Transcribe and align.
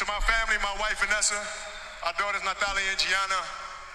to 0.00 0.08
my 0.08 0.24
family, 0.24 0.56
my 0.64 0.72
wife 0.80 0.96
Vanessa, 0.96 1.36
our 2.08 2.16
daughters 2.16 2.40
Natalia 2.40 2.88
and 2.88 2.96
Gianna, 2.96 3.36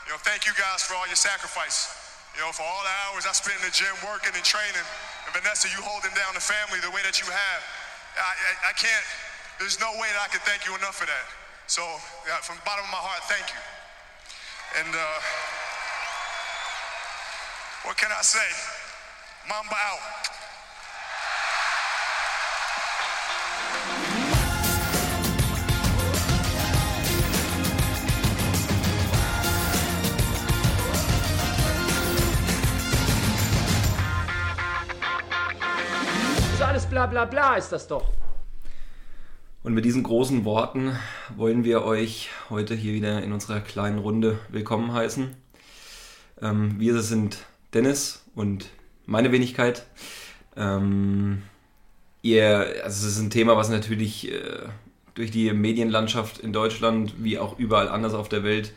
you 0.05 0.13
know, 0.13 0.21
thank 0.21 0.45
you 0.45 0.53
guys 0.53 0.85
for 0.85 0.93
all 0.93 1.09
your 1.09 1.17
sacrifice. 1.17 1.89
You 2.37 2.45
know, 2.45 2.53
for 2.53 2.61
all 2.61 2.85
the 2.85 2.93
hours 3.09 3.25
I 3.25 3.33
spent 3.33 3.57
in 3.57 3.65
the 3.65 3.73
gym 3.73 3.89
working 4.05 4.29
and 4.37 4.45
training. 4.45 4.85
And 5.25 5.33
Vanessa, 5.33 5.65
you 5.65 5.81
holding 5.81 6.13
down 6.13 6.37
the 6.37 6.45
family 6.45 6.77
the 6.85 6.93
way 6.93 7.01
that 7.01 7.17
you 7.17 7.25
have. 7.25 7.61
I, 8.21 8.21
I, 8.21 8.51
I 8.69 8.73
can't, 8.77 9.05
there's 9.57 9.81
no 9.81 9.89
way 9.97 10.05
that 10.13 10.21
I 10.21 10.29
can 10.29 10.45
thank 10.45 10.69
you 10.69 10.77
enough 10.77 10.93
for 10.93 11.09
that. 11.09 11.25
So, 11.65 11.81
yeah, 12.29 12.37
from 12.45 12.61
the 12.61 12.65
bottom 12.69 12.85
of 12.85 12.93
my 12.93 13.01
heart, 13.01 13.25
thank 13.25 13.49
you. 13.49 13.61
And 14.85 14.91
uh, 14.93 15.19
what 17.89 17.97
can 17.97 18.13
I 18.13 18.21
say? 18.21 18.45
Mamba 19.49 19.73
out. 19.73 20.34
Bla 36.95 37.07
bla 37.07 37.25
bla 37.25 37.55
ist 37.55 37.73
das 37.73 37.89
doch. 37.89 38.13
Und 39.63 39.73
mit 39.73 39.83
diesen 39.83 40.01
großen 40.01 40.45
Worten 40.45 40.97
wollen 41.35 41.65
wir 41.65 41.83
euch 41.83 42.29
heute 42.49 42.73
hier 42.73 42.93
wieder 42.93 43.21
in 43.21 43.33
unserer 43.33 43.59
kleinen 43.59 43.99
Runde 43.99 44.39
willkommen 44.47 44.93
heißen. 44.93 45.35
Ähm, 46.41 46.79
wir 46.79 47.01
sind 47.01 47.39
Dennis 47.73 48.23
und 48.33 48.69
meine 49.05 49.33
Wenigkeit. 49.33 49.85
Ähm, 50.55 51.43
ihr, 52.21 52.59
also 52.85 53.07
es 53.07 53.15
ist 53.15 53.19
ein 53.19 53.29
Thema, 53.29 53.57
was 53.57 53.67
natürlich 53.67 54.31
äh, 54.31 54.61
durch 55.15 55.31
die 55.31 55.51
Medienlandschaft 55.51 56.39
in 56.39 56.53
Deutschland 56.53 57.15
wie 57.17 57.39
auch 57.39 57.59
überall 57.59 57.89
anders 57.89 58.13
auf 58.13 58.29
der 58.29 58.45
Welt 58.45 58.71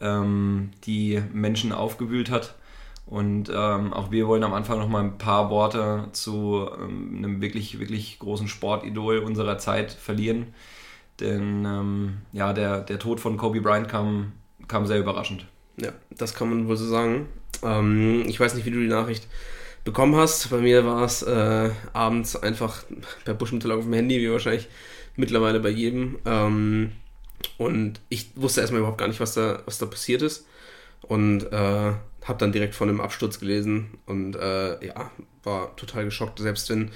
ähm, 0.00 0.70
die 0.84 1.22
Menschen 1.34 1.72
aufgewühlt 1.72 2.30
hat. 2.30 2.54
Und 3.10 3.50
ähm, 3.52 3.92
auch 3.92 4.12
wir 4.12 4.28
wollen 4.28 4.44
am 4.44 4.54
Anfang 4.54 4.78
noch 4.78 4.88
mal 4.88 5.02
ein 5.02 5.18
paar 5.18 5.50
Worte 5.50 6.06
zu 6.12 6.68
ähm, 6.80 7.16
einem 7.18 7.42
wirklich, 7.42 7.80
wirklich 7.80 8.20
großen 8.20 8.46
Sportidol 8.46 9.18
unserer 9.18 9.58
Zeit 9.58 9.90
verlieren. 9.90 10.54
Denn 11.18 11.64
ähm, 11.64 12.18
ja, 12.32 12.52
der, 12.52 12.80
der 12.82 13.00
Tod 13.00 13.18
von 13.18 13.36
Kobe 13.36 13.60
Bryant 13.60 13.88
kam, 13.88 14.32
kam 14.68 14.86
sehr 14.86 15.00
überraschend. 15.00 15.44
Ja, 15.76 15.90
das 16.10 16.34
kann 16.34 16.50
man 16.50 16.68
wohl 16.68 16.76
so 16.76 16.86
sagen. 16.86 17.26
Ähm, 17.64 18.22
ich 18.28 18.38
weiß 18.38 18.54
nicht, 18.54 18.64
wie 18.64 18.70
du 18.70 18.80
die 18.80 18.86
Nachricht 18.86 19.26
bekommen 19.84 20.14
hast. 20.14 20.48
Bei 20.50 20.58
mir 20.58 20.86
war 20.86 21.02
es 21.02 21.22
äh, 21.22 21.70
abends 21.92 22.36
einfach 22.36 22.84
per 23.24 23.34
Push-Mittel 23.34 23.72
auf 23.72 23.82
dem 23.82 23.92
Handy, 23.92 24.20
wie 24.20 24.30
wahrscheinlich 24.30 24.68
mittlerweile 25.16 25.58
bei 25.58 25.70
jedem. 25.70 26.18
Ähm, 26.26 26.92
und 27.58 28.00
ich 28.08 28.30
wusste 28.36 28.60
erstmal 28.60 28.80
überhaupt 28.80 28.98
gar 28.98 29.08
nicht, 29.08 29.20
was 29.20 29.34
da, 29.34 29.62
was 29.64 29.78
da 29.78 29.86
passiert 29.86 30.22
ist. 30.22 30.46
Und 31.02 31.44
äh, 31.52 31.92
habe 32.24 32.38
dann 32.38 32.52
direkt 32.52 32.74
von 32.74 32.88
dem 32.88 33.00
Absturz 33.00 33.40
gelesen 33.40 33.98
und 34.06 34.36
äh, 34.36 34.84
ja, 34.86 35.10
war 35.42 35.74
total 35.76 36.04
geschockt. 36.04 36.38
Selbst 36.38 36.68
wenn, 36.70 36.90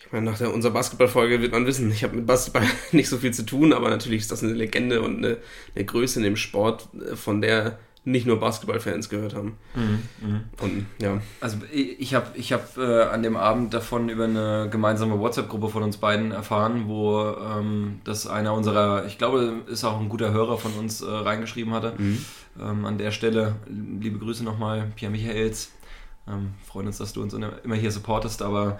ich 0.00 0.12
meine, 0.12 0.26
nach 0.26 0.38
der, 0.38 0.52
unserer 0.52 0.72
Basketballfolge 0.72 1.40
wird 1.40 1.52
man 1.52 1.66
wissen, 1.66 1.90
ich 1.90 2.04
habe 2.04 2.16
mit 2.16 2.26
Basketball 2.26 2.66
nicht 2.92 3.08
so 3.08 3.18
viel 3.18 3.32
zu 3.32 3.44
tun, 3.44 3.72
aber 3.72 3.90
natürlich 3.90 4.22
ist 4.22 4.32
das 4.32 4.42
eine 4.42 4.52
Legende 4.52 5.02
und 5.02 5.18
eine, 5.18 5.38
eine 5.74 5.84
Größe 5.84 6.18
in 6.18 6.24
dem 6.24 6.36
Sport, 6.36 6.88
äh, 6.94 7.16
von 7.16 7.40
der 7.40 7.78
nicht 8.06 8.24
nur 8.24 8.38
Basketballfans 8.38 9.08
gehört 9.08 9.34
haben. 9.34 9.58
Mhm, 9.74 10.02
mh. 10.20 10.40
Und 10.62 10.86
ja. 11.02 11.20
Also 11.40 11.58
ich 11.72 12.14
habe 12.14 12.26
ich 12.34 12.52
hab, 12.52 12.78
äh, 12.78 13.02
an 13.02 13.24
dem 13.24 13.36
Abend 13.36 13.74
davon 13.74 14.08
über 14.08 14.24
eine 14.24 14.68
gemeinsame 14.70 15.18
WhatsApp-Gruppe 15.18 15.68
von 15.68 15.82
uns 15.82 15.96
beiden 15.96 16.30
erfahren, 16.30 16.84
wo 16.86 17.20
ähm, 17.20 18.00
das 18.04 18.28
einer 18.28 18.54
unserer, 18.54 19.06
ich 19.06 19.18
glaube, 19.18 19.62
ist 19.66 19.82
auch 19.82 20.00
ein 20.00 20.08
guter 20.08 20.32
Hörer 20.32 20.56
von 20.56 20.72
uns 20.74 21.02
äh, 21.02 21.10
reingeschrieben 21.10 21.74
hatte. 21.74 21.94
Mhm. 21.98 22.24
Ähm, 22.60 22.84
an 22.84 22.96
der 22.96 23.10
Stelle 23.10 23.56
liebe 23.68 24.20
Grüße 24.20 24.44
nochmal, 24.44 24.86
Pierre 24.94 25.10
Michaels. 25.10 25.72
Ähm, 26.28 26.54
freuen 26.64 26.86
uns, 26.86 26.98
dass 26.98 27.12
du 27.12 27.22
uns 27.22 27.34
immer 27.34 27.74
hier 27.74 27.90
supportest, 27.90 28.40
aber 28.40 28.78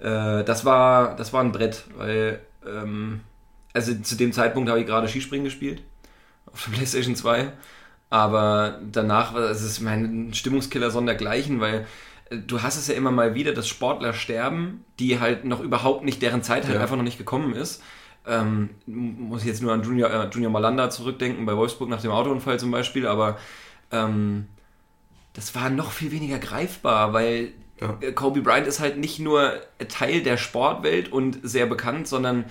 äh, 0.00 0.44
das, 0.44 0.64
war, 0.64 1.16
das 1.16 1.32
war 1.32 1.42
ein 1.42 1.50
Brett, 1.50 1.82
weil 1.96 2.40
ähm, 2.64 3.22
also 3.72 3.92
zu 3.94 4.14
dem 4.14 4.32
Zeitpunkt 4.32 4.70
habe 4.70 4.80
ich 4.80 4.86
gerade 4.86 5.08
Skispringen 5.08 5.44
gespielt 5.44 5.82
auf 6.52 6.64
der 6.64 6.72
PlayStation 6.76 7.16
2 7.16 7.52
aber 8.10 8.80
danach 8.90 9.34
war 9.34 9.50
es 9.50 9.80
mein 9.80 10.32
Stimmungskiller 10.32 10.90
sondergleichen, 10.90 11.60
weil 11.60 11.86
äh, 12.30 12.38
du 12.38 12.62
hast 12.62 12.76
es 12.76 12.88
ja 12.88 12.94
immer 12.94 13.10
mal 13.10 13.34
wieder, 13.34 13.52
dass 13.52 13.68
Sportler 13.68 14.14
sterben, 14.14 14.84
die 14.98 15.20
halt 15.20 15.44
noch 15.44 15.60
überhaupt 15.60 16.04
nicht, 16.04 16.22
deren 16.22 16.42
Zeit 16.42 16.64
halt 16.64 16.76
ja. 16.76 16.80
einfach 16.80 16.96
noch 16.96 17.02
nicht 17.02 17.18
gekommen 17.18 17.54
ist. 17.54 17.82
Ähm, 18.26 18.70
muss 18.86 19.42
ich 19.42 19.48
jetzt 19.48 19.62
nur 19.62 19.72
an 19.72 19.82
Junior, 19.82 20.10
äh, 20.10 20.28
Junior 20.28 20.52
Malanda 20.52 20.90
zurückdenken, 20.90 21.46
bei 21.46 21.56
Wolfsburg 21.56 21.88
nach 21.88 22.02
dem 22.02 22.10
Autounfall 22.10 22.58
zum 22.58 22.70
Beispiel, 22.70 23.06
aber 23.06 23.38
ähm, 23.90 24.46
das 25.32 25.54
war 25.54 25.70
noch 25.70 25.92
viel 25.92 26.10
weniger 26.10 26.38
greifbar, 26.38 27.12
weil 27.12 27.52
ja. 27.80 27.96
Kobe 28.12 28.40
Bryant 28.40 28.66
ist 28.66 28.80
halt 28.80 28.98
nicht 28.98 29.18
nur 29.18 29.52
Teil 29.88 30.22
der 30.22 30.36
Sportwelt 30.36 31.12
und 31.12 31.38
sehr 31.42 31.66
bekannt, 31.66 32.08
sondern 32.08 32.46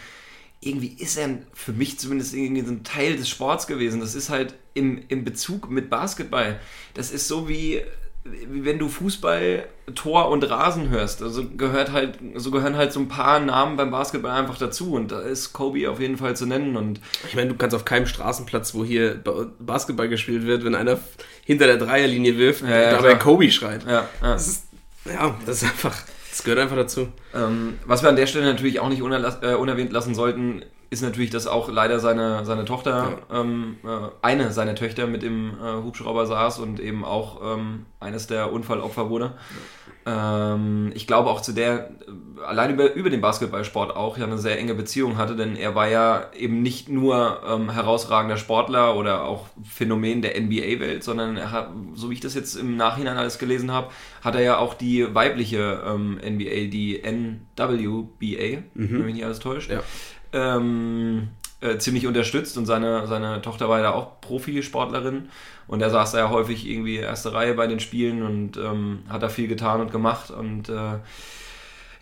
irgendwie 0.60 0.96
ist 1.00 1.18
er 1.18 1.30
für 1.54 1.72
mich 1.72 2.00
zumindest 2.00 2.34
irgendwie 2.34 2.62
so 2.62 2.72
ein 2.72 2.84
Teil 2.84 3.16
des 3.16 3.30
Sports 3.30 3.68
gewesen. 3.68 4.00
Das 4.00 4.16
ist 4.16 4.30
halt 4.30 4.56
im, 4.74 5.04
im 5.08 5.24
Bezug 5.24 5.70
mit 5.70 5.90
Basketball. 5.90 6.60
Das 6.96 7.12
ist 7.12 7.28
so 7.28 7.48
wie, 7.48 7.82
wie 8.24 8.66
wenn 8.66 8.80
du 8.80 8.90
Fußball, 8.90 9.68
Tor 9.94 10.30
und 10.30 10.50
Rasen 10.50 10.90
hörst. 10.90 11.22
Also 11.22 11.48
gehört 11.48 11.92
halt, 11.92 12.18
so 12.36 12.50
gehören 12.50 12.76
halt 12.76 12.92
so 12.92 13.00
ein 13.00 13.08
paar 13.08 13.40
Namen 13.40 13.78
beim 13.78 13.92
Basketball 13.92 14.32
einfach 14.32 14.58
dazu. 14.58 14.94
Und 14.94 15.12
da 15.12 15.22
ist 15.22 15.54
Kobe 15.54 15.90
auf 15.92 16.00
jeden 16.00 16.18
Fall 16.18 16.36
zu 16.36 16.48
nennen. 16.48 16.76
Und 16.76 17.02
ich 17.28 17.36
meine, 17.36 17.50
du 17.50 17.56
kannst 17.56 17.76
auf 17.76 17.86
keinem 17.86 18.08
Straßenplatz, 18.08 18.74
wo 18.74 18.84
hier 18.84 19.22
Basketball 19.60 20.10
gespielt 20.10 20.48
wird, 20.48 20.66
wenn 20.66 20.74
einer 20.74 21.00
hinter 21.46 21.68
der 21.68 21.78
Dreierlinie 21.78 22.36
wirft, 22.38 22.64
ja, 22.64 22.70
ja, 22.70 22.92
dabei 22.92 23.10
klar. 23.10 23.20
Kobe 23.20 23.52
schreit. 23.52 23.86
Ja, 23.86 24.10
ja. 24.22 24.34
Das 24.34 24.48
ist, 24.48 24.64
ja, 25.06 25.38
das 25.46 25.62
ist 25.62 25.70
einfach. 25.70 25.96
Das 26.38 26.44
gehört 26.44 26.60
einfach 26.60 26.76
dazu. 26.76 27.08
Ähm, 27.34 27.80
was 27.88 28.04
wir 28.04 28.10
an 28.10 28.16
der 28.16 28.28
Stelle 28.28 28.46
natürlich 28.46 28.80
auch 28.80 28.90
nicht 28.90 29.02
äh, 29.02 29.56
unerwähnt 29.56 29.92
lassen 29.92 30.14
sollten, 30.14 30.62
ist 30.90 31.02
natürlich, 31.02 31.30
dass 31.30 31.48
auch 31.48 31.70
leider 31.70 32.00
seine, 32.00 32.46
seine 32.46 32.66
Tochter, 32.66 33.20
ja. 33.30 33.42
ähm, 33.42 33.78
äh, 33.84 34.10
eine 34.22 34.52
seiner 34.52 34.76
Töchter 34.76 35.08
mit 35.08 35.24
im 35.24 35.52
äh, 35.52 35.84
Hubschrauber 35.84 36.26
saß 36.26 36.60
und 36.60 36.80
eben 36.80 37.04
auch 37.04 37.42
ähm, 37.44 37.86
eines 38.00 38.28
der 38.28 38.52
Unfallopfer 38.52 39.10
wurde. 39.10 39.26
Ja. 39.26 39.58
Ähm, 40.08 40.92
ich 40.96 41.06
glaube 41.06 41.30
auch 41.30 41.42
zu 41.42 41.52
der, 41.52 41.90
allein 42.46 42.74
über, 42.74 42.94
über 42.94 43.10
den 43.10 43.20
Basketballsport 43.20 43.94
auch, 43.94 44.18
ja 44.18 44.24
eine 44.24 44.38
sehr 44.38 44.58
enge 44.58 44.74
Beziehung 44.74 45.18
hatte, 45.18 45.36
denn 45.36 45.58
er 45.58 45.76
war 45.76 45.90
ja 45.90 46.32
eben 46.34 46.62
nicht 46.62 46.88
nur 46.88 47.42
ähm, 47.46 47.70
herausragender 47.70 48.38
Sportler 48.38 48.96
oder 48.96 49.26
auch 49.26 49.48
Phänomen 49.66 50.22
der 50.22 50.40
NBA-Welt, 50.40 51.04
sondern 51.04 51.36
er 51.36 51.52
hat, 51.52 51.72
so 51.94 52.10
wie 52.10 52.14
ich 52.14 52.22
das 52.22 52.36
jetzt 52.36 52.56
im 52.56 52.78
Nachhinein 52.78 53.18
alles 53.18 53.38
gelesen 53.38 53.72
habe, 53.72 53.90
hat 54.22 54.36
er 54.36 54.42
ja 54.42 54.58
auch 54.58 54.76
die 54.76 55.14
weibliche 55.14 55.84
ähm, 55.86 56.14
NBA, 56.14 56.70
die 56.72 57.02
NWBA, 57.04 58.64
mhm. 58.76 58.92
wenn 58.92 59.06
mich 59.06 59.16
nicht 59.16 59.26
alles 59.26 59.40
täuscht. 59.40 59.70
Ja. 59.70 59.84
Ähm, 60.34 61.30
äh, 61.60 61.80
ziemlich 61.80 62.06
unterstützt 62.06 62.56
und 62.58 62.68
seine, 62.68 63.08
seine 63.08 63.42
Tochter 63.42 63.68
war 63.68 63.82
ja 63.82 63.92
auch 63.92 64.22
Profisportlerin 64.22 65.30
und 65.68 65.82
er 65.82 65.90
saß 65.90 66.12
da 66.12 66.20
ja 66.20 66.30
häufig 66.30 66.68
irgendwie 66.68 66.98
erste 66.98 67.34
Reihe 67.34 67.56
bei 67.56 67.66
den 67.66 67.80
Spielen 67.80 68.22
und 68.22 68.58
ähm, 68.58 69.00
hat 69.10 69.24
da 69.24 69.30
viel 69.30 69.48
getan 69.48 69.82
und 69.82 69.92
gemacht 69.92 70.30
und 70.30 70.70
äh, 70.70 71.00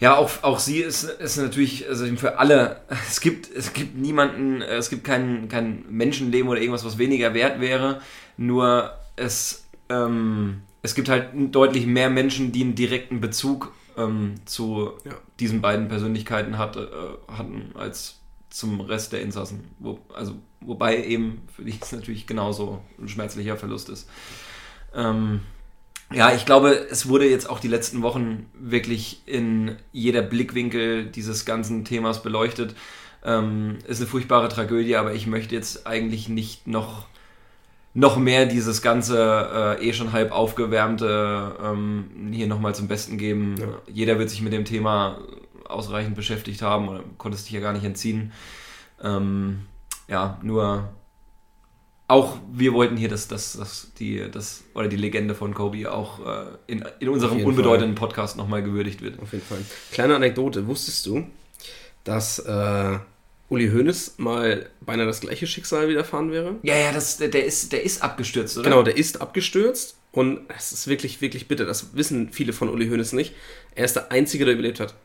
ja, 0.02 0.18
auch, 0.18 0.30
auch 0.44 0.60
sie 0.60 0.80
ist, 0.80 1.04
ist 1.04 1.38
natürlich, 1.38 1.88
also 1.88 2.06
für 2.18 2.38
alle, 2.38 2.82
es 3.08 3.22
gibt, 3.22 3.50
es 3.50 3.72
gibt 3.72 3.96
niemanden, 3.96 4.62
es 4.62 4.90
gibt 4.90 5.06
kein, 5.06 5.48
kein 5.48 5.86
Menschenleben 5.90 6.50
oder 6.50 6.60
irgendwas, 6.60 6.84
was 6.84 6.98
weniger 6.98 7.34
wert 7.34 7.62
wäre, 7.62 8.02
nur 8.36 8.92
es, 9.16 9.68
ähm, 9.90 10.64
es 10.82 10.96
gibt 10.96 11.08
halt 11.08 11.30
deutlich 11.34 11.86
mehr 11.86 12.10
Menschen, 12.10 12.52
die 12.52 12.62
einen 12.62 12.76
direkten 12.76 13.22
Bezug 13.22 13.72
ähm, 13.98 14.36
zu 14.46 14.92
ja. 15.04 15.14
diesen 15.40 15.62
beiden 15.62 15.88
Persönlichkeiten 15.88 16.58
hat, 16.58 16.78
äh, 16.78 16.88
hatten, 17.28 17.72
als 17.76 18.20
zum 18.50 18.82
Rest 18.82 19.14
der 19.14 19.22
Insassen. 19.22 19.70
Wo, 19.80 20.00
also, 20.14 20.36
wobei 20.62 21.04
eben 21.04 21.42
für 21.54 21.64
die 21.64 21.78
es 21.80 21.92
natürlich 21.92 22.28
genauso 22.28 22.82
ein 23.00 23.10
schmerzlicher 23.10 23.58
Verlust 23.58 23.90
ist. 23.90 24.10
Ähm, 24.94 25.42
ja, 26.14 26.34
ich 26.34 26.46
glaube, 26.46 26.88
es 26.90 27.10
wurde 27.10 27.28
jetzt 27.30 27.50
auch 27.50 27.60
die 27.60 27.68
letzten 27.68 28.02
Wochen 28.02 28.46
wirklich 28.54 29.24
in 29.26 29.76
jeder 29.92 30.22
Blickwinkel 30.22 31.08
dieses 31.08 31.46
ganzen 31.46 31.84
Themas 31.84 32.22
beleuchtet. 32.22 32.76
Ähm, 33.24 33.80
ist 33.88 34.00
eine 34.00 34.08
furchtbare 34.08 34.50
Tragödie, 34.50 34.96
aber 34.96 35.14
ich 35.14 35.26
möchte 35.26 35.56
jetzt 35.56 35.88
eigentlich 35.88 36.30
nicht 36.30 36.68
noch, 36.68 37.08
noch 37.96 38.18
mehr 38.18 38.46
dieses 38.46 38.82
ganze 38.82 39.78
äh, 39.80 39.88
eh 39.88 39.94
schon 39.94 40.12
halb 40.12 40.34
aufgewärmte 40.34 41.56
ähm, 41.64 42.30
hier 42.32 42.46
nochmal 42.46 42.76
zum 42.76 42.90
Besten 42.90 43.18
geben. 43.18 43.56
Ja. 43.58 43.68
Jeder 43.92 44.20
wird 44.20 44.30
sich 44.30 44.42
mit 44.42 44.52
dem 44.52 44.66
Thema 44.66 45.20
ausreichend 45.64 46.14
beschäftigt 46.14 46.62
haben 46.62 46.90
oder 46.90 47.04
konntest 47.18 47.48
dich 47.48 47.54
ja 47.54 47.62
gar 47.62 47.72
nicht 47.72 47.86
entziehen. 47.86 48.34
Ähm, 49.02 49.62
ja, 50.10 50.38
nur 50.44 50.90
auch 52.08 52.38
wir 52.52 52.74
wollten 52.74 52.98
hier 52.98 53.08
das, 53.08 53.30
das, 53.30 53.54
das, 53.54 53.94
die, 53.98 54.30
das, 54.30 54.66
oder 54.74 54.90
die 54.90 54.98
Legende 54.98 55.34
von 55.34 55.54
Kobe 55.54 55.90
auch 55.92 56.20
äh, 56.20 56.46
in, 56.68 56.84
in 57.00 57.10
unserem 57.10 57.44
unbedeutenden 57.44 57.98
Fall. 57.98 58.10
Podcast 58.10 58.36
nochmal 58.36 58.62
gewürdigt 58.62 59.02
wird. 59.02 59.20
Auf 59.22 59.32
jeden 59.32 59.46
Fall. 59.46 59.60
Kleine 59.92 60.18
Anekdote, 60.18 60.68
wusstest 60.68 61.06
du, 61.06 61.26
dass 62.04 62.40
äh, 62.40 63.00
Uli 63.50 63.70
Hoeneß 63.70 64.16
mal 64.18 64.70
beinahe 64.82 65.06
das 65.06 65.22
gleiche 65.22 65.46
Schicksal 65.46 65.88
widerfahren 65.88 66.32
wäre. 66.32 66.56
Ja, 66.64 66.76
ja, 66.76 66.92
das, 66.92 67.18
der, 67.18 67.46
ist, 67.46 67.72
der 67.72 67.84
ist 67.84 68.02
abgestürzt, 68.04 68.58
oder? 68.58 68.70
Genau, 68.70 68.84
der 68.84 68.98
ist 68.98 69.22
abgestürzt 69.22 69.98
und 70.12 70.40
es 70.58 70.72
ist 70.72 70.88
wirklich, 70.88 71.22
wirklich 71.22 71.48
bitter. 71.48 71.66
Das 71.66 71.96
wissen 71.96 72.30
viele 72.32 72.54
von 72.54 72.70
Uli 72.70 72.88
Hoeneß 72.88 73.14
nicht. 73.14 73.36
Er 73.76 73.86
ist 73.86 73.96
der 73.96 74.12
Einzige, 74.12 74.46
der 74.46 74.56
überlebt 74.56 74.80
hat. 74.80 74.96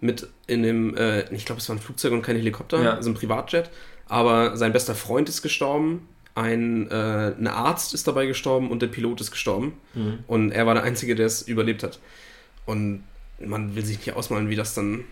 Mit 0.00 0.28
in 0.46 0.62
dem, 0.62 0.96
äh, 0.96 1.22
ich 1.34 1.44
glaube, 1.44 1.60
es 1.60 1.68
war 1.68 1.74
ein 1.74 1.80
Flugzeug 1.80 2.12
und 2.12 2.22
kein 2.22 2.36
Helikopter, 2.36 2.80
Ja. 2.82 2.94
also 2.94 3.10
ein 3.10 3.14
Privatjet. 3.14 3.68
Aber 4.06 4.56
sein 4.56 4.72
bester 4.72 4.94
Freund 4.94 5.28
ist 5.28 5.42
gestorben, 5.42 6.08
ein, 6.36 6.88
äh, 6.88 7.34
ein 7.36 7.48
Arzt 7.48 7.94
ist 7.94 8.06
dabei 8.06 8.26
gestorben 8.26 8.70
und 8.70 8.80
der 8.80 8.86
Pilot 8.86 9.20
ist 9.20 9.32
gestorben. 9.32 9.72
Mhm. 9.94 10.20
Und 10.28 10.52
er 10.52 10.66
war 10.66 10.74
der 10.74 10.84
Einzige, 10.84 11.16
der 11.16 11.26
es 11.26 11.42
überlebt 11.42 11.82
hat. 11.82 11.98
Und 12.64 13.02
man 13.44 13.74
will 13.74 13.84
sich 13.84 13.98
nicht 13.98 14.12
ausmalen, 14.14 14.48
wie 14.50 14.54
das 14.56 14.74
dann, 14.74 15.04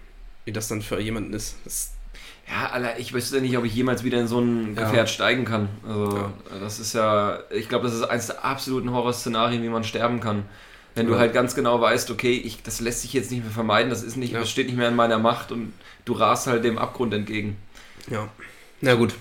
wie 0.44 0.52
das 0.52 0.68
dann 0.68 0.82
für 0.82 1.00
jemanden 1.00 1.32
ist. 1.32 1.56
Das, 1.64 1.92
Ja, 2.48 2.70
Alter, 2.70 2.98
ich 2.98 3.12
wüsste 3.12 3.40
nicht, 3.40 3.56
ob 3.58 3.64
ich 3.64 3.74
jemals 3.74 4.04
wieder 4.04 4.20
in 4.20 4.28
so 4.28 4.40
ein 4.40 4.76
Ja. 4.76 4.84
Gefährt 4.84 5.10
steigen 5.10 5.44
kann. 5.44 5.68
Also, 5.86 6.16
Ja. 6.16 6.32
das 6.60 6.78
ist 6.78 6.92
ja, 6.94 7.40
ich 7.50 7.68
glaube, 7.68 7.86
das 7.86 7.94
ist 7.94 8.02
eines 8.04 8.26
der 8.28 8.44
absoluten 8.44 8.90
Horrorszenarien, 8.92 9.62
wie 9.62 9.68
man 9.68 9.82
sterben 9.84 10.20
kann. 10.20 10.44
Wenn 10.94 11.06
du 11.06 11.14
Ja. 11.14 11.18
halt 11.18 11.34
ganz 11.34 11.54
genau 11.54 11.80
weißt, 11.80 12.10
okay, 12.10 12.32
ich, 12.32 12.62
das 12.62 12.80
lässt 12.80 13.02
sich 13.02 13.12
jetzt 13.12 13.30
nicht 13.30 13.42
mehr 13.42 13.52
vermeiden, 13.52 13.90
das 13.90 14.02
ist 14.02 14.16
nicht, 14.16 14.32
Ja. 14.32 14.40
das 14.40 14.50
steht 14.50 14.66
nicht 14.68 14.78
mehr 14.78 14.88
in 14.88 14.96
meiner 14.96 15.18
Macht 15.18 15.50
und 15.52 15.72
du 16.04 16.12
rast 16.12 16.46
halt 16.46 16.64
dem 16.64 16.78
Abgrund 16.78 17.12
entgegen. 17.14 17.56
ja. 18.08 18.28
Na 18.80 18.94
gut, 18.94 19.14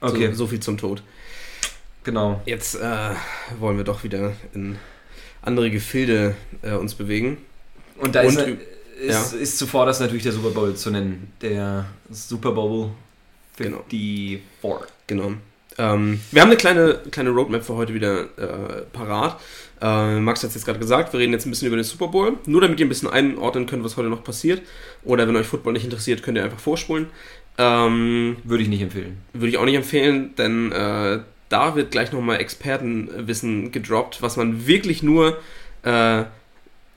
Okay, 0.00 0.28
so, 0.32 0.34
so 0.38 0.46
viel 0.48 0.60
zum 0.60 0.76
Tod. 0.76 1.02
genau. 2.04 2.42
Jetzt 2.46 2.74
äh, 2.74 3.10
wollen 3.60 3.76
wir 3.76 3.84
doch 3.84 4.02
wieder 4.04 4.32
in 4.54 4.76
andere 5.40 5.70
Gefilde 5.70 6.34
äh, 6.62 6.72
uns 6.72 6.94
bewegen. 6.94 7.38
Und 7.98 8.14
da 8.16 8.22
Und 8.22 8.28
ist, 8.36 8.46
ist, 9.02 9.32
ist 9.34 9.58
zuvor 9.58 9.86
das 9.86 10.00
natürlich 10.00 10.22
der 10.22 10.32
Super 10.32 10.50
Bowl 10.50 10.74
zu 10.74 10.90
nennen. 10.90 11.32
Der 11.40 11.86
Super 12.10 12.52
Bowl 12.52 12.90
Genau. 13.56 13.84
54. 13.90 14.88
Genau. 15.06 15.32
Ähm, 15.78 16.20
wir 16.30 16.42
haben 16.42 16.48
eine 16.48 16.56
kleine, 16.56 17.00
kleine 17.10 17.30
Roadmap 17.30 17.64
für 17.64 17.74
heute 17.76 17.94
wieder 17.94 18.22
äh, 18.38 18.82
parat. 18.92 19.40
Äh, 19.80 20.20
Max 20.20 20.42
hat 20.42 20.48
es 20.50 20.54
jetzt 20.54 20.64
gerade 20.64 20.78
gesagt, 20.78 21.12
wir 21.12 21.20
reden 21.20 21.32
jetzt 21.32 21.46
ein 21.46 21.50
bisschen 21.50 21.68
über 21.68 21.76
den 21.76 21.84
Super 21.84 22.08
Bowl. 22.08 22.34
Nur 22.46 22.60
damit 22.60 22.78
ihr 22.80 22.86
ein 22.86 22.88
bisschen 22.88 23.08
einordnen 23.10 23.66
könnt, 23.66 23.84
was 23.84 23.96
heute 23.96 24.08
noch 24.08 24.24
passiert. 24.24 24.62
Oder 25.04 25.26
wenn 25.28 25.36
euch 25.36 25.46
Football 25.46 25.72
nicht 25.74 25.84
interessiert, 25.84 26.22
könnt 26.22 26.36
ihr 26.38 26.44
einfach 26.44 26.58
vorspulen. 26.58 27.06
Ähm, 27.58 28.36
Würde 28.44 28.62
ich 28.62 28.68
nicht 28.70 28.80
empfehlen. 28.82 29.18
würde 29.34 29.48
ich 29.48 29.58
auch 29.58 29.64
nicht 29.66 29.74
empfehlen, 29.74 30.34
denn 30.36 30.72
äh, 30.72 31.20
da 31.50 31.76
wird 31.76 31.90
gleich 31.90 32.10
nochmal 32.12 32.40
Expertenwissen 32.40 33.72
gedroppt, 33.72 34.22
was 34.22 34.38
man 34.38 34.66
wirklich 34.66 35.02
nur 35.02 35.36
äh, 35.82 36.24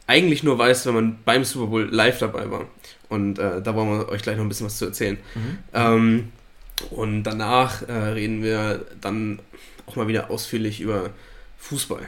eigentlich 0.08 0.44
nur 0.44 0.58
weiß, 0.58 0.86
wenn 0.86 0.94
man 0.94 1.18
beim 1.26 1.44
Super 1.44 1.68
Bowl 1.68 1.88
live 1.90 2.20
dabei 2.20 2.50
war. 2.52 2.66
Und 3.10 3.40
äh, 3.40 3.62
da 3.62 3.76
wollen 3.76 3.90
wir 3.90 4.10
euch 4.10 4.22
gleich 4.22 4.38
noch 4.38 4.44
ein 4.44 4.50
bisschen 4.50 4.68
was 4.68 4.78
zu 4.78 4.86
erzählen. 4.86 5.18
Ähm, 5.74 6.32
und 6.92 7.24
danach 7.24 7.88
äh, 7.88 7.92
reden 7.92 8.44
wir 8.44 8.86
dann 9.02 9.40
auch 9.86 9.96
mal 9.96 10.08
wieder 10.08 10.30
ausführlich 10.30 10.82
über 10.82 11.12
Fußball, 11.58 12.08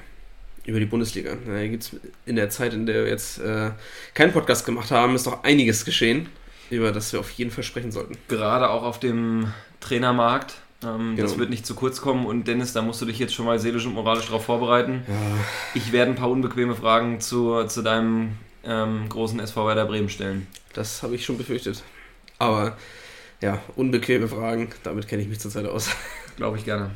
über 0.65 0.79
die 0.79 0.85
Bundesliga. 0.85 1.35
Da 1.45 1.67
gibt's 1.67 1.95
in 2.25 2.35
der 2.35 2.49
Zeit, 2.49 2.73
in 2.73 2.85
der 2.85 3.05
wir 3.05 3.11
jetzt 3.11 3.39
äh, 3.39 3.71
keinen 4.13 4.33
Podcast 4.33 4.65
gemacht 4.65 4.91
haben, 4.91 5.15
ist 5.15 5.27
doch 5.27 5.43
einiges 5.43 5.85
geschehen, 5.85 6.27
über 6.69 6.91
das 6.91 7.13
wir 7.13 7.19
auf 7.19 7.31
jeden 7.31 7.51
Fall 7.51 7.63
sprechen 7.63 7.91
sollten. 7.91 8.17
Gerade 8.27 8.69
auch 8.69 8.83
auf 8.83 8.99
dem 8.99 9.53
Trainermarkt. 9.79 10.55
Ähm, 10.83 11.15
Das 11.17 11.31
Genau. 11.31 11.39
wird 11.39 11.49
nicht 11.49 11.65
zu 11.65 11.73
kurz 11.75 12.01
kommen. 12.01 12.25
Und 12.25 12.47
Dennis, 12.47 12.73
da 12.73 12.81
musst 12.81 13.01
du 13.01 13.05
dich 13.05 13.19
jetzt 13.19 13.33
schon 13.33 13.45
mal 13.45 13.59
seelisch 13.59 13.85
und 13.85 13.93
moralisch 13.93 14.25
darauf 14.27 14.45
vorbereiten. 14.45 15.03
Ja, 15.07 15.13
Ich 15.73 15.91
werde 15.91 16.11
ein 16.11 16.15
paar 16.15 16.29
unbequeme 16.29 16.75
Fragen 16.75 17.19
zu, 17.19 17.63
zu 17.65 17.81
deinem 17.81 18.33
ähm, 18.63 19.07
großen 19.09 19.39
SV 19.39 19.65
Werder 19.67 19.85
Bremen 19.85 20.09
stellen. 20.09 20.45
das 20.73 21.01
habe 21.03 21.15
ich 21.15 21.25
schon 21.25 21.37
befürchtet. 21.37 21.83
Aber 22.37 22.77
ja, 23.41 23.59
unbequeme 23.75 24.27
Fragen, 24.27 24.69
damit 24.83 25.07
kenne 25.07 25.21
ich 25.23 25.27
mich 25.27 25.39
zurzeit 25.39 25.65
aus. 25.65 25.89
Glaube 26.37 26.57
ich 26.57 26.65
gerne. 26.65 26.91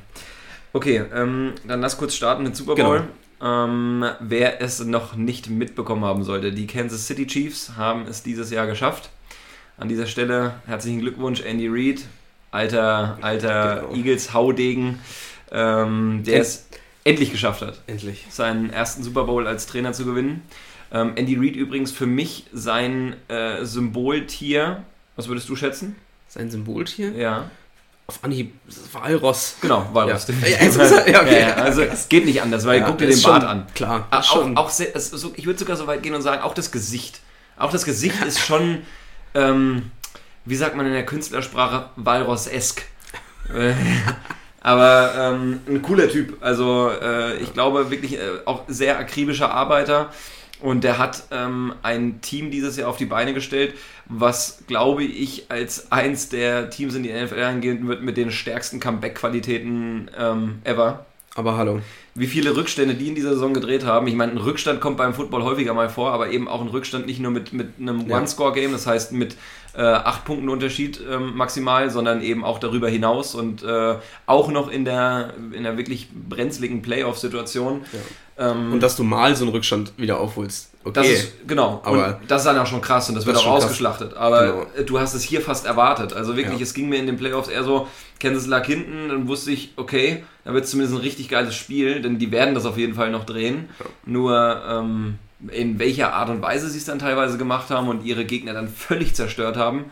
Okay, 0.73 1.03
ähm, 1.13 1.53
dann 1.67 1.81
lass 1.81 1.97
kurz 1.97 2.13
starten 2.15 2.43
mit 2.43 2.55
Super 2.55 2.75
Genau. 2.75 2.89
Bowl. 2.89 3.03
Ähm, 3.43 4.05
wer 4.19 4.61
es 4.61 4.83
noch 4.83 5.15
nicht 5.15 5.49
mitbekommen 5.49 6.05
haben 6.05 6.23
sollte, 6.23 6.51
die 6.51 6.67
Kansas 6.67 7.07
City 7.07 7.25
Chiefs 7.25 7.71
haben 7.75 8.05
es 8.07 8.21
dieses 8.21 8.51
Jahr 8.51 8.67
geschafft. 8.67 9.09
An 9.77 9.89
dieser 9.89 10.05
Stelle 10.05 10.55
herzlichen 10.67 10.99
Glückwunsch, 10.99 11.41
Andy 11.41 11.67
Reid, 11.67 12.01
alter, 12.51 13.17
alter 13.21 13.81
Genau. 13.87 13.95
Eagles-Haudegen, 13.95 14.99
ähm, 15.51 16.23
der 16.25 16.35
End- 16.35 16.45
es 16.45 16.67
endlich 17.03 17.31
geschafft 17.31 17.61
hat, 17.61 17.81
Endlich. 17.87 18.25
seinen 18.29 18.69
ersten 18.71 19.03
Super 19.03 19.23
Bowl 19.23 19.47
als 19.47 19.65
Trainer 19.65 19.93
zu 19.93 20.05
gewinnen. 20.05 20.43
Ähm, 20.93 21.13
Andy 21.15 21.35
Reid 21.37 21.55
übrigens 21.55 21.91
für 21.91 22.05
mich 22.05 22.45
sein 22.53 23.15
äh, 23.29 23.63
Symboltier. 23.65 24.83
Was 25.15 25.27
würdest 25.27 25.47
du 25.49 25.55
schätzen? 25.55 25.95
Sein 26.27 26.51
Symboltier? 26.51 27.11
Ja. 27.13 27.49
Auf 28.07 28.19
Anhieb, 28.23 28.53
Walross. 28.91 29.55
Genau, 29.61 29.87
Walrus. 29.93 30.27
Ja. 30.27 30.35
Ja, 30.47 30.57
er- 30.57 31.09
ja, 31.09 31.21
okay. 31.21 31.39
Ja, 31.41 31.53
also 31.55 31.81
es 31.81 32.09
geht 32.09 32.25
nicht 32.25 32.41
anders, 32.41 32.65
weil 32.65 32.83
guck 32.83 32.97
dir 32.97 33.07
den 33.07 33.21
Bart 33.21 33.43
an. 33.45 33.67
Klar, 33.73 34.07
ist 34.19 34.27
schon. 34.27 34.57
Auch, 34.57 34.65
auch 34.65 34.69
sehr, 34.69 34.93
es, 34.95 35.11
so, 35.11 35.31
ich 35.37 35.45
würde 35.45 35.57
sogar 35.59 35.77
so 35.77 35.87
weit 35.87 36.03
gehen 36.03 36.13
und 36.13 36.21
sagen, 36.21 36.41
auch 36.41 36.53
das 36.53 36.71
Gesicht. 36.71 37.21
Auch 37.57 37.71
das 37.71 37.85
Gesicht 37.85 38.21
ist 38.25 38.39
schon, 38.39 38.79
ähm, 39.33 39.91
wie 40.45 40.55
sagt 40.55 40.75
man 40.75 40.85
in 40.85 40.93
der 40.93 41.05
Künstlersprache, 41.05 41.89
Walross-esk. 41.95 42.83
Äh, 43.53 43.73
Aber 44.61 45.13
ähm, 45.17 45.59
ein 45.67 45.81
cooler 45.81 46.07
Typ. 46.07 46.37
Also 46.41 46.89
äh, 46.89 47.37
ich 47.37 47.53
glaube 47.53 47.89
wirklich 47.89 48.17
äh, 48.17 48.41
auch 48.45 48.63
sehr 48.67 48.99
akribischer 48.99 49.51
Arbeiter. 49.51 50.11
Und 50.61 50.83
der 50.83 50.99
hat 50.99 51.23
ähm, 51.31 51.73
ein 51.81 52.21
Team 52.21 52.51
dieses 52.51 52.77
Jahr 52.77 52.87
auf 52.87 52.97
die 52.97 53.05
Beine 53.05 53.33
gestellt, 53.33 53.73
was, 54.05 54.63
glaube 54.67 55.03
ich, 55.03 55.49
als 55.49 55.91
eins 55.91 56.29
der 56.29 56.69
Teams 56.69 56.93
in 56.93 57.01
die 57.01 57.11
NFL 57.11 57.41
angehen 57.41 57.87
wird 57.87 58.03
mit 58.03 58.15
den 58.15 58.31
stärksten 58.31 58.79
Comeback-Qualitäten 58.79 60.11
ähm, 60.15 60.59
ever. 60.63 61.07
Aber 61.35 61.55
hallo. 61.55 61.79
Wie 62.13 62.27
viele 62.27 62.57
Rückstände 62.57 62.93
die 62.95 63.07
in 63.07 63.15
dieser 63.15 63.29
Saison 63.29 63.53
gedreht 63.53 63.85
haben. 63.85 64.05
Ich 64.07 64.15
meine, 64.15 64.33
ein 64.33 64.37
Rückstand 64.37 64.81
kommt 64.81 64.97
beim 64.97 65.13
Football 65.13 65.43
häufiger 65.43 65.73
mal 65.73 65.89
vor, 65.89 66.11
aber 66.11 66.29
eben 66.29 66.49
auch 66.49 66.59
ein 66.59 66.67
Rückstand 66.67 67.05
nicht 67.05 67.21
nur 67.21 67.31
mit, 67.31 67.53
mit 67.53 67.69
einem 67.79 68.09
Ja. 68.09 68.17
One-Score-Game, 68.17 68.73
das 68.73 68.85
heißt 68.85 69.13
mit 69.13 69.37
äh, 69.73 69.81
acht 69.81 70.25
Punkten 70.25 70.49
Unterschied 70.49 70.99
ähm, 71.09 71.37
maximal, 71.37 71.89
sondern 71.89 72.21
eben 72.21 72.43
auch 72.43 72.59
darüber 72.59 72.89
hinaus 72.89 73.33
und 73.33 73.63
äh, 73.63 73.95
auch 74.25 74.51
noch 74.51 74.69
in 74.69 74.83
der, 74.83 75.33
in 75.53 75.63
der 75.63 75.77
wirklich 75.77 76.09
brenzligen 76.11 76.81
Playoff-Situation. 76.81 77.85
Ähm, 78.37 78.73
Und 78.73 78.83
dass 78.83 78.97
du 78.97 79.03
mal 79.03 79.33
so 79.37 79.45
einen 79.45 79.53
Rückstand 79.53 79.93
wieder 79.95 80.19
aufholst. 80.19 80.70
Okay. 80.83 80.93
das 80.93 81.07
ist, 81.07 81.47
genau, 81.47 81.79
Aber- 81.83 82.19
und 82.19 82.31
das 82.31 82.41
ist 82.41 82.45
dann 82.47 82.57
auch 82.57 82.65
schon 82.65 82.81
krass 82.81 83.07
und 83.09 83.15
das, 83.15 83.23
Das 83.25 83.35
wird 83.35 83.45
auch 83.45 83.51
ausgeschlachtet. 83.51 84.15
Aber 84.15 84.45
Genau. 84.47 84.65
du 84.87 84.99
hast 84.99 85.13
es 85.13 85.21
hier 85.23 85.41
fast 85.41 85.65
erwartet. 85.67 86.13
Also 86.13 86.35
wirklich, 86.35 86.57
Ja. 86.57 86.63
es 86.63 86.73
ging 86.73 86.89
mir 86.89 86.97
in 86.97 87.05
den 87.05 87.17
Playoffs 87.17 87.49
eher 87.49 87.63
so, 87.63 87.87
Kansas 88.19 88.47
lag 88.47 88.65
hinten, 88.65 89.09
dann 89.09 89.27
wusste 89.27 89.51
ich, 89.51 89.73
okay, 89.77 90.23
da 90.43 90.53
wird 90.53 90.63
es 90.65 90.71
zumindest 90.71 90.97
ein 90.97 91.01
richtig 91.01 91.29
geiles 91.29 91.55
Spiel, 91.55 92.01
denn 92.01 92.17
die 92.17 92.31
werden 92.31 92.55
das 92.55 92.65
auf 92.65 92.77
jeden 92.77 92.95
Fall 92.95 93.11
noch 93.11 93.25
drehen. 93.25 93.69
Nur 94.05 94.61
ähm, 94.67 95.19
in 95.49 95.77
welcher 95.79 96.13
Art 96.13 96.29
und 96.29 96.41
Weise 96.41 96.69
sie 96.69 96.77
es 96.77 96.85
dann 96.85 96.99
teilweise 96.99 97.37
gemacht 97.37 97.69
haben 97.69 97.87
und 97.87 98.03
ihre 98.05 98.25
Gegner 98.25 98.53
dann 98.53 98.67
völlig 98.67 99.13
zerstört 99.15 99.57
haben, 99.57 99.85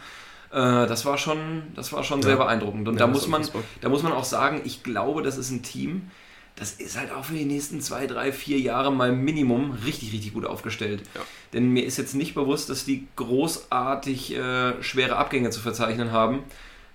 äh, 0.51 0.87
das 0.87 1.05
war 1.05 1.17
schon, 1.19 1.63
das 1.75 1.93
war 1.93 2.03
schon 2.03 2.21
sehr 2.23 2.31
Ja. 2.33 2.37
beeindruckend. 2.37 2.87
Und 2.87 2.95
Ja, 2.95 3.01
da 3.01 3.07
muss 3.07 3.27
man, 3.27 3.47
da 3.81 3.89
muss 3.89 4.01
man 4.03 4.11
auch 4.13 4.23
sagen, 4.23 4.61
ich 4.63 4.81
glaube, 4.83 5.21
das 5.21 5.37
ist 5.37 5.51
ein 5.51 5.61
Team, 5.61 6.09
das 6.59 6.73
ist 6.73 6.99
halt 6.99 7.11
auch 7.11 7.25
für 7.25 7.33
die 7.33 7.45
nächsten 7.45 7.79
zwei, 7.79 8.05
drei, 8.05 8.31
vier 8.33 8.59
Jahre 8.59 8.91
mal 8.91 9.11
Minimum 9.13 9.71
richtig, 9.85 10.11
richtig 10.11 10.33
gut 10.33 10.45
aufgestellt. 10.45 11.01
Ja. 11.15 11.21
Denn 11.53 11.69
mir 11.69 11.85
ist 11.85 11.97
jetzt 11.97 12.15
nicht 12.15 12.35
bewusst, 12.35 12.69
dass 12.69 12.83
die 12.83 13.07
großartig 13.15 14.35
äh, 14.35 14.83
schwere 14.83 15.15
Abgänge 15.15 15.51
zu 15.51 15.61
verzeichnen 15.61 16.11
haben. 16.11 16.43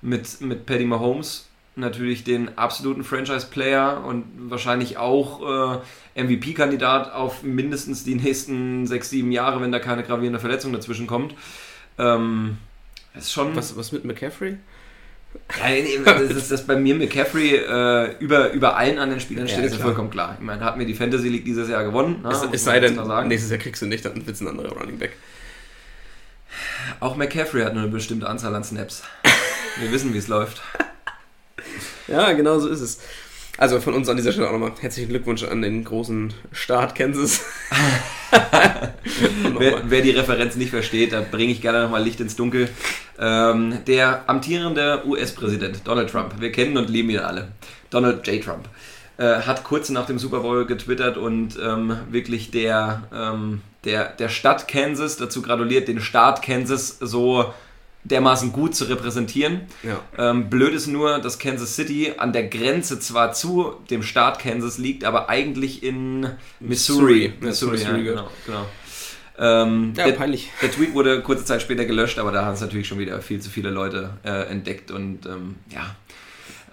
Mit, 0.02 0.42
mit 0.42 0.66
Paddy 0.66 0.84
Mahomes, 0.84 1.48
natürlich 1.76 2.24
den 2.24 2.58
absoluten 2.58 3.04
Franchise-Player 3.04 4.04
und 4.04 4.24
wahrscheinlich 4.50 4.98
auch 4.98 5.80
äh, 6.14 6.22
MVP-Kandidat 6.22 7.12
auf 7.12 7.42
mindestens 7.42 8.04
die 8.04 8.14
nächsten 8.14 8.86
sechs, 8.86 9.08
sieben 9.08 9.32
Jahre, 9.32 9.62
wenn 9.62 9.72
da 9.72 9.78
keine 9.78 10.02
gravierende 10.02 10.40
Verletzung 10.40 10.74
dazwischen 10.74 11.06
kommt. 11.06 11.34
Ähm, 11.96 12.58
ist 13.14 13.32
schon. 13.32 13.56
was, 13.56 13.76
was 13.78 13.92
mit 13.92 14.04
McCaffrey? 14.04 14.58
Ja, 15.58 15.68
nee, 15.68 15.98
das 16.04 16.30
ist 16.30 16.50
das 16.50 16.66
bei 16.66 16.76
mir 16.76 16.94
McCaffrey 16.94 17.56
äh, 17.56 18.16
über, 18.18 18.52
über 18.52 18.76
allen 18.76 18.98
anderen 18.98 19.20
Spielern 19.20 19.46
Ja, 19.46 19.52
steht, 19.52 19.66
ist 19.66 19.76
ja 19.76 19.82
vollkommen 19.82 20.10
klar. 20.10 20.36
Ich 20.38 20.44
meine, 20.44 20.64
hat 20.64 20.76
mir 20.76 20.86
die 20.86 20.94
Fantasy 20.94 21.28
League 21.28 21.44
dieses 21.44 21.68
Jahr 21.68 21.84
gewonnen. 21.84 22.22
ne, 22.22 22.30
es, 22.30 22.42
es 22.50 22.64
sei 22.64 22.80
denn, 22.80 22.98
nächstes 23.28 23.50
Jahr 23.50 23.58
kriegst 23.60 23.82
du 23.82 23.86
nicht, 23.86 24.04
dann 24.04 24.26
wird 24.26 24.34
es 24.34 24.40
ein 24.40 24.48
anderer 24.48 24.72
Running 24.72 24.98
Back. 24.98 25.12
Auch 27.00 27.16
McCaffrey 27.16 27.62
hat 27.62 27.74
nur 27.74 27.82
eine 27.82 27.92
bestimmte 27.92 28.28
Anzahl 28.28 28.54
an 28.54 28.64
Snaps. 28.64 29.02
Wir 29.80 29.90
wissen, 29.92 30.14
wie 30.14 30.18
es 30.18 30.28
läuft. 30.28 30.62
Ja, 32.08 32.32
genau 32.32 32.58
so 32.58 32.68
ist 32.68 32.80
es. 32.80 33.00
Also 33.56 33.80
von 33.80 33.94
uns 33.94 34.08
an 34.08 34.16
dieser 34.16 34.32
Stelle 34.32 34.48
auch 34.48 34.52
nochmal 34.52 34.72
herzlichen 34.80 35.08
Glückwunsch 35.08 35.44
an 35.44 35.62
den 35.62 35.84
großen 35.84 36.34
Staat 36.52 36.94
Kansas. 36.94 37.44
Wer, 39.58 39.82
wer 39.84 40.02
die 40.02 40.10
Referenz 40.10 40.56
nicht 40.56 40.70
versteht, 40.70 41.12
da 41.12 41.20
bringe 41.20 41.52
ich 41.52 41.60
gerne 41.60 41.82
nochmal 41.82 42.02
Licht 42.02 42.20
ins 42.20 42.36
Dunkel. 42.36 42.68
Ähm, 43.18 43.78
der 43.86 44.28
amtierende 44.28 45.02
US-Präsident 45.06 45.82
Donald 45.84 46.10
Trump, 46.10 46.40
wir 46.40 46.50
kennen 46.50 46.76
und 46.76 46.90
lieben 46.90 47.10
ihn 47.10 47.20
alle, 47.20 47.48
Donald 47.90 48.26
J. 48.26 48.42
Trump, 48.42 48.68
äh, 49.18 49.40
hat 49.42 49.62
kurz 49.62 49.90
nach 49.90 50.06
dem 50.06 50.18
Super 50.18 50.40
Bowl 50.40 50.66
getwittert 50.66 51.16
und 51.16 51.56
ähm, 51.62 51.96
wirklich 52.10 52.50
der, 52.50 53.04
ähm, 53.14 53.60
der, 53.84 54.08
der 54.08 54.28
Stadt 54.28 54.66
Kansas 54.66 55.16
dazu 55.16 55.42
gratuliert, 55.42 55.86
den 55.86 56.00
Staat 56.00 56.42
Kansas 56.42 56.98
so 57.00 57.52
dermaßen 58.04 58.52
gut 58.52 58.74
zu 58.74 58.84
repräsentieren. 58.84 59.62
Ja. 59.82 60.00
Ähm, 60.18 60.50
blöd 60.50 60.74
ist 60.74 60.86
nur, 60.86 61.18
dass 61.18 61.38
Kansas 61.38 61.74
City 61.74 62.12
an 62.16 62.32
der 62.32 62.48
Grenze 62.48 63.00
zwar 63.00 63.32
zu 63.32 63.76
dem 63.90 64.02
Staat 64.02 64.38
Kansas 64.38 64.78
liegt, 64.78 65.04
aber 65.04 65.28
eigentlich 65.28 65.82
in 65.82 66.28
Missouri. 66.60 67.32
Missouri. 67.40 67.52
Zu 67.52 67.66
Missouri 67.68 68.04
ja, 68.04 68.10
genau. 68.12 68.28
genau. 68.46 68.66
Ähm, 69.36 69.94
Ja, 69.96 70.04
der, 70.04 70.12
peinlich. 70.12 70.50
der 70.62 70.70
Tweet 70.70 70.94
wurde 70.94 71.20
kurze 71.22 71.44
Zeit 71.44 71.60
später 71.62 71.84
gelöscht, 71.86 72.18
aber 72.18 72.30
da 72.30 72.44
haben 72.44 72.54
es 72.54 72.60
natürlich 72.60 72.86
schon 72.86 72.98
wieder 72.98 73.20
viel 73.20 73.40
zu 73.40 73.50
viele 73.50 73.70
Leute 73.70 74.10
äh, 74.22 74.48
entdeckt 74.48 74.90
und 74.90 75.26
ähm, 75.26 75.56
ja. 75.70 75.96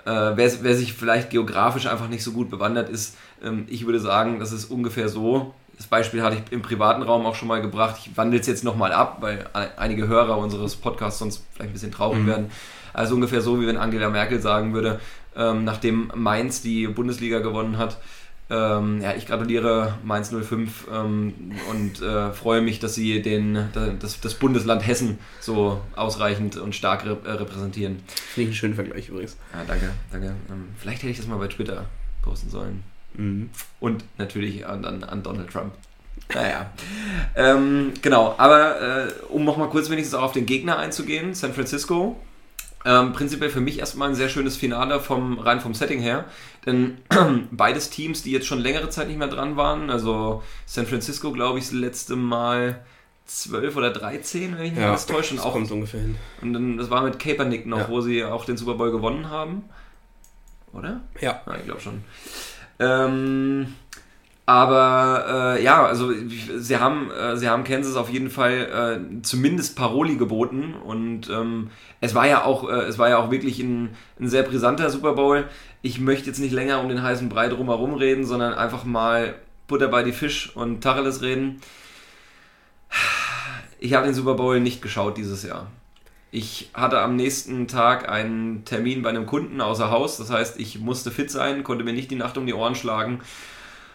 Äh, 0.04 0.36
wer, 0.36 0.52
wer 0.64 0.76
sich 0.76 0.94
vielleicht 0.94 1.30
geografisch 1.30 1.86
einfach 1.86 2.08
nicht 2.08 2.24
so 2.24 2.32
gut 2.32 2.50
bewandert 2.50 2.90
ist, 2.90 3.16
ähm, 3.44 3.66
ich 3.68 3.86
würde 3.86 4.00
sagen, 4.00 4.40
das 4.40 4.52
ist 4.52 4.66
ungefähr 4.66 5.10
so. 5.10 5.54
Das 5.82 5.88
Beispiel 5.88 6.22
hatte 6.22 6.36
ich 6.36 6.52
im 6.52 6.62
privaten 6.62 7.02
Raum 7.02 7.26
auch 7.26 7.34
schon 7.34 7.48
mal 7.48 7.60
gebracht. 7.60 7.96
Ich 8.06 8.16
wandle 8.16 8.40
es 8.40 8.46
jetzt 8.46 8.64
nochmal 8.64 8.94
ab, 8.94 9.18
weil 9.22 9.48
ein- 9.54 9.70
einige 9.78 10.08
Hörer 10.08 10.38
unseres 10.38 10.76
Podcasts 10.76 11.18
sonst 11.18 11.44
vielleicht 11.54 11.72
ein 11.72 11.74
bisschen 11.74 11.92
traurig 11.92 12.20
werden. 12.28 12.52
Also 12.94 13.16
ungefähr 13.16 13.42
so, 13.42 13.60
wie 13.60 13.66
wenn 13.66 13.78
Angela 13.78 14.12
Merkel 14.12 14.40
sagen 14.40 14.76
würde, 14.76 15.00
ähm, 15.36 15.64
nachdem 15.64 16.12
Mainz 16.14 16.62
die 16.62 16.86
Bundesliga 16.86 17.40
gewonnen 17.40 17.80
hat, 17.80 17.98
ähm, 18.52 19.02
ja, 19.02 19.16
ich 19.16 19.26
gratuliere 19.26 19.96
Mainz 20.04 20.30
05 20.32 20.88
ähm, 20.94 21.34
und 21.72 22.00
äh, 22.04 22.32
freue 22.32 22.62
mich, 22.62 22.78
dass 22.80 22.94
sie 22.94 23.24
den, 23.24 23.70
das, 24.00 24.20
das 24.22 24.34
Bundesland 24.36 24.86
Hessen 24.86 25.18
so 25.40 25.82
ausreichend 25.96 26.58
und 26.58 26.76
stark 26.76 27.06
rep 27.08 27.26
äh, 27.26 27.32
repräsentieren. 27.32 28.04
Finde 28.06 28.42
ich 28.42 28.48
einen 28.50 28.54
schönen 28.56 28.74
Vergleich 28.76 29.10
übrigens. 29.10 29.36
Ja, 29.52 29.64
danke, 29.66 29.90
danke. 30.12 30.28
Ähm, 30.52 30.68
vielleicht 30.78 31.02
hätte 31.02 31.12
ich 31.12 31.18
das 31.18 31.26
mal 31.28 31.38
bei 31.38 31.48
Twitter 31.48 31.86
posten 32.22 32.52
sollen. 32.52 32.84
Und 33.80 34.04
natürlich 34.18 34.66
an, 34.66 34.86
an, 34.86 35.24
Donald 35.24 35.50
Trump. 35.52 35.74
Naja. 36.34 36.72
ähm, 37.36 37.94
genau, 38.02 38.36
aber 38.38 38.82
äh, 39.08 39.12
um 39.30 39.44
nochmal 39.44 39.70
kurz 39.70 39.90
wenigstens 39.90 40.18
auch 40.18 40.24
auf 40.24 40.32
den 40.32 40.46
Gegner 40.46 40.78
einzugehen, 40.78 41.34
San 41.34 41.54
Francisco. 41.54 42.16
Ähm, 42.84 43.14
prinzipiell 43.14 43.52
für 43.52 43.62
mich 43.62 43.78
erstmal 43.80 44.10
ein 44.10 44.16
sehr 44.16 44.30
schönes 44.30 44.58
Finale 44.58 45.00
vom, 45.00 45.38
rein 45.38 45.60
vom 45.60 45.74
Setting 45.76 46.00
her. 46.00 46.26
Denn 46.66 46.98
beides 47.52 47.90
Teams, 47.92 48.24
die 48.24 48.32
jetzt 48.32 48.48
schon 48.48 48.60
längere 48.60 48.90
Zeit 48.90 49.08
nicht 49.08 49.18
mehr 49.20 49.28
dran 49.28 49.56
waren, 49.56 49.90
also 49.90 50.42
San 50.66 50.88
Francisco, 50.88 51.32
glaube 51.32 51.60
ich, 51.60 51.66
das 51.66 51.74
letzte 51.74 52.16
Mal 52.16 52.84
12 53.28 53.76
oder 53.76 53.92
13, 53.92 54.58
wenn 54.58 54.66
ich 54.66 54.72
mich 54.72 54.72
nicht 54.72 54.82
Ja, 54.82 54.90
alles 54.90 55.06
täusche. 55.06 55.32
Und 55.32 55.38
das 55.38 55.46
auch 55.46 55.54
kommt 55.54 55.70
ungefähr 55.72 56.00
hin. 56.02 56.16
und 56.42 56.54
dann, 56.54 56.78
das 56.78 56.90
war 56.90 57.04
mit 57.04 57.20
Kaepernick 57.20 57.66
noch, 57.68 57.78
Ja. 57.80 57.90
wo 57.90 58.02
sie 58.02 58.24
auch 58.26 58.46
den 58.46 58.58
Super 58.58 58.74
Bowl 58.76 58.92
gewonnen 58.92 59.30
haben. 59.30 59.66
Oder? 60.74 61.02
Ja. 61.20 61.42
Ja, 61.46 61.56
ich 61.58 61.66
glaube 61.66 61.82
schon. 61.82 62.04
Ähm, 62.82 63.68
aber 64.48 65.56
äh, 65.58 65.64
ja, 65.64 65.86
also 65.86 66.12
sie 66.58 66.78
haben, 66.78 67.12
äh, 67.12 67.38
sie 67.38 67.48
haben 67.48 67.64
Kansas 67.64 67.96
auf 67.96 68.10
jeden 68.10 68.32
Fall 68.32 69.00
äh, 69.00 69.22
zumindest 69.22 69.78
Paroli 69.78 70.18
geboten 70.18 70.74
und 70.74 71.30
ähm, 71.30 71.70
es 72.02 72.16
war 72.16 72.28
ja 72.28 72.44
auch, 72.44 72.68
äh, 72.68 72.82
es 72.82 72.98
war 72.98 73.08
ja 73.08 73.20
auch 73.20 73.30
wirklich 73.30 73.60
ein, 73.60 73.96
ein 74.20 74.28
sehr 74.28 74.42
brisanter 74.44 74.90
Super 74.90 75.14
Bowl. 75.14 75.48
Ich 75.84 76.00
möchte 76.00 76.28
jetzt 76.28 76.40
nicht 76.40 76.52
länger 76.52 76.82
um 76.82 76.90
den 76.90 77.04
heißen 77.04 77.30
Brei 77.30 77.50
drumherum 77.50 77.94
reden, 77.94 78.26
sondern 78.26 78.54
einfach 78.54 78.84
mal 78.84 79.36
Butter 79.68 79.88
bei 79.88 80.02
die 80.04 80.12
Fisch 80.12 80.54
und 80.56 80.82
Tacheles 80.82 81.22
reden. 81.22 81.62
Ich 83.80 83.94
habe 83.94 84.06
den 84.06 84.16
Super 84.16 84.34
Bowl 84.34 84.60
nicht 84.60 84.82
geschaut 84.82 85.18
dieses 85.18 85.44
Jahr. 85.44 85.68
Ich 86.34 86.70
hatte 86.74 87.02
am 87.02 87.18
nächsten 87.18 87.68
Tag 87.68 88.10
einen 88.10 88.64
Termin 88.64 89.02
bei 89.02 89.10
einem 89.10 89.26
Kunden 89.26 89.60
außer 89.60 89.92
Haus. 89.92 90.16
Das 90.16 90.30
heißt, 90.30 90.60
ich 90.62 90.80
musste 90.80 91.12
fit 91.12 91.30
sein, 91.30 91.66
konnte 91.66 91.84
mir 91.84 91.92
nicht 91.92 92.10
die 92.10 92.16
Nacht 92.16 92.38
um 92.38 92.46
die 92.46 92.54
Ohren 92.54 92.76
schlagen. 92.76 93.20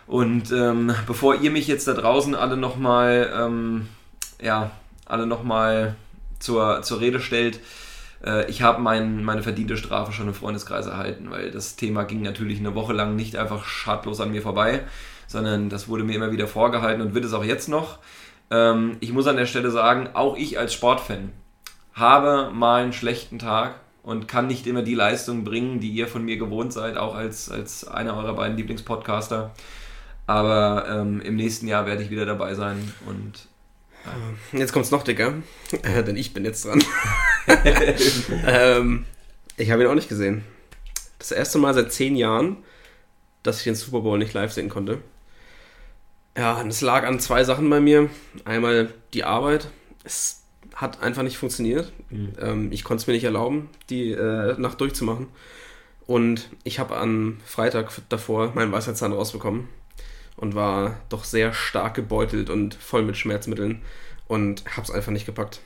Und 0.07 0.53
ähm, 0.53 0.95
bevor 1.07 1.37
ihr 1.37 1.51
mich 1.51 1.67
jetzt 1.67 1.89
da 1.89 1.95
draußen 1.95 2.35
alle 2.35 2.59
nochmal, 2.59 3.33
ähm, 3.35 3.89
ja, 4.41 4.71
alle 5.07 5.27
nochmal 5.27 5.97
zur, 6.39 6.83
zur 6.83 7.01
Rede 7.01 7.21
stellt, 7.21 7.59
äh, 8.23 8.49
ich 8.51 8.61
habe 8.61 8.83
mein, 8.83 9.25
meine 9.25 9.43
verdiente 9.43 9.79
Strafe 9.79 10.13
schon 10.13 10.29
im 10.29 10.35
Freundeskreis 10.35 10.87
erhalten, 10.87 11.31
weil 11.31 11.51
das 11.51 11.77
Thema 11.77 12.05
ging 12.05 12.21
natürlich 12.21 12.59
eine 12.59 12.75
Woche 12.75 12.93
lang 12.93 13.17
nicht 13.17 13.37
einfach 13.37 13.65
schadlos 13.65 14.21
an 14.21 14.31
mir 14.31 14.43
vorbei, 14.43 14.83
sondern 15.27 15.71
das 15.71 15.89
wurde 15.89 16.05
mir 16.05 16.15
immer 16.15 16.33
wieder 16.33 16.47
vorgehalten 16.47 17.01
und 17.01 17.15
wird 17.15 17.25
es 17.25 17.33
auch 17.33 17.45
jetzt 17.45 17.71
noch. 17.71 17.99
Ähm, 18.51 18.99
ich 19.01 19.13
muss 19.13 19.27
an 19.27 19.39
der 19.39 19.47
Stelle 19.47 19.71
sagen, 19.71 20.11
auch 20.13 20.37
ich 20.37 20.59
als 20.59 20.75
Sportfan 20.75 21.33
habe 21.97 22.51
mal 22.53 22.83
einen 22.83 22.93
schlechten 22.93 23.39
Tag 23.39 23.81
und 24.03 24.29
kann 24.29 24.47
nicht 24.47 24.67
immer 24.67 24.83
die 24.83 24.95
Leistung 24.95 25.43
bringen, 25.43 25.81
die 25.81 25.91
ihr 25.91 26.07
von 26.07 26.25
mir 26.25 26.37
gewohnt 26.37 26.73
seid, 26.73 26.97
auch 26.97 27.15
als, 27.15 27.51
als 27.51 27.89
einer 27.89 28.17
eurer 28.17 28.35
beiden 28.35 28.57
Lieblingspodcaster. 28.57 29.53
Aber 30.27 30.87
ähm, 30.89 31.21
im 31.23 31.37
nächsten 31.37 31.67
Jahr 31.67 31.87
werde 31.87 32.03
ich 32.03 32.11
wieder 32.11 32.27
dabei 32.27 32.55
sein 32.55 32.93
und 33.07 33.49
Jetzt 34.53 34.73
kommt's 34.73 34.93
noch 34.93 35.03
dicker, 35.03 35.35
äh, 35.83 36.05
denn 36.05 36.17
ich 36.17 36.33
bin 36.33 36.45
jetzt 36.45 36.65
dran. 36.65 36.81
ähm, 38.47 39.05
ich 39.57 39.73
habe 39.73 39.83
ihn 39.83 39.89
auch 39.89 39.95
nicht 39.95 40.09
gesehen. 40.09 40.45
Das 41.19 41.33
erste 41.33 41.59
Mal 41.59 41.75
seit 41.75 41.93
zehn 41.93 42.15
Jahren, 42.15 42.59
dass 43.43 43.59
ich 43.59 43.65
den 43.65 43.75
Super 43.75 44.01
Bowl 44.01 44.17
nicht 44.17 44.33
live 44.33 44.53
sehen 44.53 44.69
konnte. 44.69 44.99
Ja, 46.37 46.55
und 46.61 46.69
es 46.69 46.83
lag 46.83 47.05
an 47.05 47.19
zwei 47.19 47.43
Sachen 47.43 47.69
bei 47.69 47.81
mir. 47.81 48.09
Einmal 48.45 48.93
die 49.13 49.25
Arbeit. 49.25 49.69
Es 50.05 50.43
hat 50.77 51.03
einfach 51.03 51.23
nicht 51.23 51.39
funktioniert. 51.39 51.91
Ähm, 52.39 52.71
ich 52.71 52.85
konnte 52.85 53.01
es 53.01 53.07
mir 53.07 53.15
nicht 53.15 53.25
erlauben, 53.25 53.71
die 53.91 54.13
äh, 54.13 54.59
Nacht 54.61 54.81
durchzumachen. 54.81 55.27
Und 56.07 56.51
ich 56.63 56.79
habe 56.79 56.97
am 56.97 57.39
Freitag 57.45 57.91
davor 58.11 58.53
meinen 58.55 58.71
Weisheitszahn 58.71 59.13
rausbekommen 59.13 59.69
und 60.37 60.55
war 60.55 61.01
doch 61.09 61.25
sehr 61.25 61.53
stark 61.53 61.95
gebeutelt 61.95 62.51
und 62.51 62.75
voll 62.75 63.03
mit 63.03 63.17
Schmerzmitteln 63.17 63.83
und 64.29 64.63
hab's 64.77 64.91
einfach 64.91 65.11
nicht 65.11 65.27
gepackt. 65.27 65.61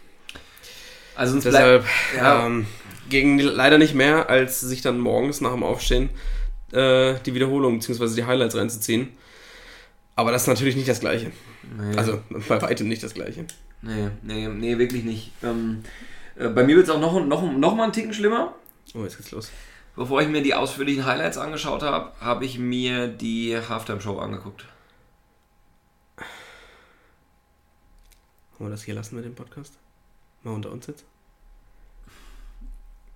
also 1.17 1.35
uns 1.35 1.45
Deshalb 1.45 1.83
bleibt, 1.83 2.17
ja, 2.17 2.47
ähm, 2.47 2.67
ging 3.09 3.39
leider 3.41 3.79
nicht 3.79 3.95
mehr, 3.95 4.31
als 4.31 4.61
sich 4.61 4.81
dann 4.81 4.99
morgens 5.01 5.41
nach 5.41 5.53
dem 5.53 5.65
Aufstehen 5.65 6.09
äh, 6.73 7.15
die 7.27 7.35
Wiederholung 7.35 7.81
bzw. 7.81 8.15
die 8.15 8.25
Highlights 8.25 8.55
reinzuziehen. 8.55 9.09
Aber 10.21 10.33
das 10.33 10.43
ist 10.43 10.49
natürlich 10.49 10.77
nicht 10.77 10.87
das 10.89 11.01
Gleiche. 11.01 11.33
nee, 11.79 11.97
Also 11.97 12.21
bei 12.49 12.61
weitem 12.61 12.89
nicht 12.89 13.03
das 13.03 13.15
Gleiche. 13.15 13.47
nee, 13.81 14.11
nee, 14.23 14.49
nee, 14.49 14.77
wirklich 14.77 15.03
nicht. 15.05 15.33
Ähm, 15.43 15.83
äh, 16.37 16.49
bei 16.51 16.63
mir 16.63 16.77
wird 16.77 16.85
es 16.89 16.91
auch 16.95 17.01
noch, 17.01 17.25
noch, 17.25 17.43
noch 17.51 17.75
mal 17.75 17.85
einen 17.85 17.93
Ticken 17.95 18.13
schlimmer. 18.13 18.55
Oh, 18.93 19.03
jetzt 19.03 19.17
geht's 19.17 19.31
los. 19.31 19.51
Bevor 19.97 20.21
ich 20.21 20.29
mir 20.29 20.43
die 20.43 20.53
ausführlichen 20.55 21.07
Highlights 21.07 21.39
angeschaut 21.39 21.83
habe, 21.83 22.13
habe 22.21 22.45
ich 22.45 22.59
mir 22.59 23.09
die 23.09 23.57
Halftime-Show 23.57 24.19
angeguckt. 24.19 24.67
Wollen 28.59 28.71
wir 28.71 28.75
das 28.75 28.83
hier 28.83 28.95
lassen 28.95 29.17
mit 29.17 29.25
dem 29.25 29.35
Podcast? 29.35 29.79
Mal 30.43 30.53
unter 30.53 30.71
uns 30.71 30.87
jetzt? 30.87 31.05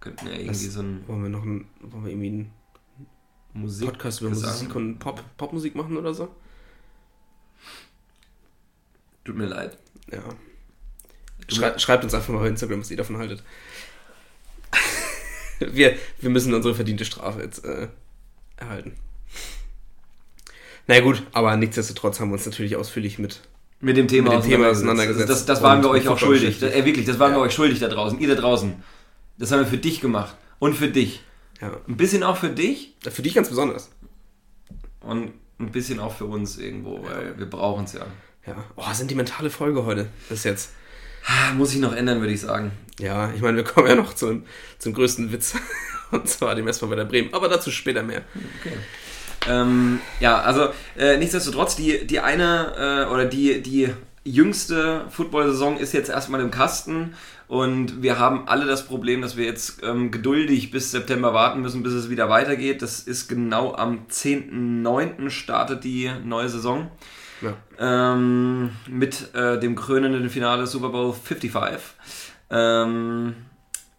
Könnten 0.01 0.25
ja 0.27 0.33
irgendwie 0.33 0.49
Das- 0.49 0.63
so 0.73 0.81
einen 0.81 1.07
Wollen 1.07 1.23
wir 1.23 1.29
noch 1.29 1.43
einen, 1.43 1.69
wollen 1.83 2.05
wir 2.05 2.11
irgendwie 2.13 2.29
einen 2.29 2.53
Musik 3.53 3.89
Podcast 3.89 4.23
über 4.23 4.31
Musik 4.31 4.75
und 4.75 4.99
Pop, 4.99 5.23
Popmusik 5.37 5.75
machen 5.75 5.99
oder 5.99 6.15
so? 6.15 6.29
Tut 9.25 9.37
mir 9.37 9.47
leid. 9.47 9.77
Ja. 10.13 10.23
Schrei 11.49 11.79
schreibt 11.79 12.05
uns 12.05 12.15
einfach 12.15 12.33
mal 12.33 12.41
bei 12.41 12.49
Instagram, 12.49 12.81
was 12.81 12.91
ihr 12.91 12.97
davon 12.97 13.19
haltet. 13.19 13.43
wir, 15.59 15.97
wir 16.21 16.31
müssen 16.31 16.55
unsere 16.55 16.75
verdiente 16.75 17.05
Strafe 17.05 17.43
jetzt 17.43 17.65
äh, 17.65 17.89
erhalten. 18.57 18.97
Na 20.87 20.97
ja, 20.97 21.01
gut, 21.01 21.23
aber 21.33 21.57
nichtsdestotrotz 21.57 22.21
haben 22.21 22.29
wir 22.29 22.35
uns 22.35 22.47
natürlich 22.47 22.77
ausführlich 22.77 23.19
mit. 23.19 23.41
Mit 23.81 23.97
dem 23.97 24.09
Thema, 24.09 24.35
Mit 24.35 24.45
dem 24.45 24.51
Thema 24.51 24.69
auseinandergesetzt. 24.69 25.29
Das, 25.29 25.47
das 25.47 25.63
waren 25.63 25.83
wir 25.83 25.91
euch 25.91 26.09
auch 26.09 26.19
schuldig. 26.19 26.59
Das, 26.61 26.73
äh, 26.73 26.85
wirklich, 26.85 27.07
das 27.07 27.19
waren 27.19 27.33
Ja. 27.33 27.39
wir 27.39 27.43
euch 27.43 27.53
schuldig 27.55 27.81
da 27.81 27.89
draußen. 27.89 28.19
Ihr 28.21 28.29
da 28.29 28.35
draußen. 28.35 28.83
Das 29.39 29.51
haben 29.53 29.61
wir 29.61 29.67
für 29.67 29.79
dich 29.79 30.01
gemacht. 30.01 30.37
Und 30.59 30.75
für 30.75 30.89
dich. 30.89 31.23
Ja, 31.61 31.73
Ein 31.89 31.97
bisschen 31.97 32.23
auch 32.23 32.37
für 32.37 32.51
dich 32.51 32.95
für 33.03 33.23
dich 33.23 33.35
ganz 33.35 33.49
besonders. 33.49 33.91
und 35.01 35.33
ein 35.59 35.71
bisschen 35.71 36.01
auch 36.01 36.15
für 36.15 36.25
uns 36.25 36.59
irgendwo, 36.59 37.05
weil 37.05 37.39
wir 37.39 37.47
brauchen 37.49 37.85
es 37.85 37.93
ja. 37.93 38.07
Ja. 38.47 38.57
Oh, 38.77 38.93
sentimentale 38.93 39.51
Folge 39.51 39.85
heute. 39.85 40.09
Bis 40.29 40.45
jetzt. 40.45 40.73
Ah, 41.27 41.53
Muss 41.55 41.73
ich 41.73 41.81
noch 41.81 41.95
ändern, 41.95 42.21
würde 42.21 42.33
ich 42.33 42.41
sagen. 42.41 42.73
Ja, 42.99 43.33
ich 43.35 43.41
meine, 43.41 43.57
wir 43.57 43.65
kommen 43.65 43.89
ja 43.89 43.95
noch 43.95 44.15
zum, 44.15 44.45
zum 44.79 44.93
größten 44.93 45.33
Witz. 45.33 45.55
Und 46.11 46.29
zwar 46.29 46.55
dem 46.55 46.69
SV 46.69 46.91
Werder 46.91 47.07
Bremen. 47.07 47.33
Aber 47.33 47.49
dazu 47.49 47.71
später 47.71 48.03
mehr. 48.03 48.23
Okay. 48.61 48.77
Ähm, 49.49 50.01
ja, 50.21 50.41
also 50.41 50.69
äh, 50.97 51.17
nichtsdestotrotz, 51.17 51.77
die, 51.77 52.07
die 52.07 52.21
eine 52.21 53.07
äh, 53.09 53.13
oder 53.13 53.25
die, 53.25 53.63
die 53.63 53.89
jüngste 54.25 55.07
Football-Saison 55.11 55.79
ist 55.79 55.93
jetzt 55.93 56.09
erstmal 56.09 56.41
im 56.41 56.51
Kasten 56.51 57.15
und 57.47 58.03
wir 58.03 58.19
haben 58.19 58.49
alle 58.49 58.65
das 58.65 58.87
Problem, 58.87 59.21
dass 59.21 59.37
wir 59.37 59.45
jetzt 59.45 59.83
ähm, 59.83 60.11
geduldig 60.11 60.71
bis 60.71 60.91
September 60.93 61.35
warten 61.35 61.61
müssen, 61.61 61.83
bis 61.83 61.93
es 61.93 62.09
wieder 62.09 62.31
weitergeht. 62.31 62.81
Das 62.81 63.01
ist 63.01 63.29
genau 63.29 63.75
am 63.75 64.07
10.09. 64.11 65.29
startet 65.29 65.85
die 65.85 66.11
neue 66.25 66.49
Saison 66.49 66.91
Ja. 67.43 67.55
ähm, 68.15 68.71
mit 68.89 69.35
äh, 69.35 69.59
dem 69.59 69.75
krönenden 69.75 70.29
Finale 70.31 70.67
Super 70.67 70.89
Bowl 70.91 71.13
55. 71.13 71.81
Ähm, 72.51 73.35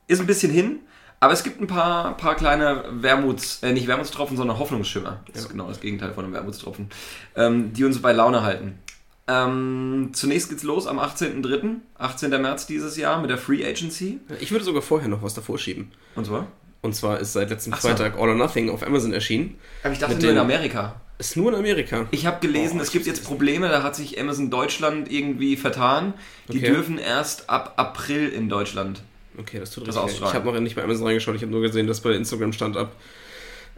ist 0.08 0.20
ein 0.22 0.28
bisschen 0.28 0.52
hin, 0.52 0.80
aber 1.20 1.34
es 1.34 1.44
gibt 1.44 1.60
ein 1.60 1.68
paar, 1.68 2.16
paar 2.18 2.36
kleine 2.36 2.84
Wermuts, 2.92 3.62
äh, 3.64 3.74
nicht 3.74 3.88
Wermutstropfen, 3.88 4.38
sondern 4.38 4.60
Hoffnungsschimmer. 4.60 5.22
Das 5.28 5.38
ist 5.38 5.44
Ja. 5.46 5.52
genau 5.52 5.68
das 5.68 5.80
Gegenteil 5.82 6.14
von 6.14 6.24
einem 6.26 6.34
Wermutstropfen, 6.34 6.90
ähm, 7.36 7.74
die 7.74 7.84
uns 7.84 8.02
bei 8.02 8.14
Laune 8.14 8.44
halten. 8.44 8.80
Ähm, 9.28 10.12
zunächst 10.14 10.50
geht's 10.50 10.62
los 10.64 10.86
am 10.86 11.00
18.03., 11.00 11.78
18. 11.98 12.30
März 12.42 12.68
dieses 12.68 12.96
Jahr 12.96 13.20
mit 13.20 13.32
der 13.32 13.40
Free 13.40 13.66
Agency. 13.66 14.20
Ich 14.40 14.52
würde 14.52 14.64
sogar 14.64 14.84
vorher 14.84 15.08
noch 15.10 15.24
was 15.24 15.34
davor 15.34 15.58
schieben. 15.58 15.92
Und 16.16 16.26
zwar? 16.28 16.46
Und 16.82 16.94
zwar 16.96 17.20
ist 17.20 17.34
seit 17.34 17.50
letztem 17.50 17.74
so. 17.74 17.80
Freitag 17.80 18.14
All 18.20 18.30
or 18.30 18.36
Nothing 18.36 18.70
auf 18.70 18.86
Amazon 18.86 19.12
erschienen. 19.14 19.56
Aber 19.84 19.94
ich 19.94 20.00
dachte 20.00 20.14
nur 20.14 20.22
in 20.30 20.36
den- 20.36 20.38
Amerika. 20.38 21.02
Ist 21.18 21.38
nur 21.38 21.52
in 21.54 21.58
Amerika. 21.58 22.08
Ich 22.12 22.26
habe 22.26 22.40
gelesen, 22.42 22.80
Oh, 22.80 22.84
es 22.84 22.92
gibt 22.92 23.06
jetzt 23.06 23.24
Probleme, 23.24 23.70
da 23.70 23.84
hat 23.84 23.96
sich 23.96 24.20
Amazon 24.20 24.50
Deutschland 24.50 25.10
irgendwie 25.10 25.56
vertan. 25.56 26.14
Die 26.52 26.58
Okay. 26.58 26.68
dürfen 26.72 26.98
erst 26.98 27.50
ab 27.50 27.74
April 27.78 28.28
in 28.30 28.50
Deutschland. 28.50 29.02
Okay, 29.38 29.60
das 29.60 29.72
tut 29.72 29.88
Das 29.88 29.96
richtig. 29.98 30.22
Ich 30.26 30.34
habe 30.34 30.52
noch 30.52 30.60
nicht 30.60 30.76
bei 30.76 30.84
Amazon 30.84 31.08
reingeschaut. 31.08 31.36
Ich 31.36 31.42
habe 31.42 31.52
nur 31.52 31.62
gesehen, 31.62 31.88
dass 31.88 32.02
bei 32.02 32.12
Instagram 32.12 32.52
stand 32.54 32.76
ab 32.78 32.94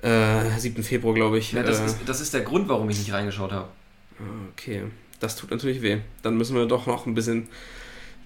äh, 0.02 0.58
7. 0.58 0.84
Februar, 0.84 1.14
glaube 1.14 1.38
ich. 1.38 1.52
Ja, 1.52 1.64
das, 1.64 1.80
äh, 1.80 1.86
ist, 1.86 1.98
das 2.06 2.22
ist 2.22 2.34
der 2.34 2.42
Grund, 2.42 2.70
warum 2.70 2.90
ich 2.90 2.98
nicht 2.98 3.14
reingeschaut 3.14 3.52
habe. 3.52 3.68
okay, 4.54 4.84
das 5.20 5.36
tut 5.36 5.52
natürlich 5.52 5.82
weh. 5.82 5.98
Dann 6.24 6.38
müssen 6.38 6.56
wir 6.56 6.66
doch 6.66 6.86
noch 6.88 7.06
ein 7.06 7.14
bisschen, 7.16 7.48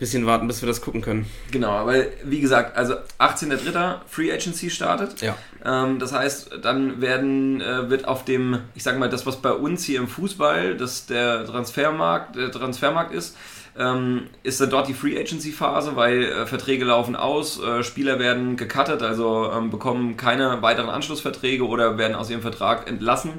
bisschen 0.02 0.26
warten, 0.26 0.48
bis 0.48 0.64
wir 0.64 0.68
das 0.68 0.82
gucken 0.82 1.02
können. 1.02 1.28
Genau, 1.52 1.70
aber 1.70 1.94
wie 2.24 2.42
gesagt, 2.42 2.76
also 2.76 2.96
18.03. 3.20 4.00
Free 4.08 4.34
Agency 4.34 4.72
startet. 4.72 5.22
Ja. 5.22 5.38
Ähm, 5.64 6.00
das 6.00 6.12
heißt, 6.12 6.58
dann 6.64 7.02
werden, 7.02 7.62
äh, 7.62 7.88
wird 7.88 8.08
auf 8.08 8.26
dem, 8.26 8.62
ich 8.74 8.82
sage 8.82 8.98
mal, 8.98 9.10
das, 9.10 9.28
was 9.28 9.44
bei 9.44 9.52
uns 9.52 9.84
hier 9.86 10.00
im 10.00 10.08
Fußball, 10.08 10.76
das 10.76 11.06
der 11.06 11.46
Transfermarkt, 11.46 12.36
der 12.36 12.52
Transfermarkt 12.52 13.14
ist, 13.14 13.38
ähm, 13.78 14.24
ist 14.42 14.60
dann 14.60 14.72
dort 14.72 14.88
die 14.88 14.96
Free 14.96 15.20
Agency 15.20 15.52
Phase, 15.52 15.96
weil 15.96 16.24
äh, 16.24 16.46
Verträge 16.48 16.84
laufen 16.84 17.16
aus, 17.16 17.62
äh, 17.62 17.84
Spieler 17.84 18.18
werden 18.18 18.58
gecuttet, 18.58 19.04
also 19.04 19.52
ähm, 19.56 19.70
bekommen 19.70 20.18
keine 20.18 20.64
weiteren 20.64 20.90
Anschlussverträge 20.90 21.66
oder 21.66 22.00
werden 22.00 22.16
aus 22.16 22.32
ihrem 22.32 22.42
Vertrag 22.42 22.90
entlassen 22.90 23.34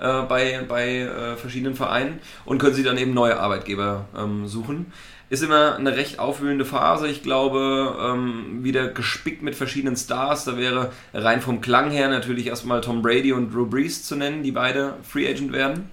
äh, 0.00 0.22
bei, 0.22 0.64
bei 0.68 0.98
äh, 0.98 1.36
verschiedenen 1.36 1.76
Vereinen 1.76 2.18
und 2.44 2.58
können 2.58 2.74
sie 2.74 2.82
dann 2.82 2.98
eben 2.98 3.14
neue 3.14 3.38
Arbeitgeber 3.38 4.06
ähm, 4.18 4.48
suchen. 4.48 4.92
Ist 5.30 5.42
immer 5.42 5.76
eine 5.76 5.94
recht 5.96 6.18
aufwühlende 6.18 6.64
Phase. 6.64 7.06
Ich 7.08 7.22
glaube, 7.22 7.94
ähm, 8.00 8.64
wieder 8.64 8.88
gespickt 8.88 9.42
mit 9.42 9.54
verschiedenen 9.54 9.94
Stars. 9.96 10.44
Da 10.46 10.56
wäre 10.56 10.90
rein 11.12 11.42
vom 11.42 11.60
Klang 11.60 11.90
her 11.90 12.08
natürlich 12.08 12.46
erstmal 12.46 12.80
Tom 12.80 13.02
Brady 13.02 13.32
und 13.34 13.52
Drew 13.52 13.66
Brees 13.66 14.04
zu 14.04 14.16
nennen, 14.16 14.42
die 14.42 14.52
beide 14.52 14.94
Free 15.02 15.28
Agent 15.28 15.52
werden. 15.52 15.90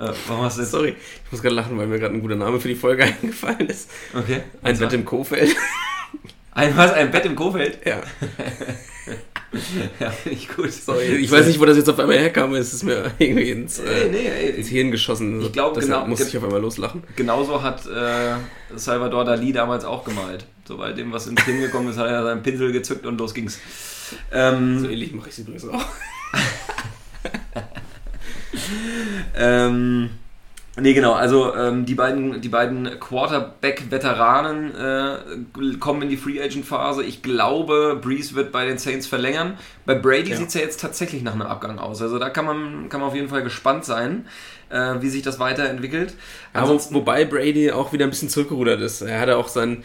Äh, 0.00 0.12
warum 0.26 0.44
hast 0.44 0.56
du 0.56 0.62
jetzt? 0.62 0.70
Sorry, 0.70 0.94
ich 1.26 1.32
muss 1.32 1.42
gerade 1.42 1.54
lachen, 1.54 1.76
weil 1.76 1.86
mir 1.86 1.98
gerade 1.98 2.14
ein 2.14 2.22
guter 2.22 2.36
Name 2.36 2.58
für 2.60 2.68
die 2.68 2.74
Folge 2.76 3.04
eingefallen 3.22 3.68
ist. 3.68 3.90
Okay. 4.14 4.40
Ein 4.62 4.74
zwar- 4.74 4.88
Bett 4.88 4.98
im 4.98 5.04
Kofeld. 5.04 5.54
Ein, 6.52 6.74
was? 6.76 6.92
Ein 6.94 7.10
Bett 7.10 7.26
im 7.26 7.36
Kofeld? 7.36 7.78
ja. 7.86 8.00
Ja, 9.98 10.10
finde 10.10 10.38
ich 10.38 10.48
gut. 10.48 10.72
Sorry, 10.72 11.16
ich 11.16 11.30
weiß 11.30 11.46
nicht, 11.46 11.58
wo 11.58 11.64
das 11.64 11.76
jetzt 11.76 11.88
auf 11.90 11.98
einmal 11.98 12.16
herkam. 12.18 12.54
Es 12.54 12.72
ist 12.72 12.84
mir 12.84 13.10
irgendwie 13.18 13.50
ins, 13.50 13.80
Nee, 13.80 13.88
äh, 13.88 14.08
nee, 14.10 14.28
ey. 14.28 14.50
ins 14.50 14.68
Hirn 14.68 14.90
geschossen. 14.92 15.40
Ich 15.40 15.52
glaub, 15.52 15.74
Deshalb 15.74 15.92
genau- 15.94 16.06
musste 16.06 16.28
ich 16.28 16.36
auf 16.36 16.44
einmal 16.44 16.60
loslachen. 16.60 17.02
Genauso 17.16 17.60
hat 17.62 17.84
äh, 17.86 18.34
Salvador 18.76 19.24
Dali 19.24 19.52
damals 19.52 19.84
auch 19.84 20.04
gemalt. 20.04 20.46
Sobald 20.66 20.96
dem 20.98 21.12
was 21.12 21.26
ins 21.26 21.44
Kinn 21.44 21.60
gekommen 21.60 21.88
ist, 21.90 21.96
hat 21.98 22.06
er 22.08 22.22
seinen 22.22 22.42
Pinsel 22.44 22.70
gezückt 22.70 23.04
und 23.06 23.18
los 23.18 23.34
ging's. 23.34 23.58
Ähm, 24.32 24.78
So 24.78 24.88
ähnlich 24.88 25.12
mache 25.12 25.28
ich 25.28 25.34
es 25.34 25.38
übrigens 25.40 25.66
auch. 25.68 25.84
Ähm, 29.36 30.10
nee, 30.76 30.92
genau, 30.94 31.12
also 31.12 31.54
ähm, 31.54 31.86
die 31.86 31.94
beiden, 31.94 32.40
die 32.40 32.48
beiden 32.48 32.98
Quarterback-Veteranen 33.00 34.74
äh, 34.74 35.76
kommen 35.78 36.02
in 36.02 36.08
die 36.08 36.16
Free 36.16 36.40
Agent-Phase. 36.42 37.02
Ich 37.04 37.22
glaube, 37.22 37.98
Breeze 38.00 38.34
wird 38.34 38.52
bei 38.52 38.66
den 38.66 38.78
Saints 38.78 39.06
verlängern. 39.06 39.58
Bei 39.86 39.94
Brady 39.94 40.30
Ja. 40.30 40.36
sieht 40.36 40.48
es 40.48 40.54
ja 40.54 40.60
jetzt 40.60 40.80
tatsächlich 40.80 41.22
nach 41.22 41.32
einem 41.32 41.42
Abgang 41.42 41.78
aus. 41.78 42.00
Also 42.02 42.18
da 42.18 42.30
kann 42.30 42.44
man, 42.44 42.88
kann 42.88 43.00
man 43.00 43.08
auf 43.08 43.14
jeden 43.14 43.28
Fall 43.28 43.42
gespannt 43.42 43.84
sein, 43.84 44.26
äh, 44.70 44.94
wie 45.00 45.08
sich 45.08 45.22
das 45.22 45.38
weiterentwickelt. 45.38 46.14
Aber 46.52 46.62
Ansonsten, 46.62 46.94
wobei 46.94 47.24
Brady 47.24 47.72
auch 47.72 47.92
wieder 47.92 48.04
ein 48.06 48.10
bisschen 48.10 48.28
zurückgerudert 48.28 48.80
ist. 48.80 49.02
Er 49.02 49.20
hatte 49.20 49.36
auch 49.36 49.48
seinen 49.48 49.84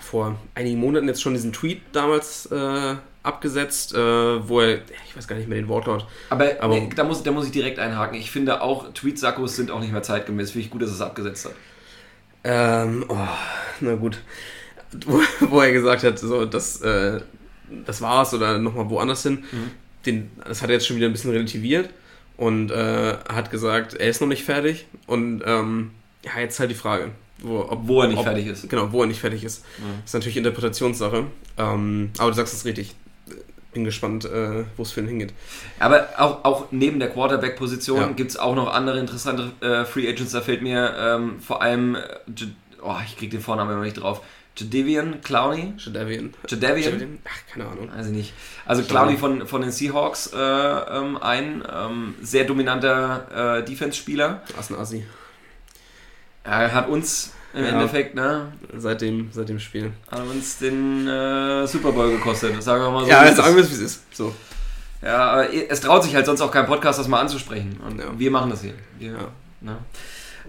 vor 0.00 0.36
einigen 0.54 0.78
Monaten 0.78 1.08
jetzt 1.08 1.22
schon 1.22 1.34
diesen 1.34 1.52
Tweet 1.52 1.80
damals 1.92 2.46
äh, 2.46 2.94
abgesetzt, 3.22 3.94
äh, 3.94 3.98
wo 4.48 4.60
er, 4.60 4.78
ich 5.06 5.16
weiß 5.16 5.28
gar 5.28 5.36
nicht 5.36 5.48
mehr 5.48 5.58
den 5.58 5.68
Wortlaut, 5.68 6.06
aber 6.30 6.50
aber- 6.60 6.74
nee, 6.74 6.88
da, 6.94 7.04
muss, 7.04 7.22
da 7.22 7.30
muss 7.32 7.46
ich 7.46 7.52
direkt 7.52 7.78
einhaken. 7.78 8.18
Ich 8.18 8.30
finde 8.30 8.62
auch, 8.62 8.92
Tweet-Sackos 8.94 9.56
sind 9.56 9.70
auch 9.70 9.80
nicht 9.80 9.92
mehr 9.92 10.02
zeitgemäß. 10.02 10.52
Finde 10.52 10.64
ich 10.66 10.70
gut, 10.70 10.82
dass 10.82 10.90
es 10.90 11.00
abgesetzt 11.00 11.44
hat. 11.46 11.52
Ähm, 12.44 13.04
oh, 13.08 13.16
na 13.80 13.94
gut. 13.96 14.18
Wo, 15.06 15.20
wo 15.40 15.60
er 15.60 15.72
gesagt 15.72 16.02
hat, 16.02 16.18
so, 16.18 16.46
das, 16.46 16.80
äh, 16.80 17.20
das 17.86 18.00
war's 18.00 18.32
oder 18.34 18.58
nochmal 18.58 18.88
woanders 18.90 19.22
hin. 19.22 19.44
Den, 20.06 20.30
das 20.46 20.62
hat 20.62 20.70
er 20.70 20.74
jetzt 20.76 20.86
schon 20.86 20.96
wieder 20.96 21.06
ein 21.06 21.12
bisschen 21.12 21.30
relativiert 21.30 21.90
und 22.38 22.70
äh, 22.70 23.16
hat 23.28 23.50
gesagt, 23.50 23.94
er 23.94 24.08
ist 24.08 24.20
noch 24.20 24.28
nicht 24.28 24.42
fertig. 24.44 24.86
Und 25.06 25.42
ähm, 25.44 25.90
ja, 26.24 26.40
jetzt 26.40 26.58
halt 26.58 26.70
die 26.70 26.74
Frage, 26.74 27.10
wo, 27.42 27.60
ob, 27.60 27.86
Wo 27.86 28.00
er 28.02 28.08
nicht 28.08 28.18
ob, 28.18 28.24
fertig 28.24 28.46
ist. 28.46 28.68
Genau, 28.68 28.90
wo 28.92 29.02
er 29.02 29.06
nicht 29.06 29.20
fertig 29.20 29.44
ist. 29.44 29.64
Ist 30.04 30.14
natürlich 30.14 30.38
Interpretationssache. 30.38 31.26
Ähm, 31.58 32.10
aber 32.18 32.30
du 32.30 32.36
sagst 32.36 32.54
es 32.54 32.64
richtig. 32.64 32.94
Bin 33.72 33.84
gespannt, 33.84 34.24
äh, 34.24 34.64
wo 34.76 34.82
es 34.82 34.92
für 34.92 35.00
ihn 35.00 35.06
hingeht. 35.06 35.32
Aber 35.78 36.08
auch, 36.18 36.44
auch 36.44 36.66
neben 36.72 36.98
der 36.98 37.08
Quarterback-Position 37.10 38.00
Ja. 38.00 38.08
gibt 38.08 38.30
es 38.30 38.36
auch 38.36 38.54
noch 38.56 38.72
andere 38.72 38.98
interessante 38.98 39.52
äh, 39.60 39.84
Free 39.84 40.08
Agents. 40.08 40.32
Da 40.32 40.40
fällt 40.40 40.62
mir 40.62 40.94
ähm, 40.98 41.40
vor 41.40 41.62
allem, 41.62 41.94
äh, 41.94 42.00
oh, 42.82 42.96
ich 43.06 43.16
krieg 43.16 43.30
den 43.30 43.40
Vornamen 43.40 43.72
immer 43.72 43.84
nicht 43.84 44.00
drauf. 44.00 44.22
Jadavian 44.56 45.20
Clowney? 45.22 45.74
Jadavian. 45.78 46.34
Jadavian? 46.48 47.18
Ach, 47.24 47.52
keine 47.52 47.66
Ahnung. 47.68 47.90
Weiß 47.94 48.06
ich 48.06 48.12
nicht. 48.12 48.32
Also. 48.66 48.82
Clowney 48.82 49.16
von, 49.16 49.46
von 49.46 49.62
den 49.62 49.70
Seahawks 49.70 50.32
äh, 50.34 50.36
ähm, 50.36 51.16
ein 51.22 51.62
ähm, 51.72 52.14
sehr 52.20 52.44
dominanter 52.44 53.58
äh, 53.58 53.64
Defense-Spieler. 53.64 54.42
Assen 54.58 54.76
Assi. 54.76 55.06
Er 56.42 56.74
hat 56.74 56.88
uns 56.88 57.32
im 57.54 57.64
Ja. 57.64 57.70
Endeffekt, 57.70 58.14
ne, 58.14 58.52
Seit 58.76 59.00
dem, 59.00 59.28
seit 59.32 59.48
dem 59.48 59.58
Spiel. 59.58 59.92
hat 60.10 60.20
uns 60.26 60.58
den 60.58 61.06
äh, 61.08 61.66
Super 61.66 61.92
Bowl 61.92 62.10
gekostet. 62.10 62.62
Sagen 62.62 62.82
wir 62.82 62.90
mal 62.90 63.04
so. 63.04 63.10
ja, 63.10 63.24
jetzt 63.24 63.36
sagen 63.36 63.54
wir 63.56 63.62
es, 63.62 63.70
wie 63.70 63.74
es 63.74 63.80
ist. 63.80 64.16
So. 64.16 64.34
Ja, 65.02 65.30
aber 65.30 65.46
es 65.52 65.80
traut 65.80 66.04
sich 66.04 66.14
halt 66.14 66.26
sonst 66.26 66.40
auch 66.42 66.50
kein 66.52 66.66
Podcast, 66.66 66.98
das 66.98 67.08
mal 67.08 67.20
anzusprechen. 67.20 67.80
Und 67.86 67.98
Ja. 67.98 68.04
wir 68.16 68.30
machen 68.30 68.50
das 68.50 68.62
hier. 68.62 68.74
Wir, 68.98 69.12
Ja. 69.12 69.28
ne? 69.62 69.76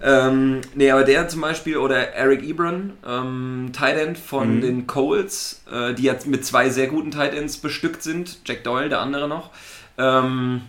ähm, 0.04 0.62
nee, 0.76 0.90
aber 0.92 1.04
der 1.04 1.28
zum 1.28 1.42
Beispiel 1.42 1.78
oder 1.78 2.14
Eric 2.14 2.44
Ebron, 2.44 2.94
ähm, 3.08 3.70
Tight 3.74 3.98
End 3.98 4.18
von 4.18 4.58
Mhm. 4.58 4.62
den 4.62 4.88
Colts, 4.88 5.64
äh, 5.72 5.94
die 5.94 6.04
jetzt 6.04 6.28
mit 6.28 6.46
zwei 6.46 6.70
sehr 6.70 6.88
guten 6.88 7.12
Tight 7.12 7.34
Ends 7.34 7.58
bestückt 7.58 8.02
sind. 8.04 8.40
Jack 8.46 8.64
Doyle, 8.64 8.90
der 8.90 9.00
andere 9.02 9.28
noch. 9.28 9.52
Ähm, 9.98 10.62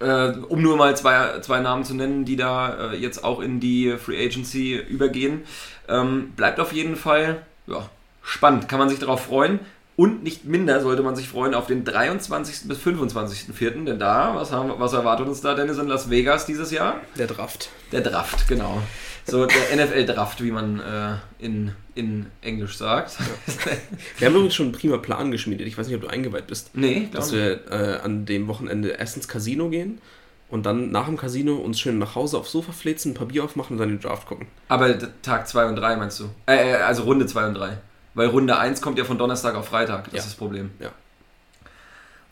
äh, 0.00 0.28
um 0.48 0.62
nur 0.62 0.76
mal 0.76 0.96
zwei, 0.96 1.40
zwei 1.40 1.60
Namen 1.60 1.84
zu 1.84 1.94
nennen, 1.94 2.24
die 2.24 2.36
da 2.36 2.92
äh, 2.92 2.96
jetzt 2.96 3.24
auch 3.24 3.40
in 3.40 3.60
die 3.60 3.96
Free 3.96 4.24
Agency 4.24 4.76
übergehen. 4.76 5.44
Ähm, 5.88 6.32
bleibt 6.36 6.60
auf 6.60 6.72
jeden 6.72 6.96
Fall 6.96 7.42
ja, 7.66 7.88
spannend, 8.22 8.68
kann 8.68 8.78
man 8.78 8.88
sich 8.88 8.98
darauf 8.98 9.24
freuen. 9.24 9.60
Und 9.96 10.22
nicht 10.22 10.44
minder 10.44 10.82
sollte 10.82 11.02
man 11.02 11.16
sich 11.16 11.26
freuen 11.26 11.54
auf 11.54 11.68
den 11.68 11.84
23. 11.84 12.68
bis 12.68 12.78
25.04. 12.78 13.84
Denn 13.86 13.98
da, 13.98 14.34
was, 14.34 14.52
haben, 14.52 14.70
was 14.76 14.92
erwartet 14.92 15.26
uns 15.26 15.40
da, 15.40 15.54
Dennis, 15.54 15.78
in 15.78 15.88
Las 15.88 16.10
Vegas 16.10 16.44
dieses 16.44 16.70
Jahr? 16.70 17.00
Der 17.16 17.26
Draft. 17.26 17.70
Der 17.92 18.02
Draft, 18.02 18.46
genau. 18.46 18.82
So 19.24 19.46
der 19.46 19.56
NFL-Draft, 19.74 20.44
wie 20.44 20.50
man 20.50 20.80
äh, 20.80 21.14
in, 21.38 21.72
in 21.96 22.26
Englisch 22.42 22.76
sagt. 22.76 23.16
Wir 24.18 24.28
haben 24.28 24.34
übrigens 24.34 24.54
schon 24.54 24.66
einen 24.66 24.74
prima 24.74 24.98
Plan 24.98 25.30
geschmiedet. 25.32 25.66
Ich 25.66 25.76
weiß 25.76 25.86
nicht, 25.88 25.96
ob 25.96 26.02
du 26.02 26.08
eingeweiht 26.08 26.46
bist. 26.46 26.70
nee, 26.74 27.08
Dass 27.12 27.32
wir 27.32 27.70
äh, 27.70 27.98
an 28.02 28.26
dem 28.26 28.46
Wochenende 28.48 28.90
erst 28.90 29.16
ins 29.16 29.26
Casino 29.28 29.68
gehen 29.70 30.00
und 30.48 30.64
dann 30.66 30.90
nach 30.92 31.06
dem 31.06 31.16
Casino 31.16 31.56
uns 31.56 31.80
schön 31.80 31.98
nach 31.98 32.14
Hause 32.14 32.38
aufs 32.38 32.52
Sofa 32.52 32.70
flitzen, 32.72 33.12
ein 33.12 33.14
paar 33.14 33.26
Bier 33.26 33.42
aufmachen 33.44 33.72
und 33.74 33.78
dann 33.78 33.88
den 33.88 34.00
Draft 34.00 34.26
gucken. 34.28 34.46
Aber 34.68 34.94
Tag 35.22 35.48
2 35.48 35.66
und 35.66 35.76
3 35.76 35.96
meinst 35.96 36.20
du? 36.20 36.30
Äh, 36.46 36.70
äh, 36.70 36.74
also 36.76 37.02
Runde 37.04 37.26
2 37.26 37.48
und 37.48 37.54
3. 37.54 37.78
Weil 38.14 38.28
Runde 38.28 38.56
1 38.58 38.80
kommt 38.80 38.98
ja 38.98 39.04
von 39.04 39.18
Donnerstag 39.18 39.54
auf 39.56 39.66
Freitag. 39.68 40.04
Das 40.04 40.12
Ja. 40.12 40.18
ist 40.20 40.26
das 40.26 40.34
Problem. 40.34 40.70
Ja. 40.78 40.90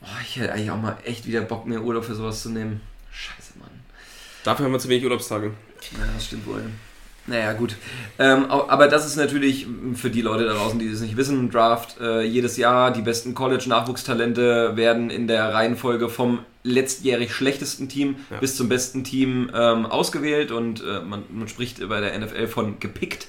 Boah, 0.01 0.09
ich 0.23 0.37
hätte 0.37 0.53
eigentlich 0.53 0.71
auch 0.71 0.81
mal 0.81 0.97
echt 1.05 1.27
wieder 1.27 1.41
Bock, 1.41 1.67
mir 1.67 1.81
Urlaub 1.83 2.05
für 2.05 2.15
sowas 2.15 2.43
zu 2.43 2.51
nehmen. 2.51 2.81
Scheiße, 3.11 3.59
Mann. 3.59 3.71
Dafür 4.45 4.67
haben 4.67 4.73
wir 4.73 4.79
zu 4.79 4.89
wenig 4.89 5.05
Urlaubstage. 5.05 5.53
Ja, 5.93 5.99
das 6.15 6.27
stimmt 6.27 6.47
wohl. 6.47 6.63
Naja, 7.27 7.55
gut. 7.55 7.77
Ähm, 8.19 8.51
aber 8.51 8.87
das 8.87 9.07
ist 9.07 9.17
natürlich 9.17 9.67
für 9.95 10.11
die 10.11 10.21
Leute 10.21 10.45
da 10.45 10.53
draußen, 10.53 10.79
die 10.79 10.91
das 10.91 11.01
nicht 11.01 11.17
wissen, 11.17 11.51
Draft 11.51 11.99
äh, 12.01 12.23
jedes 12.23 12.57
Jahr. 12.59 12.93
Die 12.93 13.01
besten 13.01 13.35
College-Nachwuchstalente 13.35 14.77
werden 14.77 15.09
in 15.09 15.27
der 15.27 15.55
Reihenfolge 15.55 16.09
vom 16.11 16.41
letztjährig 16.65 17.33
schlechtesten 17.33 17.89
Team 17.89 18.17
Ja. 18.31 18.39
bis 18.39 18.57
zum 18.57 18.69
besten 18.69 19.05
Team 19.05 19.51
ähm, 19.55 19.87
ausgewählt 19.87 20.51
und 20.51 20.83
äh, 20.83 21.01
man, 21.01 21.23
man 21.31 21.49
spricht 21.49 21.87
bei 21.89 22.01
der 22.01 22.19
NFL 22.19 22.47
von 22.47 22.79
gepickt. 22.81 23.29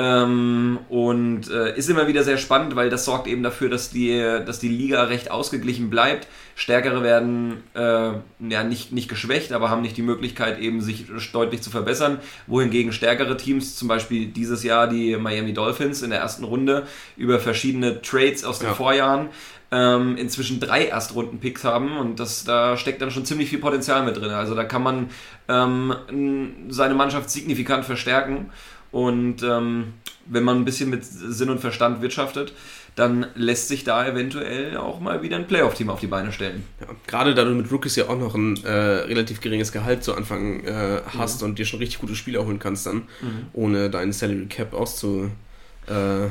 Ähm, 0.00 0.78
und 0.88 1.50
äh, 1.50 1.76
ist 1.76 1.90
immer 1.90 2.06
wieder 2.06 2.24
sehr 2.24 2.38
spannend, 2.38 2.74
weil 2.74 2.88
das 2.88 3.04
sorgt 3.04 3.26
eben 3.26 3.42
dafür, 3.42 3.68
dass 3.68 3.90
die, 3.90 4.18
dass 4.46 4.58
die 4.58 4.68
Liga 4.68 5.02
recht 5.02 5.30
ausgeglichen 5.30 5.90
bleibt. 5.90 6.26
Stärkere 6.54 7.02
werden 7.02 7.62
äh, 7.74 8.12
ja 8.48 8.64
nicht, 8.64 8.92
nicht 8.92 9.10
geschwächt, 9.10 9.52
aber 9.52 9.68
haben 9.68 9.82
nicht 9.82 9.98
die 9.98 10.02
Möglichkeit, 10.02 10.58
eben 10.58 10.80
sich 10.80 11.04
deutlich 11.32 11.60
zu 11.60 11.68
verbessern. 11.68 12.18
Wohingegen 12.46 12.94
stärkere 12.94 13.36
Teams, 13.36 13.76
zum 13.76 13.88
Beispiel 13.88 14.28
dieses 14.28 14.62
Jahr 14.62 14.88
die 14.88 15.16
Miami 15.16 15.52
Dolphins 15.52 16.00
in 16.00 16.10
der 16.10 16.20
ersten 16.20 16.44
Runde, 16.44 16.86
über 17.18 17.38
verschiedene 17.38 18.00
Trades 18.00 18.42
aus 18.42 18.58
den 18.58 18.68
Ja. 18.68 18.74
Vorjahren 18.74 19.28
ähm, 19.70 20.16
inzwischen 20.16 20.60
drei 20.60 20.86
Erstrunden-Picks 20.86 21.64
haben 21.64 21.98
und 21.98 22.18
das, 22.18 22.44
da 22.44 22.76
steckt 22.76 23.02
dann 23.02 23.10
schon 23.10 23.26
ziemlich 23.26 23.50
viel 23.50 23.60
Potenzial 23.60 24.02
mit 24.02 24.16
drin. 24.16 24.30
Also 24.30 24.54
da 24.54 24.64
kann 24.64 24.82
man 24.82 25.10
ähm, 25.48 26.54
seine 26.70 26.94
Mannschaft 26.94 27.30
signifikant 27.30 27.84
verstärken 27.84 28.50
und 28.92 29.42
ähm, 29.42 29.94
wenn 30.26 30.44
man 30.44 30.58
ein 30.58 30.64
bisschen 30.64 30.90
mit 30.90 31.04
Sinn 31.04 31.50
und 31.50 31.60
Verstand 31.60 32.02
wirtschaftet, 32.02 32.52
dann 32.96 33.26
lässt 33.34 33.68
sich 33.68 33.84
da 33.84 34.06
eventuell 34.06 34.76
auch 34.76 35.00
mal 35.00 35.22
wieder 35.22 35.36
ein 35.36 35.46
Playoff-Team 35.46 35.90
auf 35.90 36.00
die 36.00 36.08
Beine 36.08 36.32
stellen. 36.32 36.64
Ja, 36.80 36.88
gerade 37.06 37.34
da 37.34 37.44
du 37.44 37.52
mit 37.52 37.70
Rookies 37.70 37.96
ja 37.96 38.08
auch 38.08 38.18
noch 38.18 38.34
ein 38.34 38.62
äh, 38.64 38.70
relativ 38.70 39.40
geringes 39.40 39.72
Gehalt 39.72 40.02
zu 40.02 40.14
Anfang 40.14 40.64
äh, 40.64 41.00
hast 41.16 41.42
mhm. 41.42 41.48
und 41.48 41.58
dir 41.58 41.66
schon 41.66 41.78
richtig 41.78 42.00
gute 42.00 42.16
Spieler 42.16 42.44
holen 42.44 42.58
kannst 42.58 42.86
dann, 42.86 42.96
mhm. 43.20 43.46
ohne 43.52 43.90
deinen 43.90 44.12
Salary 44.12 44.46
Cap 44.46 44.74
auszu... 44.74 45.30
Äh, 45.86 46.28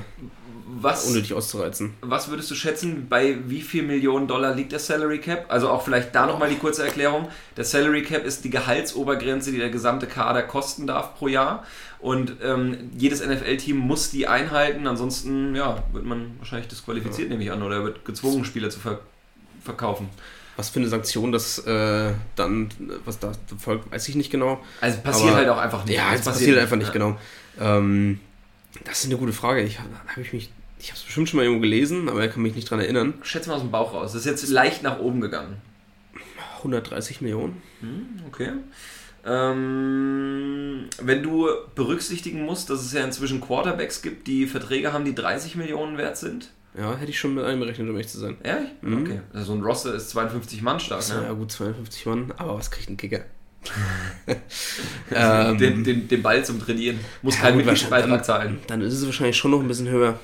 was, 0.72 1.08
unnötig 1.08 1.34
auszureizen. 1.34 1.94
Was 2.02 2.30
würdest 2.30 2.52
du 2.52 2.56
schätzen, 2.56 3.08
bei 3.10 3.38
wie 3.48 3.62
viel 3.62 3.84
Millionen 3.84 4.28
Dollar 4.28 4.54
liegt 4.54 4.72
der 4.72 4.80
Salary 4.80 5.20
Cap? 5.20 5.46
Also 5.50 5.70
auch 5.70 5.84
vielleicht 5.84 6.14
da 6.14 6.26
nochmal 6.26 6.50
die 6.50 6.58
kurze 6.58 6.84
Erklärung. 6.84 7.30
Der 7.58 7.64
Salary 7.64 8.04
Cap 8.04 8.26
ist 8.26 8.44
die 8.44 8.50
Gehaltsobergrenze, 8.50 9.52
die 9.52 9.58
der 9.58 9.70
gesamte 9.70 10.08
Kader 10.08 10.44
kosten 10.44 10.88
darf 10.88 11.16
pro 11.16 11.28
Jahr. 11.28 11.64
Und 12.00 12.38
ähm, 12.44 12.92
jedes 12.98 13.26
NFL-Team 13.26 13.78
muss 13.78 14.10
die 14.12 14.28
einhalten, 14.28 14.88
ansonsten 14.88 15.56
ja, 15.56 15.84
wird 15.92 16.06
man 16.06 16.32
wahrscheinlich 16.38 16.70
disqualifiziert, 16.70 17.28
ja. 17.28 17.30
nehme 17.30 17.44
ich 17.44 17.52
an, 17.52 17.62
oder 17.62 17.84
wird 17.84 18.06
gezwungen, 18.06 18.46
Spieler 18.46 18.70
zu 18.70 18.80
ver 18.80 19.00
verkaufen. 19.62 20.10
Was 20.56 20.70
für 20.70 20.80
eine 20.80 20.88
Sanktion 20.88 21.32
das 21.32 21.60
äh, 21.60 22.14
dann, 22.36 22.70
was 23.06 23.20
da 23.20 23.32
folgt, 23.58 23.92
weiß 23.92 24.08
ich 24.08 24.16
nicht 24.16 24.30
genau. 24.30 24.64
Also 24.82 25.00
passiert 25.02 25.30
Aber, 25.30 25.38
halt 25.38 25.50
auch 25.50 25.58
einfach 25.58 25.86
nicht. 25.86 25.96
Ja, 25.96 26.14
es 26.14 26.22
passiert, 26.22 26.34
passiert, 26.34 26.60
einfach 26.60 26.76
nicht, 26.78 26.88
ja. 26.88 26.94
genau. 26.94 27.18
Ähm, 27.60 28.20
das 28.86 29.00
ist 29.00 29.06
eine 29.06 29.18
gute 29.18 29.34
Frage. 29.34 29.62
Ich 29.62 29.80
habe 29.80 29.90
ich 30.22 30.34
mich 30.34 30.50
ich 30.80 30.90
habe 30.90 30.98
es 30.98 31.04
bestimmt 31.04 31.30
schon 31.30 31.38
mal 31.38 31.44
irgendwo 31.44 31.62
gelesen, 31.62 32.10
aber 32.10 32.26
ich 32.26 32.32
kann 32.32 32.42
mich 32.42 32.56
nicht 32.56 32.70
dran 32.70 32.80
erinnern. 32.80 33.14
Schätze 33.22 33.50
mal 33.50 33.56
aus 33.56 33.62
dem 33.62 33.72
Bauch 33.72 33.94
raus. 33.94 34.14
Das 34.14 34.22
ist 34.22 34.26
jetzt 34.26 34.48
leicht 34.50 34.82
nach 34.82 35.00
oben 35.00 35.22
gegangen. 35.22 35.58
130 36.58 37.22
Millionen. 37.22 37.62
Hm, 37.82 38.22
okay. 38.28 38.50
Ähm, 39.26 40.86
wenn 41.02 41.24
du 41.24 41.48
berücksichtigen 41.76 42.44
musst, 42.44 42.70
dass 42.70 42.82
es 42.82 42.94
ja 42.94 43.04
inzwischen 43.04 43.42
Quarterbacks 43.42 44.02
gibt, 44.02 44.28
die 44.28 44.48
Verträge 44.48 44.94
haben, 44.94 45.06
die 45.06 45.14
30 45.16 45.56
Millionen 45.56 45.98
wert 45.98 46.18
sind. 46.18 46.50
Ja, 46.78 46.96
hätte 46.96 47.12
ich 47.12 47.20
schon 47.20 47.34
mit 47.34 47.44
einberechnet, 47.44 47.90
um 47.90 47.98
echt 47.98 48.10
zu 48.10 48.20
sein. 48.20 48.38
Ehrlich? 48.44 48.70
Mhm. 48.82 49.02
Okay. 49.02 49.22
Also 49.34 49.54
ein 49.54 49.62
Roster 49.62 49.94
ist 49.94 50.10
52 50.12 50.62
Mann 50.62 50.80
stark, 50.80 51.08
ne? 51.10 51.24
Ja, 51.28 51.34
gut, 51.34 51.52
52 51.52 52.06
Mann, 52.06 52.34
aber 52.38 52.58
was 52.58 52.72
kriegt 52.72 52.90
ein 52.90 52.98
Kicker? 52.98 53.26
ähm, 55.12 55.58
den, 55.58 55.84
den, 55.84 56.08
den, 56.08 56.22
Ball 56.22 56.46
zum 56.46 56.62
Trainieren. 56.62 57.00
Muss 57.22 57.36
ja, 57.36 57.42
kein 57.42 57.58
Mitgliedsbeitrag 57.58 58.24
zahlen. 58.24 58.60
Dann 58.68 58.82
ist 58.82 58.94
es 58.94 59.06
wahrscheinlich 59.06 59.36
schon 59.36 59.52
noch 59.52 59.60
ein 59.60 59.68
bisschen 59.68 59.90
höher. 59.90 60.18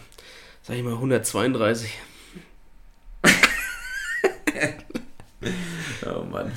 Sag 0.67 0.77
ich 0.77 0.83
mal 0.83 0.93
132. 0.93 1.91
oh 6.07 6.23
Mann. 6.23 6.51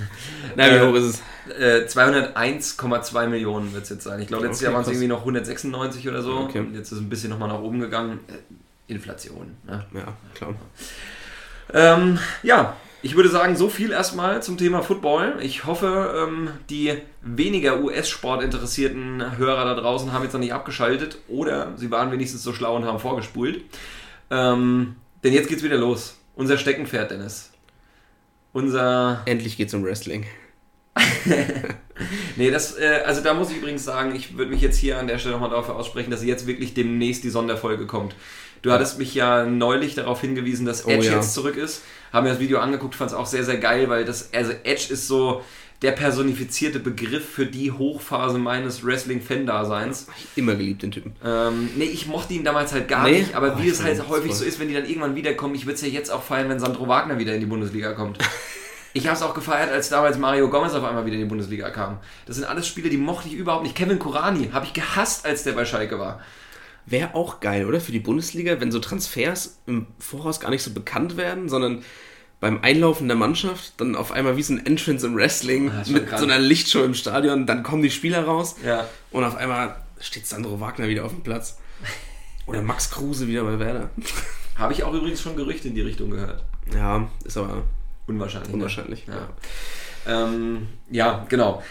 Na, 0.57 0.65
wie 0.65 0.77
äh, 0.77 0.89
hoch 0.89 0.95
ist 0.95 1.05
es? 1.05 1.21
Äh, 1.61 1.85
201,2 1.87 3.27
Millionen 3.27 3.75
wird 3.75 3.83
es 3.83 3.91
jetzt 3.91 4.05
sein. 4.05 4.19
Ich 4.23 4.29
glaube, 4.29 4.47
letztes 4.47 4.63
okay, 4.63 4.73
Jahr 4.73 4.73
waren 4.73 4.85
es 4.85 4.89
irgendwie 4.89 5.09
noch 5.09 5.19
196 5.19 6.09
oder 6.09 6.23
so. 6.23 6.39
Okay. 6.39 6.65
Jetzt 6.73 6.87
ist 6.87 6.93
es 6.93 7.01
ein 7.01 7.11
bisschen 7.11 7.29
nochmal 7.29 7.51
nach 7.51 7.61
oben 7.61 7.81
gegangen. 7.81 8.21
Äh, 8.29 8.39
Inflation. 8.91 9.57
Ne? 9.67 9.85
Ja, 9.93 10.15
klar. 10.35 10.55
Ähm, 11.75 12.19
ja, 12.43 12.79
ich 13.03 13.15
würde 13.15 13.29
sagen, 13.29 13.57
so 13.57 13.69
viel 13.69 13.93
erstmal 13.93 14.43
zum 14.43 14.57
Thema 14.57 14.83
Football. 14.83 15.37
Ich 15.41 15.67
hoffe, 15.67 16.27
ähm, 16.27 16.49
die 16.71 16.97
weniger 17.21 17.81
US-Sport 17.81 18.43
interessierten 18.43 19.37
Hörer 19.37 19.67
da 19.67 19.75
draußen 19.75 20.15
haben 20.15 20.25
jetzt 20.25 20.33
noch 20.33 20.41
nicht 20.41 20.55
abgeschaltet 20.55 21.19
oder 21.29 21.75
sie 21.77 21.91
waren 21.91 22.11
wenigstens 22.11 22.43
so 22.43 22.55
schlau 22.55 22.75
und 22.75 22.87
haben 22.87 22.99
vorgespult. 22.99 23.61
Ähm, 24.31 24.97
denn 25.25 25.33
jetzt 25.33 25.49
geht's 25.49 25.63
wieder 25.63 25.77
los. 25.77 26.19
Unser 26.35 26.59
Steckenpferd, 26.59 27.11
Dennis. 27.11 27.51
Unser. 28.53 29.23
Endlich 29.25 29.57
geht's 29.57 29.75
um 29.75 29.85
Wrestling. 29.85 30.27
nee, 32.37 32.51
das, 32.51 32.77
äh, 32.77 33.03
also 33.05 33.23
da 33.23 33.35
muss 33.35 33.51
ich 33.51 33.59
übrigens 33.59 33.85
sagen, 33.85 34.15
ich 34.15 34.37
würde 34.37 34.51
mich 34.51 34.61
jetzt 34.61 34.79
hier 34.79 34.99
an 34.99 35.07
der 35.07 35.19
Stelle 35.19 35.35
nochmal 35.35 35.51
dafür 35.51 35.77
aussprechen, 35.77 36.11
dass 36.11 36.25
jetzt 36.25 36.47
wirklich 36.47 36.75
demnächst 36.75 37.25
die 37.25 37.31
Sonderfolge 37.31 37.87
kommt. 37.87 38.15
Du 38.63 38.73
hattest 38.73 38.99
mich 38.99 39.15
ja 39.15 39.45
neulich 39.45 39.95
darauf 39.95 40.21
hingewiesen, 40.21 40.67
dass 40.67 40.87
oh 40.87 40.91
Edge 40.91 41.09
oh, 41.09 41.11
ja. 41.11 41.17
jetzt 41.17 41.35
zurück 41.35 41.57
ist. 41.57 41.83
Haben 42.13 42.25
mir 42.25 42.31
das 42.31 42.41
Video 42.41 42.59
angeguckt, 42.59 42.95
fand 42.95 43.11
es 43.11 43.17
auch 43.17 43.27
sehr, 43.27 43.45
sehr 43.45 43.59
geil, 43.59 43.89
weil 43.89 44.05
das, 44.05 44.33
also 44.33 44.53
Edge 44.65 44.93
ist 44.93 45.07
so, 45.07 45.43
der 45.83 45.93
personifizierte 45.93 46.81
Begriff 46.81 47.29
für 47.29 47.47
die 47.47 47.71
Hochphase 47.71 48.39
meines 48.39 48.85
Wrestling-Fan-Daseins. 48.85 50.09
Immer 50.35 50.57
geliebt, 50.57 50.83
den 50.83 50.91
Typen. 50.91 51.15
Ähm, 51.25 51.71
nee, 51.77 51.85
ich 51.85 52.07
mochte 52.07 52.35
ihn 52.35 52.43
damals 52.43 52.73
halt 52.73 52.89
gar 52.89 53.05
nee? 53.05 53.21
nicht, 53.21 53.35
aber 53.35 53.57
oh, 53.57 53.63
wie 53.63 53.69
es 53.69 53.83
halt 53.83 54.09
häufig 54.09 54.35
so 54.35 54.45
ist, 54.45 54.59
wenn 54.59 54.69
die 54.69 54.75
dann 54.75 54.87
irgendwann 54.87 55.15
wiederkommen, 55.15 55.55
ich 55.55 55.67
würde 55.67 55.75
es 55.75 55.83
ja 55.83 55.89
jetzt 55.89 56.11
auch 56.11 56.23
feiern, 56.23 56.49
wenn 56.49 56.59
Sandro 56.59 56.89
Wagner 56.89 57.19
wieder 57.19 57.35
in 57.35 57.41
die 57.41 57.47
Bundesliga 57.47 57.93
kommt. 57.93 58.19
ich 58.93 59.07
habe 59.07 59.17
es 59.17 59.23
auch 59.23 59.35
gefeiert, 59.35 59.71
als 59.71 59.89
damals 59.89 60.19
Mario 60.19 60.51
Gomez 60.51 60.75
auf 60.75 60.83
einmal 60.83 61.07
wieder 61.07 61.15
in 61.15 61.23
die 61.23 61.29
Bundesliga 61.29 61.71
kam. 61.71 61.99
Das 62.27 62.35
sind 62.35 62.45
alles 62.45 62.67
Spiele, 62.67 62.91
die 62.91 62.97
mochte 62.97 63.29
ich 63.29 63.35
überhaupt 63.35 63.63
nicht. 63.63 63.77
Kevin 63.77 64.01
Kurani 64.01 64.51
habe 64.53 64.67
ich 64.67 64.73
gehasst, 64.73 65.25
als 65.25 65.45
der 65.45 65.53
bei 65.53 65.65
Schalke 65.65 66.01
war. 66.01 66.21
Wäre 66.87 67.15
auch 67.15 67.39
geil, 67.39 67.67
oder? 67.67 67.81
Für 67.81 67.93
die 67.93 68.01
Bundesliga, 68.01 68.61
wenn 68.61 68.73
so 68.73 68.81
Transfers 68.81 69.59
im 69.67 69.87
Voraus 69.99 70.41
gar 70.41 70.51
nicht 70.51 70.63
so 70.63 70.73
bekannt 70.73 71.17
werden, 71.17 71.49
sondern 71.49 71.85
beim 72.41 72.61
Einlaufen 72.63 73.09
der 73.09 73.17
Mannschaft 73.17 73.73
dann 73.79 73.97
auf 73.97 74.13
einmal 74.13 74.37
wie 74.37 74.43
so 74.43 74.53
ein 74.53 74.65
Entrance 74.65 75.07
im 75.07 75.17
Wrestling 75.17 75.71
ah, 75.71 75.83
mit 75.89 76.07
krank. 76.07 76.21
so 76.21 76.25
einer 76.25 76.39
Lichtshow 76.39 76.85
im 76.85 76.95
Stadion, 76.95 77.47
dann 77.47 77.63
kommen 77.63 77.83
die 77.83 77.91
Spieler 77.91 78.25
raus 78.25 78.57
ja. 78.65 78.87
und 79.11 79.25
auf 79.25 79.37
einmal 79.37 79.77
steht 80.01 80.27
Sandro 80.27 80.61
Wagner 80.61 80.89
wieder 80.89 81.05
auf 81.05 81.13
dem 81.13 81.23
Platz. 81.23 81.59
Oder 82.47 82.63
Max 82.63 82.91
Kruse 82.91 83.29
wieder 83.29 83.45
bei 83.45 83.59
Werder. 83.59 83.91
Habe 84.57 84.73
ich 84.73 84.83
auch 84.83 84.95
übrigens 84.95 85.21
schon 85.21 85.37
Gerüchte 85.37 85.69
in 85.69 85.75
die 85.75 85.83
Richtung 85.83 86.11
gehört. 86.11 86.45
Ja, 86.75 87.09
ist 87.25 87.37
aber 87.37 87.63
unwahrscheinlich. 88.07 88.53
Unwahrscheinlich, 88.53 89.07
ne? 89.07 89.15
ja. 89.15 90.13
Ja. 90.13 90.25
Ähm, 90.25 90.69
ja, 90.91 91.27
genau. 91.29 91.63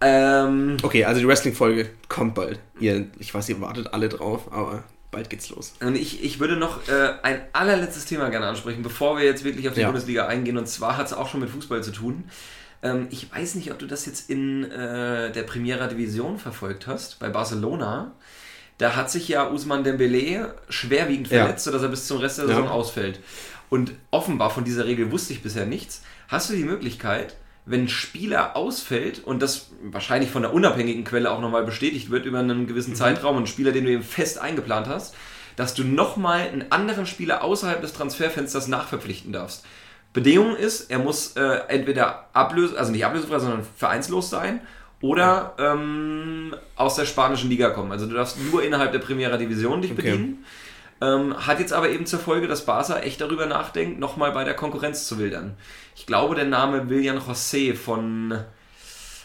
Ähm, 0.00 0.76
okay, 0.82 1.04
also 1.04 1.20
die 1.20 1.26
Wrestling-Folge 1.26 1.88
kommt 2.08 2.34
bald. 2.34 2.60
Ihr, 2.78 3.06
ich 3.18 3.32
weiß, 3.32 3.48
ihr 3.48 3.60
wartet 3.60 3.94
alle 3.94 4.08
drauf, 4.08 4.52
aber 4.52 4.84
bald 5.16 5.30
geht's 5.30 5.48
los. 5.48 5.72
Und 5.80 5.96
ich, 5.96 6.22
ich 6.22 6.40
würde 6.40 6.56
noch 6.56 6.86
äh, 6.88 7.14
ein 7.22 7.40
allerletztes 7.54 8.04
Thema 8.04 8.28
gerne 8.28 8.46
ansprechen, 8.46 8.82
bevor 8.82 9.16
wir 9.16 9.24
jetzt 9.24 9.44
wirklich 9.44 9.66
auf 9.66 9.74
die 9.74 9.80
ja. 9.80 9.86
Bundesliga 9.86 10.26
eingehen. 10.26 10.58
Und 10.58 10.68
zwar 10.68 10.98
hat 10.98 11.06
es 11.06 11.14
auch 11.14 11.28
schon 11.28 11.40
mit 11.40 11.48
Fußball 11.48 11.82
zu 11.82 11.90
tun. 11.90 12.24
Ähm, 12.82 13.08
ich 13.10 13.32
weiß 13.34 13.54
nicht, 13.54 13.72
ob 13.72 13.78
du 13.78 13.86
das 13.86 14.04
jetzt 14.04 14.28
in 14.28 14.70
äh, 14.70 15.32
der 15.32 15.42
Primera 15.44 15.86
Division 15.86 16.38
verfolgt 16.38 16.86
hast, 16.86 17.18
bei 17.18 17.30
Barcelona. 17.30 18.12
Da 18.76 18.94
hat 18.94 19.10
sich 19.10 19.26
ja 19.26 19.48
Usman 19.48 19.84
Dembele 19.84 20.54
schwerwiegend 20.68 21.28
verletzt, 21.28 21.64
ja. 21.64 21.72
sodass 21.72 21.82
er 21.82 21.88
bis 21.88 22.06
zum 22.06 22.18
Rest 22.18 22.36
der 22.36 22.48
Saison 22.48 22.66
ja. 22.66 22.70
ausfällt. 22.70 23.20
Und 23.70 23.92
offenbar 24.10 24.50
von 24.50 24.64
dieser 24.64 24.84
Regel 24.84 25.10
wusste 25.10 25.32
ich 25.32 25.42
bisher 25.42 25.64
nichts. 25.64 26.02
Hast 26.28 26.50
du 26.50 26.54
die 26.54 26.64
Möglichkeit, 26.64 27.36
wenn 27.66 27.82
ein 27.82 27.88
Spieler 27.88 28.56
ausfällt 28.56 29.22
und 29.24 29.42
das 29.42 29.70
wahrscheinlich 29.82 30.30
von 30.30 30.42
der 30.42 30.54
unabhängigen 30.54 31.04
Quelle 31.04 31.30
auch 31.30 31.40
nochmal 31.40 31.64
bestätigt 31.64 32.10
wird 32.10 32.24
über 32.24 32.38
einen 32.38 32.68
gewissen 32.68 32.92
mhm. 32.92 32.96
Zeitraum 32.96 33.36
und 33.36 33.42
ein 33.42 33.48
Spieler, 33.48 33.72
den 33.72 33.84
du 33.84 33.90
eben 33.90 34.04
fest 34.04 34.38
eingeplant 34.38 34.86
hast, 34.86 35.14
dass 35.56 35.74
du 35.74 35.82
nochmal 35.82 36.40
einen 36.40 36.70
anderen 36.70 37.06
Spieler 37.06 37.42
außerhalb 37.42 37.80
des 37.80 37.92
Transferfensters 37.92 38.68
nachverpflichten 38.68 39.32
darfst. 39.32 39.64
Bedingung 40.12 40.54
ist, 40.56 40.90
er 40.90 41.00
muss 41.00 41.36
äh, 41.36 41.60
entweder 41.68 42.28
ablösen, 42.32 42.78
also 42.78 42.92
nicht 42.92 43.04
ablösefrei, 43.04 43.38
sondern 43.40 43.66
vereinslos 43.76 44.30
sein 44.30 44.60
oder 45.00 45.54
ähm, 45.58 46.54
aus 46.76 46.94
der 46.94 47.04
spanischen 47.04 47.50
Liga 47.50 47.70
kommen. 47.70 47.90
Also 47.92 48.06
du 48.06 48.14
darfst 48.14 48.38
nur 48.50 48.62
innerhalb 48.62 48.92
der 48.92 49.00
Primera 49.00 49.36
Division 49.36 49.82
dich 49.82 49.90
okay. 49.90 50.02
bedienen. 50.02 50.44
Ähm, 51.02 51.46
hat 51.46 51.60
jetzt 51.60 51.74
aber 51.74 51.90
eben 51.90 52.06
zur 52.06 52.18
Folge, 52.18 52.46
dass 52.46 52.64
Barca 52.64 53.00
echt 53.00 53.20
darüber 53.20 53.44
nachdenkt, 53.44 54.00
nochmal 54.00 54.32
bei 54.32 54.44
der 54.44 54.54
Konkurrenz 54.54 55.06
zu 55.06 55.18
wildern. 55.18 55.54
Ich 55.96 56.04
glaube, 56.06 56.34
der 56.34 56.44
Name 56.44 56.88
William 56.88 57.18
José 57.18 57.74
von. 57.74 58.38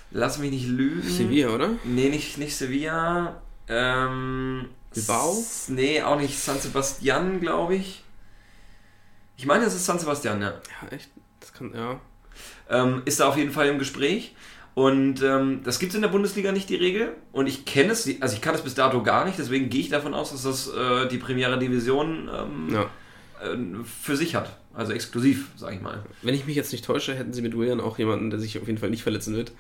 Lass 0.10 0.40
mich 0.40 0.52
nicht 0.52 0.68
lügen. 0.68 1.08
Sevilla, 1.08 1.50
oder? 1.50 1.70
Nee, 1.84 2.10
nicht, 2.10 2.38
nicht 2.38 2.56
Sevilla. 2.56 3.42
Ähm, 3.68 4.70
Bilbao? 4.94 5.44
Nee, 5.68 6.02
auch 6.02 6.18
nicht 6.18 6.38
San 6.40 6.60
Sebastian, 6.60 7.40
glaube 7.40 7.76
ich. 7.76 8.04
Ich 9.38 9.46
meine, 9.46 9.66
es 9.66 9.76
ist 9.76 9.86
San 9.86 10.00
Sebastian, 10.00 10.42
ja. 10.42 10.54
Ja, 10.82 10.88
echt? 10.96 11.10
Das 11.40 11.54
kann, 11.54 11.74
ja. 11.74 12.00
Ähm, 12.70 13.02
ist 13.06 13.20
da 13.20 13.28
auf 13.28 13.38
jeden 13.38 13.52
Fall 13.52 13.68
im 13.68 13.80
Gespräch. 13.80 14.36
Und 14.74 15.22
ähm, 15.22 15.62
das 15.64 15.80
gibt 15.80 15.92
es 15.92 15.96
in 15.96 16.02
der 16.02 16.10
Bundesliga 16.10 16.52
nicht, 16.52 16.70
die 16.70 16.76
Regel. 16.76 17.16
Und 17.34 17.48
ich 17.48 17.66
kenne 17.66 17.92
es, 17.92 18.10
also 18.22 18.36
ich 18.36 18.42
kann 18.42 18.56
es 18.56 18.62
bis 18.62 18.76
dato 18.76 19.04
gar 19.04 19.26
nicht, 19.26 19.38
deswegen 19.38 19.70
gehe 19.70 19.82
ich 19.82 19.90
davon 19.90 20.14
aus, 20.14 20.32
dass 20.32 20.44
das 20.44 20.74
äh, 20.74 21.08
die 21.10 21.18
Premiere 21.18 21.60
Division 21.60 22.30
ähm, 22.34 22.70
ja. 22.72 22.84
äh, 23.46 23.58
für 23.84 24.16
sich 24.16 24.36
hat. 24.36 24.61
Also 24.74 24.94
exklusiv, 24.94 25.50
sage 25.58 25.76
ich 25.76 25.82
mal. 25.82 26.04
Wenn 26.22 26.34
ich 26.34 26.46
mich 26.46 26.56
jetzt 26.56 26.72
nicht 26.72 26.86
täusche, 26.86 27.16
hätten 27.16 27.34
sie 27.34 27.42
mit 27.42 27.58
William 27.58 27.82
auch 27.82 27.98
jemanden, 27.98 28.30
der 28.30 28.40
sich 28.40 28.58
auf 28.58 28.68
jeden 28.68 28.80
Fall 28.80 28.90
nicht 28.90 29.04
verletzen 29.04 29.36
wird. 29.36 29.52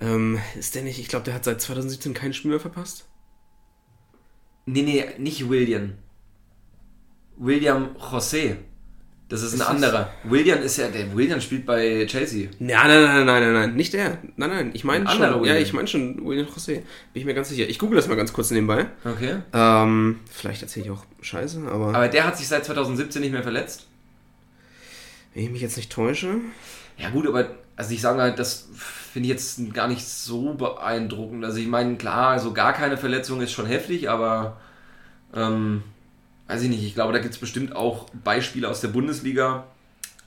Ähm, 0.00 0.38
ist 0.58 0.74
der 0.74 0.82
nicht, 0.82 0.98
ich 0.98 1.08
glaube, 1.08 1.24
der 1.24 1.34
hat 1.34 1.44
seit 1.44 1.60
2017 1.60 2.14
kein 2.14 2.32
Spiel 2.32 2.50
mehr 2.50 2.60
verpasst? 2.60 3.06
Nee, 4.66 4.82
nee, 4.82 5.04
nicht 5.18 5.48
William. 5.48 5.94
William 7.36 7.96
José. 7.96 8.56
Das 9.28 9.42
ist, 9.42 9.54
ist 9.54 9.60
ein 9.60 9.76
anderer. 9.76 10.12
William 10.24 10.60
ist 10.60 10.76
ja, 10.76 10.88
der 10.88 11.14
William 11.14 11.40
spielt 11.40 11.64
bei 11.64 12.04
Chelsea. 12.06 12.48
Nein, 12.58 12.88
nein, 12.88 13.02
nein, 13.02 13.26
nein, 13.26 13.42
nein, 13.42 13.52
nein, 13.52 13.74
nicht 13.76 13.92
der. 13.92 14.18
Nein, 14.36 14.50
nein, 14.50 14.70
ich 14.74 14.82
meine 14.82 15.08
schon. 15.08 15.20
William. 15.20 15.44
Ja, 15.44 15.56
ich 15.56 15.72
meine 15.72 15.86
schon 15.86 16.26
William 16.26 16.46
José. 16.48 16.74
Bin 16.74 16.84
ich 17.14 17.24
mir 17.24 17.34
ganz 17.34 17.48
sicher. 17.48 17.68
Ich 17.68 17.78
google 17.78 17.94
das 17.94 18.08
mal 18.08 18.16
ganz 18.16 18.32
kurz 18.32 18.50
nebenbei. 18.50 18.86
Okay. 19.04 19.36
Ähm, 19.52 20.18
vielleicht 20.32 20.62
erzähle 20.62 20.86
ich 20.86 20.90
auch 20.90 21.04
Scheiße, 21.20 21.62
aber. 21.70 21.94
Aber 21.94 22.08
der 22.08 22.26
hat 22.26 22.38
sich 22.38 22.48
seit 22.48 22.64
2017 22.64 23.22
nicht 23.22 23.30
mehr 23.30 23.44
verletzt? 23.44 23.86
Wenn 25.34 25.44
ich 25.44 25.50
mich 25.50 25.62
jetzt 25.62 25.76
nicht 25.76 25.92
täusche. 25.92 26.36
Ja 26.98 27.10
gut, 27.10 27.26
aber 27.26 27.48
also 27.76 27.94
ich 27.94 28.00
sage 28.00 28.20
halt, 28.20 28.38
das 28.38 28.68
finde 28.74 29.26
ich 29.28 29.32
jetzt 29.32 29.72
gar 29.72 29.88
nicht 29.88 30.06
so 30.06 30.54
beeindruckend. 30.54 31.44
Also 31.44 31.58
ich 31.58 31.66
meine, 31.68 31.96
klar, 31.96 32.38
so 32.38 32.52
gar 32.52 32.72
keine 32.72 32.96
Verletzung 32.96 33.40
ist 33.40 33.52
schon 33.52 33.66
heftig, 33.66 34.10
aber 34.10 34.58
ähm, 35.34 35.82
weiß 36.48 36.62
ich 36.62 36.68
nicht, 36.68 36.84
ich 36.84 36.94
glaube, 36.94 37.12
da 37.12 37.20
gibt 37.20 37.34
es 37.34 37.40
bestimmt 37.40 37.74
auch 37.74 38.06
Beispiele 38.24 38.68
aus 38.68 38.80
der 38.80 38.88
Bundesliga 38.88 39.64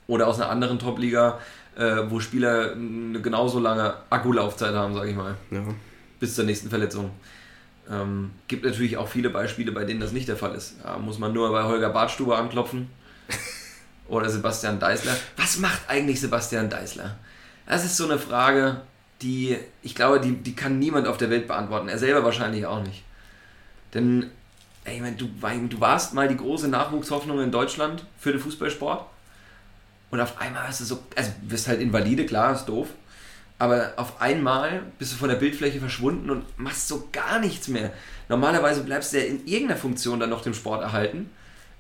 oder 0.08 0.28
aus 0.28 0.40
einer 0.40 0.50
anderen 0.50 0.80
Top-Liga, 0.80 1.40
äh, 1.78 2.04
wo 2.10 2.20
Spieler 2.20 2.72
eine 2.74 3.22
genauso 3.22 3.60
lange 3.60 3.94
Akkulaufzeit 4.10 4.74
haben, 4.74 4.94
sage 4.96 5.10
ich 5.12 5.16
mal, 5.16 5.36
Ja. 5.52 5.64
bis 6.20 6.36
zur 6.36 6.46
nächsten 6.46 6.70
Verletzung. 6.70 7.12
Ähm, 7.92 8.32
gibt 8.48 8.64
natürlich 8.64 8.96
auch 8.98 9.10
viele 9.10 9.30
Beispiele, 9.30 9.72
bei 9.74 9.84
denen 9.84 10.00
das 10.00 10.14
nicht 10.14 10.28
der 10.30 10.38
Fall 10.38 10.56
ist. 10.56 10.76
Ja, 10.84 10.98
muss 10.98 11.20
man 11.20 11.34
nur 11.34 11.52
bei 11.52 11.64
Holger 11.64 11.90
Bartstuber 11.90 12.38
anklopfen. 12.38 12.90
Oder 14.14 14.30
Sebastian 14.30 14.80
Deißler. 14.80 15.16
Was 15.38 15.58
macht 15.58 15.82
eigentlich 15.88 16.22
Sebastian 16.22 16.70
Deißler? 16.70 17.16
Das 17.66 17.84
ist 17.84 17.98
so 17.98 18.04
eine 18.04 18.20
Frage, 18.20 18.82
die, 19.24 19.58
ich 19.82 19.96
glaube, 19.96 20.20
die, 20.20 20.34
die 20.36 20.56
kann 20.56 20.78
niemand 20.78 21.08
auf 21.08 21.18
der 21.18 21.32
Welt 21.32 21.48
beantworten. 21.48 21.90
Er 21.90 21.98
selber 21.98 22.24
wahrscheinlich 22.24 22.68
auch 22.68 22.84
nicht. 22.84 23.04
Denn, 23.96 24.30
ey, 24.84 24.98
ich 24.98 25.02
mein, 25.02 25.18
du, 25.18 25.28
du 25.28 25.80
warst 25.82 26.14
mal 26.14 26.28
die 26.28 26.38
große 26.38 26.68
Nachwuchshoffnung 26.68 27.42
in 27.42 27.52
Deutschland 27.52 28.06
für 28.20 28.32
den 28.32 28.40
Fußballsport. 28.40 29.04
Und 30.12 30.20
auf 30.20 30.40
einmal 30.40 30.68
hast 30.68 30.82
du 30.82 30.86
so, 30.86 31.00
also 31.16 31.32
bist 31.42 31.68
halt 31.68 31.82
Invalide, 31.82 32.28
klar, 32.28 32.54
ist 32.54 32.66
doof. 32.66 32.90
Aber 33.58 33.94
auf 33.96 34.22
einmal 34.22 34.84
bist 35.00 35.14
du 35.14 35.18
von 35.18 35.30
der 35.30 35.38
Bildfläche 35.38 35.80
verschwunden 35.80 36.30
und 36.30 36.46
machst 36.60 36.88
so 36.88 37.10
gar 37.12 37.40
nichts 37.40 37.68
mehr. 37.68 37.92
Normalerweise 38.30 38.84
bleibst 38.84 39.14
du 39.14 39.18
ja 39.18 39.26
in 39.26 39.48
irgendeiner 39.48 39.80
Funktion 39.80 40.20
dann 40.20 40.30
noch 40.30 40.42
dem 40.42 40.54
Sport 40.54 40.84
erhalten. 40.84 41.32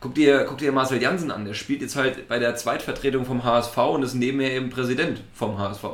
Guck 0.03 0.15
dir, 0.15 0.43
guck 0.43 0.57
dir 0.57 0.73
Marcel 0.73 1.01
Jansen 1.01 1.31
an, 1.31 1.45
der 1.45 1.53
spielt 1.53 1.81
jetzt 1.81 1.95
halt 1.95 2.27
bei 2.27 2.37
der 2.37 2.57
Zweitvertretung 2.57 3.23
vom 3.23 3.45
HSV 3.45 3.77
und 3.77 4.03
ist 4.03 4.15
nebenher 4.15 4.51
eben 4.51 4.69
Präsident 4.69 5.21
vom 5.33 5.57
HSV. 5.57 5.85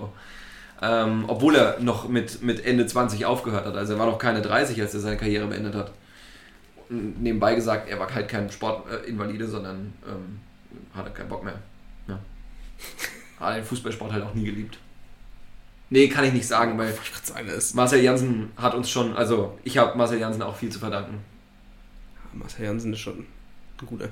Ähm, 0.82 1.26
obwohl 1.28 1.56
er 1.56 1.80
noch 1.80 2.10
mit, 2.10 2.41
mit 2.41 2.65
Ende 2.65 2.88
20 2.88 3.28
aufgehört 3.28 3.67
hat. 3.67 3.76
Also 3.76 3.93
er 3.93 4.00
war 4.00 4.08
noch 4.08 4.17
keine 4.17 4.41
30, 4.41 4.82
als 4.82 4.95
er 4.95 5.02
seine 5.02 5.17
Karriere 5.17 5.45
beendet 5.45 5.76
hat. 5.76 5.91
Und 6.89 7.22
nebenbei 7.22 7.54
gesagt, 7.54 7.88
er 7.88 8.00
war 8.00 8.12
halt 8.12 8.28
kein 8.28 8.50
Sportinvalide, 8.50 9.45
sondern 9.48 9.93
ähm, 10.08 10.39
hatte 10.95 11.12
keinen 11.12 11.30
Bock 11.30 11.43
mehr. 11.43 11.60
Ja. 12.08 12.17
Hat 13.39 13.58
den 13.58 13.63
Fußballsport 13.63 14.12
halt 14.12 14.24
auch 14.24 14.34
nie 14.34 14.45
geliebt. 14.45 14.80
Nee, 15.91 16.08
kann 16.08 16.26
ich 16.26 16.34
nicht 16.34 16.48
sagen, 16.48 16.80
weil 16.80 16.98
Marcel 17.76 18.02
Jansen 18.02 18.54
hat 18.58 18.74
uns 18.74 18.89
schon, 18.89 19.15
also 19.15 19.60
ich 19.63 19.78
habe 19.78 19.95
Marcel 19.95 20.19
Jansen 20.19 20.41
auch 20.41 20.56
viel 20.56 20.69
zu 20.69 20.80
verdanken. 20.80 21.19
Marcel 22.34 22.65
Jansen 22.65 22.91
ist 22.91 23.02
schon 23.02 23.28
ein 23.82 23.86
guter. 23.88 24.10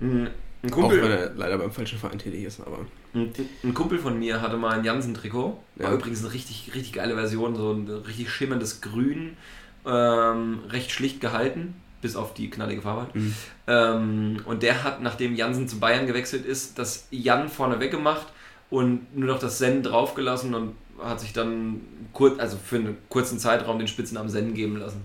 Ein, 0.00 0.26
ein 0.62 0.72
Auch 0.72 0.90
wenn 0.90 1.00
Kumpel, 1.00 1.10
er 1.10 1.34
leider 1.34 1.58
beim 1.58 1.72
falschen 1.72 1.98
Verein 1.98 2.18
tätig 2.18 2.44
ist, 2.44 2.60
aber. 2.60 2.86
ein, 3.14 3.74
Kumpel 3.74 3.98
von 3.98 4.18
mir 4.18 4.40
hatte 4.40 4.56
mal 4.56 4.70
ein 4.78 4.84
Jansen-Trikot. 4.84 5.62
War 5.76 5.90
Ja. 5.90 5.94
übrigens 5.94 6.24
eine 6.24 6.32
richtig, 6.32 6.70
richtig 6.74 6.92
geile 6.94 7.14
Version, 7.14 7.54
so 7.56 7.72
ein 7.72 7.88
richtig 7.88 8.30
schimmerndes 8.30 8.80
Grün, 8.80 9.36
ähm, 9.84 10.60
recht 10.68 10.90
schlicht 10.92 11.20
gehalten, 11.20 11.74
bis 12.00 12.16
auf 12.16 12.34
die 12.34 12.48
knallige 12.50 12.82
Farbe. 12.82 13.06
Mhm. 13.18 13.34
Ähm, 13.66 14.36
und 14.44 14.62
der 14.62 14.84
hat, 14.84 15.02
nachdem 15.02 15.34
Jansen 15.34 15.68
zu 15.68 15.78
Bayern 15.80 16.06
gewechselt 16.06 16.46
ist, 16.46 16.78
das 16.78 17.06
Jan 17.10 17.48
vorne 17.48 17.80
weggemacht 17.80 18.26
und 18.70 19.16
nur 19.16 19.28
noch 19.28 19.38
das 19.40 19.58
Sen 19.58 19.82
draufgelassen 19.82 20.54
und 20.54 20.74
hat 21.02 21.20
sich 21.20 21.32
dann 21.32 21.80
kurz, 22.12 22.38
also 22.38 22.56
für 22.56 22.76
einen 22.76 22.96
kurzen 23.08 23.38
Zeitraum 23.38 23.78
den 23.78 23.88
Spitznamen 23.88 24.28
Sen 24.30 24.54
geben 24.54 24.76
lassen. 24.76 25.02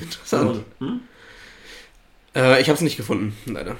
Interessant. 0.00 0.60
Hm? 0.78 1.00
Äh, 2.34 2.60
ich 2.60 2.68
habe 2.68 2.74
es 2.76 2.80
nicht 2.80 2.96
gefunden, 2.96 3.36
leider. 3.46 3.72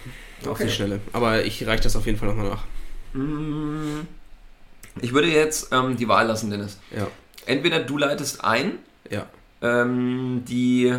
Auf 0.42 0.50
Okay. 0.52 0.64
die 0.66 0.70
Schnelle. 0.72 1.00
Aber 1.12 1.44
ich 1.44 1.66
reiche 1.66 1.82
das 1.84 1.96
auf 1.96 2.06
jeden 2.06 2.18
Fall 2.18 2.28
nochmal 2.28 2.48
nach. 2.50 2.64
Mm, 3.14 4.00
Ich 5.00 5.12
würde 5.12 5.28
jetzt 5.28 5.68
ähm, 5.72 5.96
die 5.96 6.06
Wahl 6.08 6.26
lassen, 6.26 6.50
Dennis. 6.50 6.78
Ja. 6.96 7.08
Entweder 7.46 7.80
du 7.80 7.98
leitest 7.98 8.44
ein, 8.44 8.78
Ja. 9.10 9.26
ähm, 9.62 10.44
die, 10.46 10.94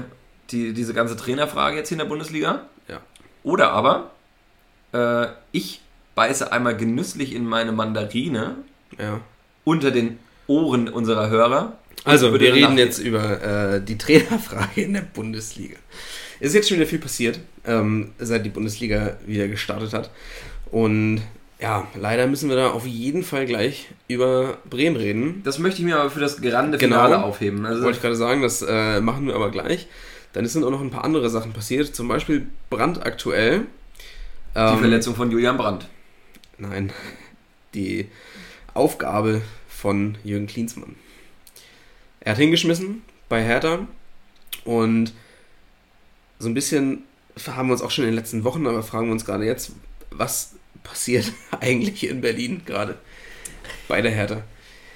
die, 0.52 0.74
diese 0.74 0.94
ganze 0.94 1.16
Trainerfrage 1.16 1.78
jetzt 1.78 1.90
hier 1.90 1.96
in 1.96 2.00
der 2.00 2.06
Bundesliga. 2.10 2.66
Ja. 2.90 3.00
Oder 3.44 3.72
aber 3.72 4.12
äh, 4.94 5.28
ich 5.52 5.82
beiße 6.16 6.52
einmal 6.52 6.76
genüsslich 6.76 7.34
in 7.34 7.46
meine 7.46 7.72
Mandarine 7.72 8.56
Ja. 9.00 9.22
unter 9.64 9.92
den 9.92 10.20
Ohren 10.48 10.90
unserer 10.90 11.30
Hörer. 11.30 11.78
Also, 12.04 12.32
wir 12.38 12.54
reden 12.54 12.78
jetzt 12.78 13.00
über 13.00 13.42
äh, 13.76 13.82
die 13.84 13.98
Trainerfrage 13.98 14.82
in 14.82 14.94
der 14.94 15.02
Bundesliga. 15.02 15.78
Es 16.40 16.48
ist 16.48 16.54
jetzt 16.56 16.70
schon 16.70 16.78
wieder 16.78 16.88
viel 16.88 17.00
passiert, 17.00 17.40
ähm, 17.66 18.12
seit 18.20 18.46
die 18.46 18.50
Bundesliga 18.50 19.18
wieder 19.26 19.48
gestartet 19.48 19.94
hat. 19.94 20.10
Und 20.72 21.22
ja, 21.60 21.88
leider 21.96 22.28
müssen 22.28 22.50
wir 22.50 22.56
da 22.58 22.72
auf 22.72 22.86
jeden 22.86 23.24
Fall 23.24 23.46
gleich 23.46 23.88
über 24.08 24.58
Bremen 24.70 24.98
reden. 24.98 25.42
Das 25.44 25.58
möchte 25.60 25.80
ich 25.80 25.86
mir 25.86 25.98
aber 25.98 26.10
für 26.10 26.20
das 26.20 26.42
grande 26.42 26.78
Genau. 26.78 26.96
Finale 26.98 27.24
aufheben. 27.24 27.66
Also, 27.66 27.84
Wollte 27.84 27.96
ich 27.98 28.02
gerade 28.02 28.16
sagen, 28.16 28.42
das 28.42 28.62
äh, 28.62 29.00
machen 29.00 29.28
wir 29.28 29.36
aber 29.36 29.52
gleich. 29.52 29.88
Dann 30.34 30.46
sind 30.46 30.66
auch 30.66 30.72
noch 30.72 30.82
ein 30.82 30.90
paar 30.92 31.06
andere 31.06 31.30
Sachen 31.30 31.54
passiert, 31.54 31.96
zum 31.96 32.10
Beispiel 32.10 32.48
brandaktuell. 32.70 33.62
die 34.54 34.60
Ähm, 34.60 34.80
Verletzung 34.80 35.16
von 35.16 35.32
Julian 35.32 35.56
Brandt. 35.56 35.88
Nein, 36.58 36.92
die 37.74 38.08
Aufgabe 38.74 39.42
von 39.70 40.18
Jürgen 40.26 40.48
Klinsmann. 40.48 40.96
Er 42.20 42.34
hat 42.34 42.38
hingeschmissen 42.40 43.02
bei 43.30 43.42
Hertha 43.44 43.88
und 44.66 45.14
so 46.40 46.48
ein 46.50 46.54
bisschen 46.54 47.04
haben 47.48 47.68
wir 47.68 47.74
uns 47.74 47.82
auch 47.82 47.92
schon 47.92 48.06
in 48.06 48.12
den 48.12 48.18
letzten 48.18 48.44
Wochen, 48.44 48.66
aber 48.68 48.84
fragen 48.84 49.08
wir 49.08 49.12
uns 49.12 49.26
gerade 49.26 49.46
jetzt, 49.46 49.72
was 50.12 50.54
passiert 50.84 51.32
eigentlich 51.60 52.08
in 52.08 52.22
Berlin 52.22 52.62
gerade 52.66 52.96
bei 53.88 54.02
der 54.02 54.12
Hertha? 54.12 54.42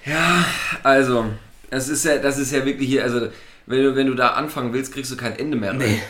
Ja, 0.06 0.46
also, 0.84 1.26
das 1.70 1.90
ist 1.90 2.06
ja, 2.06 2.18
das 2.18 2.38
ist 2.38 2.52
ja 2.52 2.66
wirklich 2.66 2.88
hier, 2.88 3.04
also, 3.04 3.28
wenn 3.66 3.84
du, 3.84 3.96
wenn 3.96 4.08
du 4.08 4.16
da 4.16 4.30
anfangen 4.30 4.74
willst, 4.74 4.94
kriegst 4.94 5.12
du 5.12 5.18
kein 5.18 5.38
Ende 5.38 5.58
mehr. 5.58 5.72
rein. 5.72 5.78
Nee. 5.80 6.02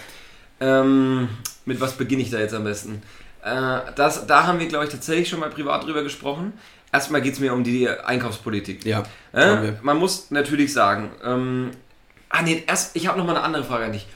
Ähm, 0.61 1.29
mit 1.65 1.81
was 1.81 1.93
beginne 1.93 2.21
ich 2.21 2.29
da 2.29 2.39
jetzt 2.39 2.53
am 2.53 2.63
besten? 2.63 3.01
Äh, 3.43 3.79
das, 3.95 4.27
da 4.27 4.45
haben 4.45 4.59
wir, 4.59 4.67
glaube 4.67 4.85
ich, 4.85 4.91
tatsächlich 4.91 5.29
schon 5.29 5.39
mal 5.39 5.49
privat 5.49 5.83
drüber 5.83 6.03
gesprochen. 6.03 6.53
Erstmal 6.91 7.21
geht 7.21 7.33
es 7.33 7.39
mir 7.39 7.53
um 7.53 7.63
die 7.63 7.87
Einkaufspolitik. 7.89 8.85
Ja, 8.85 9.03
Äh, 9.33 9.73
man 9.81 9.97
muss 9.97 10.31
natürlich 10.31 10.73
sagen, 10.73 11.11
ähm, 11.23 11.71
ah 12.29 12.41
nee, 12.41 12.63
erst, 12.67 12.95
ich 12.95 13.07
habe 13.07 13.17
noch 13.17 13.25
mal 13.25 13.35
eine 13.35 13.43
andere 13.43 13.63
Frage 13.63 13.85
an 13.85 13.93
dich. 13.93 14.07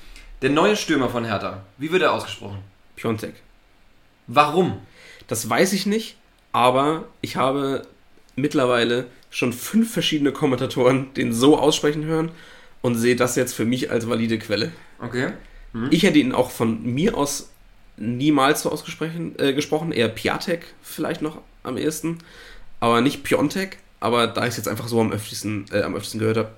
Der 0.43 0.49
neue 0.49 0.75
Stürmer 0.75 1.07
von 1.07 1.23
Hertha, 1.23 1.61
wie 1.77 1.89
wird 1.89 2.01
er 2.01 2.11
ausgesprochen? 2.11 2.57
Piontek. 2.97 3.35
Warum? 4.27 4.81
Das 5.29 5.49
weiß 5.49 5.71
ich 5.71 5.85
nicht, 5.85 6.17
aber 6.51 7.05
ich 7.21 7.37
habe 7.37 7.87
mittlerweile 8.35 9.05
schon 9.29 9.53
fünf 9.53 9.93
verschiedene 9.93 10.33
Kommentatoren 10.33 11.13
den 11.13 11.31
so 11.31 11.57
aussprechen 11.57 12.03
hören 12.03 12.29
und 12.81 12.95
sehe 12.95 13.15
das 13.15 13.37
jetzt 13.37 13.53
für 13.53 13.63
mich 13.63 13.89
als 13.89 14.09
valide 14.09 14.37
Quelle. 14.37 14.73
Okay. 14.99 15.31
Ich 15.91 16.03
hätte 16.03 16.19
ihn 16.19 16.33
auch 16.33 16.51
von 16.51 16.83
mir 16.83 17.15
aus 17.15 17.49
niemals 17.95 18.63
so 18.63 18.69
ausgesprochen, 18.69 19.39
äh, 19.39 19.53
gesprochen, 19.53 19.93
eher 19.93 20.09
Piatek 20.09 20.73
vielleicht 20.81 21.21
noch 21.21 21.39
am 21.63 21.77
ehesten, 21.77 22.17
aber 22.81 22.99
nicht 22.99 23.23
Piontek. 23.23 23.77
Aber 24.01 24.27
da 24.27 24.43
ich 24.43 24.49
es 24.49 24.57
jetzt 24.57 24.67
einfach 24.67 24.89
so 24.89 24.99
am 24.99 25.13
öftesten, 25.13 25.67
äh, 25.71 25.83
am 25.83 25.95
öftesten 25.95 26.19
gehört 26.19 26.35
habe, 26.35 26.51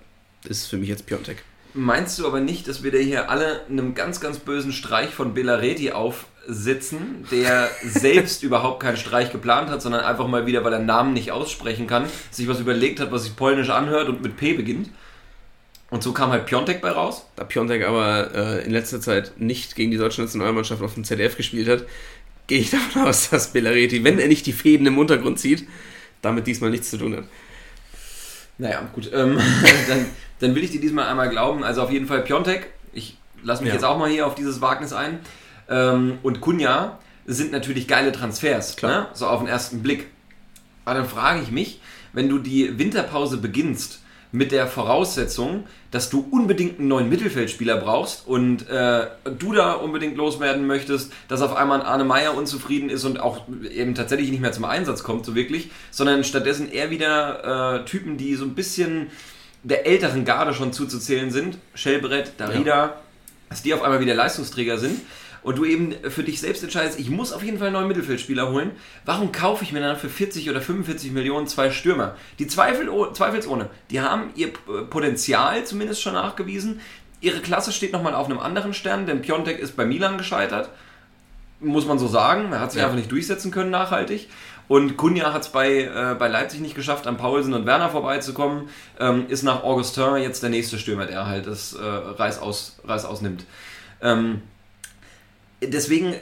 ist 0.45 0.63
es 0.63 0.67
für 0.67 0.77
mich 0.77 0.89
jetzt 0.89 1.05
Piontek. 1.05 1.43
Meinst 1.77 2.17
du 2.17 2.25
aber 2.25 2.39
nicht, 2.39 2.69
dass 2.69 2.83
wir 2.83 2.91
da 2.91 2.99
hier 2.99 3.29
alle 3.29 3.65
einem 3.69 3.95
ganz, 3.95 4.21
ganz 4.21 4.39
bösen 4.39 4.71
Streich 4.71 5.09
von 5.09 5.33
Belareti 5.33 5.91
aufsitzen, 5.91 7.25
der 7.31 7.69
selbst 7.83 8.43
überhaupt 8.43 8.81
keinen 8.81 8.95
Streich 8.95 9.29
geplant 9.33 9.69
hat, 9.69 9.81
sondern 9.81 10.05
einfach 10.05 10.25
mal 10.25 10.45
wieder, 10.45 10.63
weil 10.63 10.71
er 10.71 10.79
Namen 10.79 11.11
nicht 11.11 11.33
aussprechen 11.33 11.85
kann, 11.85 12.05
sich 12.31 12.47
was 12.47 12.61
überlegt 12.61 13.01
hat, 13.01 13.11
was 13.11 13.23
sich 13.23 13.35
polnisch 13.35 13.71
anhört 13.71 14.07
und 14.07 14.21
mit 14.21 14.37
P 14.37 14.53
beginnt? 14.53 14.89
Und 15.89 16.01
so 16.01 16.13
kam 16.13 16.29
halt 16.29 16.45
Piontek 16.45 16.81
bei 16.81 16.91
raus? 16.91 17.25
Da 17.35 17.43
Piontek 17.43 17.85
aber 17.85 18.33
äh, 18.33 18.65
in 18.65 18.71
letzter 18.71 19.01
Zeit 19.01 19.33
nicht 19.37 19.75
gegen 19.75 19.91
die 19.91 19.97
deutsche 19.97 20.21
Nationalmannschaft 20.21 20.81
auf 20.81 20.93
dem 20.93 21.03
ZDF 21.03 21.35
gespielt 21.35 21.67
hat, 21.67 21.83
gehe 22.47 22.59
ich 22.59 22.71
davon 22.71 23.01
aus, 23.01 23.29
dass 23.29 23.51
Belareti, 23.51 24.01
wenn 24.05 24.17
er 24.17 24.29
nicht 24.29 24.45
die 24.45 24.53
Fäden 24.53 24.87
im 24.87 24.97
Untergrund 24.97 25.39
zieht, 25.39 25.67
damit 26.21 26.47
diesmal 26.47 26.69
nichts 26.69 26.89
zu 26.89 26.97
tun 26.97 27.17
hat. 27.17 27.25
Naja, 28.57 28.81
gut. 28.93 29.09
Ähm, 29.13 29.37
dann, 29.87 30.05
dann 30.39 30.55
will 30.55 30.63
ich 30.63 30.71
dir 30.71 30.79
diesmal 30.81 31.07
einmal 31.07 31.29
glauben. 31.29 31.63
Also 31.63 31.81
auf 31.81 31.91
jeden 31.91 32.07
Fall 32.07 32.21
Piontek. 32.21 32.67
Ich 32.93 33.17
lasse 33.43 33.61
mich 33.61 33.69
Ja. 33.69 33.75
jetzt 33.75 33.83
auch 33.83 33.97
mal 33.97 34.09
hier 34.09 34.25
auf 34.27 34.35
dieses 34.35 34.61
Wagnis 34.61 34.93
ein. 34.93 35.19
Ähm, 35.69 36.19
und 36.23 36.41
Kunja 36.41 36.99
sind 37.25 37.51
natürlich 37.51 37.87
geile 37.87 38.11
Transfers. 38.11 38.75
Klar. 38.75 39.01
Ne? 39.01 39.07
So 39.13 39.27
auf 39.27 39.39
den 39.39 39.47
ersten 39.47 39.81
Blick. 39.81 40.07
Aber 40.85 40.99
dann 40.99 41.07
frage 41.07 41.41
ich 41.41 41.51
mich, 41.51 41.81
wenn 42.13 42.29
du 42.29 42.37
die 42.39 42.77
Winterpause 42.77 43.37
beginnst 43.37 44.01
mit 44.35 44.51
der 44.51 44.67
Voraussetzung, 44.67 45.65
dass 45.91 46.09
du 46.09 46.27
unbedingt 46.29 46.79
einen 46.79 46.89
neuen 46.89 47.09
Mittelfeldspieler 47.09 47.77
brauchst 47.77 48.27
und 48.27 48.69
äh, 48.69 49.07
du 49.37 49.53
da 49.53 49.73
unbedingt 49.73 50.17
loswerden 50.17 50.67
möchtest, 50.67 51.11
dass 51.27 51.41
auf 51.41 51.55
einmal 51.55 51.79
ein 51.79 51.85
Arne 51.85 52.03
Meyer 52.03 52.35
unzufrieden 52.35 52.89
ist 52.89 53.05
und 53.05 53.19
auch 53.19 53.43
eben 53.71 53.95
tatsächlich 53.95 54.29
nicht 54.29 54.41
mehr 54.41 54.51
zum 54.51 54.65
Einsatz 54.65 55.03
kommt, 55.03 55.25
so 55.25 55.35
wirklich, 55.35 55.71
sondern 55.89 56.23
stattdessen 56.23 56.69
eher 56.69 56.89
wieder 56.89 57.81
äh, 57.81 57.85
Typen, 57.85 58.17
die 58.17 58.35
so 58.35 58.45
ein 58.45 58.55
bisschen 58.55 59.07
der 59.63 59.87
älteren 59.87 60.25
Garde 60.25 60.53
schon 60.53 60.73
zuzuzählen 60.73 61.31
sind, 61.31 61.57
Schellbrett, 61.73 62.33
Darida, 62.37 63.01
dass 63.49 63.63
die 63.63 63.73
auf 63.73 63.81
einmal 63.81 63.99
wieder 63.99 64.13
Leistungsträger 64.13 64.77
sind 64.77 64.99
und 65.45 65.57
du 65.59 65.63
eben 65.63 65.93
für 66.09 66.23
dich 66.23 66.41
selbst 66.41 66.63
entscheidest, 66.63 66.99
ich 66.99 67.09
muss 67.11 67.31
auf 67.31 67.43
jeden 67.43 67.59
Fall 67.59 67.67
einen 67.67 67.75
neuen 67.75 67.87
Mittelfeldspieler 67.87 68.49
holen, 68.51 68.71
warum 69.05 69.31
kaufe 69.31 69.63
ich 69.63 69.71
mir 69.71 69.79
dann 69.79 69.95
für 69.95 70.09
40 70.09 70.49
oder 70.49 70.59
45 70.59 71.11
Millionen 71.11 71.45
zwei 71.45 71.69
Stürmer? 71.69 72.15
Die 72.39 72.47
Zweifel, 72.47 72.89
zweifelsohne, 73.13 73.69
die 73.91 74.01
haben 74.01 74.31
ihr 74.35 74.51
Potenzial 74.89 75.63
zumindest 75.63 76.01
schon 76.01 76.13
nachgewiesen. 76.13 76.81
Ihre 77.21 77.39
Klasse 77.41 77.71
steht 77.71 77.93
nochmal 77.93 78.15
auf 78.15 78.25
einem 78.25 78.39
anderen 78.39 78.73
Stern, 78.73 79.05
denn 79.05 79.21
Piontek 79.21 79.59
ist 79.59 79.77
bei 79.77 79.85
Milan 79.85 80.17
gescheitert. 80.17 80.69
Muss 81.59 81.85
man 81.85 81.99
so 81.99 82.07
sagen. 82.07 82.51
Er 82.51 82.59
hat 82.59 82.71
sich 82.71 82.79
Ja. 82.81 82.85
einfach 82.87 82.97
nicht 82.97 83.11
durchsetzen 83.11 83.51
können 83.51 83.69
nachhaltig. 83.69 84.27
Und 84.67 84.97
Kunja 84.97 85.31
hat 85.31 85.43
es 85.43 85.49
bei, 85.49 85.83
äh, 85.83 86.15
bei 86.17 86.27
Leipzig 86.27 86.59
nicht 86.59 86.73
geschafft, 86.75 87.05
an 87.05 87.17
Paulsen 87.17 87.53
und 87.53 87.67
Werner 87.67 87.89
vorbeizukommen. 87.89 88.67
Ähm, 88.99 89.25
ist 89.29 89.43
nach 89.43 89.63
Augustin 89.63 90.17
jetzt 90.17 90.41
der 90.41 90.49
nächste 90.49 90.79
Stürmer, 90.79 91.05
der 91.05 91.27
halt 91.27 91.45
das 91.45 91.73
äh, 91.73 91.83
Reiß, 91.83 92.39
aus, 92.39 92.77
Reiß 92.83 93.05
ausnimmt. 93.05 93.45
Ähm, 94.01 94.41
deswegen, 95.67 96.13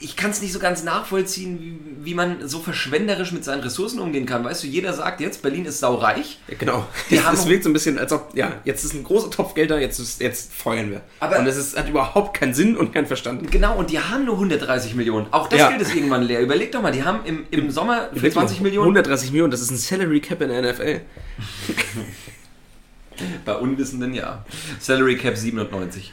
ich 0.00 0.16
kann 0.16 0.30
es 0.30 0.42
nicht 0.42 0.52
so 0.52 0.58
ganz 0.58 0.82
nachvollziehen, 0.82 1.58
wie, 1.60 2.10
wie 2.10 2.14
man 2.14 2.46
so 2.46 2.58
verschwenderisch 2.60 3.32
mit 3.32 3.44
seinen 3.44 3.60
Ressourcen 3.60 3.98
umgehen 4.00 4.26
kann. 4.26 4.44
Weißt 4.44 4.62
du, 4.62 4.66
jeder 4.66 4.92
sagt 4.92 5.20
jetzt, 5.20 5.40
Berlin 5.40 5.64
ist 5.64 5.80
saureich. 5.80 6.38
Ja, 6.48 6.56
genau. 6.58 6.86
Die 7.08 7.22
haben- 7.22 7.34
es 7.34 7.46
wirkt 7.48 7.62
so 7.64 7.70
ein 7.70 7.72
bisschen, 7.72 7.98
als 7.98 8.12
ob, 8.12 8.36
ja, 8.36 8.60
jetzt 8.64 8.84
ist 8.84 8.92
ein 8.92 9.02
großer 9.04 9.30
Topf 9.30 9.54
Geld 9.54 9.70
da, 9.70 9.78
jetzt, 9.78 9.98
ist, 9.98 10.20
jetzt 10.20 10.52
feuern 10.52 10.90
wir. 10.90 11.00
Aber- 11.20 11.38
und 11.38 11.46
es 11.46 11.56
ist, 11.56 11.78
hat 11.78 11.88
überhaupt 11.88 12.36
keinen 12.38 12.52
Sinn 12.52 12.76
und 12.76 12.92
keinen 12.92 13.06
Verstand. 13.06 13.50
Genau, 13.50 13.78
und 13.78 13.88
die 13.90 13.98
haben 13.98 14.26
nur 14.26 14.34
130 14.34 14.94
Millionen. 14.94 15.28
Auch 15.30 15.48
das 15.48 15.60
Ja. 15.60 15.68
Geld 15.70 15.80
ist 15.80 15.94
irgendwann 15.94 16.22
leer. 16.22 16.40
Überleg 16.40 16.72
doch 16.72 16.82
mal, 16.82 16.92
die 16.92 17.04
haben 17.04 17.20
im, 17.24 17.46
im 17.50 17.70
Sommer 17.70 18.10
für 18.14 18.30
20 18.30 18.60
Millionen 18.60 18.88
130 18.88 19.30
Millionen, 19.30 19.52
das 19.52 19.62
ist 19.62 19.70
ein 19.70 19.78
Salary 19.78 20.20
Cap 20.20 20.42
in 20.42 20.48
der 20.50 20.60
NFL. 20.74 21.00
Bei 23.44 23.54
Unwissenden 23.54 24.12
ja. 24.12 24.44
Salary 24.80 25.16
Cap 25.16 25.36
97. 25.36 26.12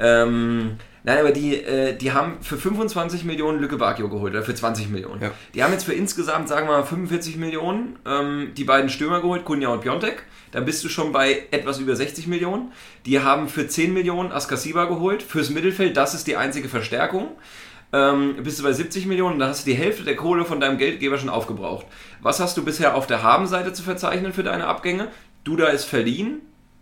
Ähm, 0.00 0.72
nein, 1.04 1.18
aber 1.18 1.32
die, 1.32 1.54
äh, 1.54 1.96
die 1.96 2.12
haben 2.12 2.38
für 2.40 2.56
25 2.56 3.24
Millionen 3.24 3.60
Lücke 3.60 3.76
Bakio 3.76 4.08
geholt, 4.08 4.34
oder 4.34 4.42
für 4.42 4.54
20 4.54 4.88
Millionen. 4.90 5.22
Ja. 5.22 5.30
Die 5.54 5.62
haben 5.62 5.72
jetzt 5.72 5.84
für 5.84 5.92
insgesamt, 5.92 6.48
sagen 6.48 6.68
wir 6.68 6.78
mal, 6.78 6.84
45 6.84 7.36
Millionen 7.36 7.98
ähm, 8.06 8.52
die 8.56 8.64
beiden 8.64 8.90
Stürmer 8.90 9.20
geholt, 9.20 9.44
Kunja 9.44 9.68
und 9.68 9.80
Piontek. 9.80 10.24
Dann 10.52 10.64
bist 10.64 10.82
du 10.82 10.88
schon 10.88 11.12
bei 11.12 11.46
etwas 11.50 11.78
über 11.78 11.94
60 11.94 12.26
Millionen. 12.26 12.72
Die 13.06 13.20
haben 13.20 13.48
für 13.48 13.66
10 13.66 13.92
Millionen 13.92 14.32
Askasiba 14.32 14.86
geholt. 14.86 15.22
Fürs 15.22 15.50
Mittelfeld, 15.50 15.96
das 15.96 16.14
ist 16.14 16.26
die 16.26 16.36
einzige 16.36 16.68
Verstärkung. 16.68 17.28
Ähm, 17.92 18.36
bist 18.42 18.58
du 18.58 18.62
bei 18.62 18.72
70 18.72 19.06
Millionen, 19.06 19.38
dann 19.38 19.48
hast 19.48 19.66
du 19.66 19.70
die 19.70 19.76
Hälfte 19.76 20.04
der 20.04 20.14
Kohle 20.14 20.44
von 20.44 20.60
deinem 20.60 20.78
Geldgeber 20.78 21.18
schon 21.18 21.28
aufgebraucht. 21.28 21.86
Was 22.22 22.38
hast 22.38 22.56
du 22.56 22.64
bisher 22.64 22.94
auf 22.94 23.06
der 23.06 23.22
Habenseite 23.22 23.72
zu 23.72 23.82
verzeichnen 23.82 24.32
für 24.32 24.44
deine 24.44 24.66
Abgänge? 24.66 25.08
Duda 25.42 25.66
ist 25.66 25.84
verliehen, 25.84 26.40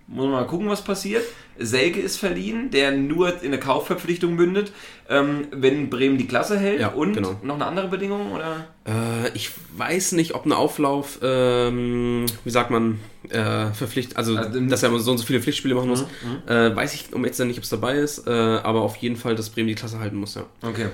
muss 0.08 0.24
man 0.24 0.32
mal 0.32 0.46
gucken, 0.46 0.68
was 0.68 0.82
passiert. 0.82 1.22
Selke 1.58 2.00
ist 2.00 2.16
verliehen, 2.16 2.70
der 2.70 2.92
nur 2.92 3.42
in 3.42 3.48
eine 3.48 3.58
Kaufverpflichtung 3.58 4.34
mündet, 4.34 4.72
ähm, 5.08 5.48
wenn 5.50 5.90
Bremen 5.90 6.16
die 6.16 6.26
Klasse 6.26 6.58
hält. 6.58 6.80
Ja, 6.80 6.88
und 6.88 7.14
genau. 7.14 7.38
noch 7.42 7.56
eine 7.56 7.66
andere 7.66 7.88
Bedingung? 7.88 8.32
Oder? 8.32 8.66
Äh, 8.86 9.28
ich 9.34 9.50
weiß 9.76 10.12
nicht, 10.12 10.34
ob 10.34 10.46
ein 10.46 10.52
Auflauf, 10.52 11.18
ähm, 11.22 12.24
wie 12.44 12.50
sagt 12.50 12.70
man, 12.70 13.00
äh, 13.28 13.72
verpflichtet, 13.72 14.16
also, 14.16 14.36
Also, 14.36 14.60
dass 14.60 14.82
er 14.82 14.98
so 14.98 15.10
und 15.10 15.18
so 15.18 15.26
viele 15.26 15.40
Pflichtspiele 15.40 15.74
machen 15.74 15.90
muss. 15.90 16.06
Äh, 16.46 16.74
weiß 16.74 16.94
ich 16.94 17.12
um 17.12 17.24
jetzt 17.24 17.38
nicht, 17.40 17.58
ob 17.58 17.64
es 17.64 17.70
dabei 17.70 17.96
ist, 17.96 18.26
äh, 18.26 18.30
aber 18.30 18.80
auf 18.80 18.96
jeden 18.96 19.16
Fall, 19.16 19.34
dass 19.34 19.50
Bremen 19.50 19.68
die 19.68 19.74
Klasse 19.74 19.98
halten 19.98 20.16
muss, 20.16 20.36
ja. 20.36 20.44
Okay. 20.62 20.86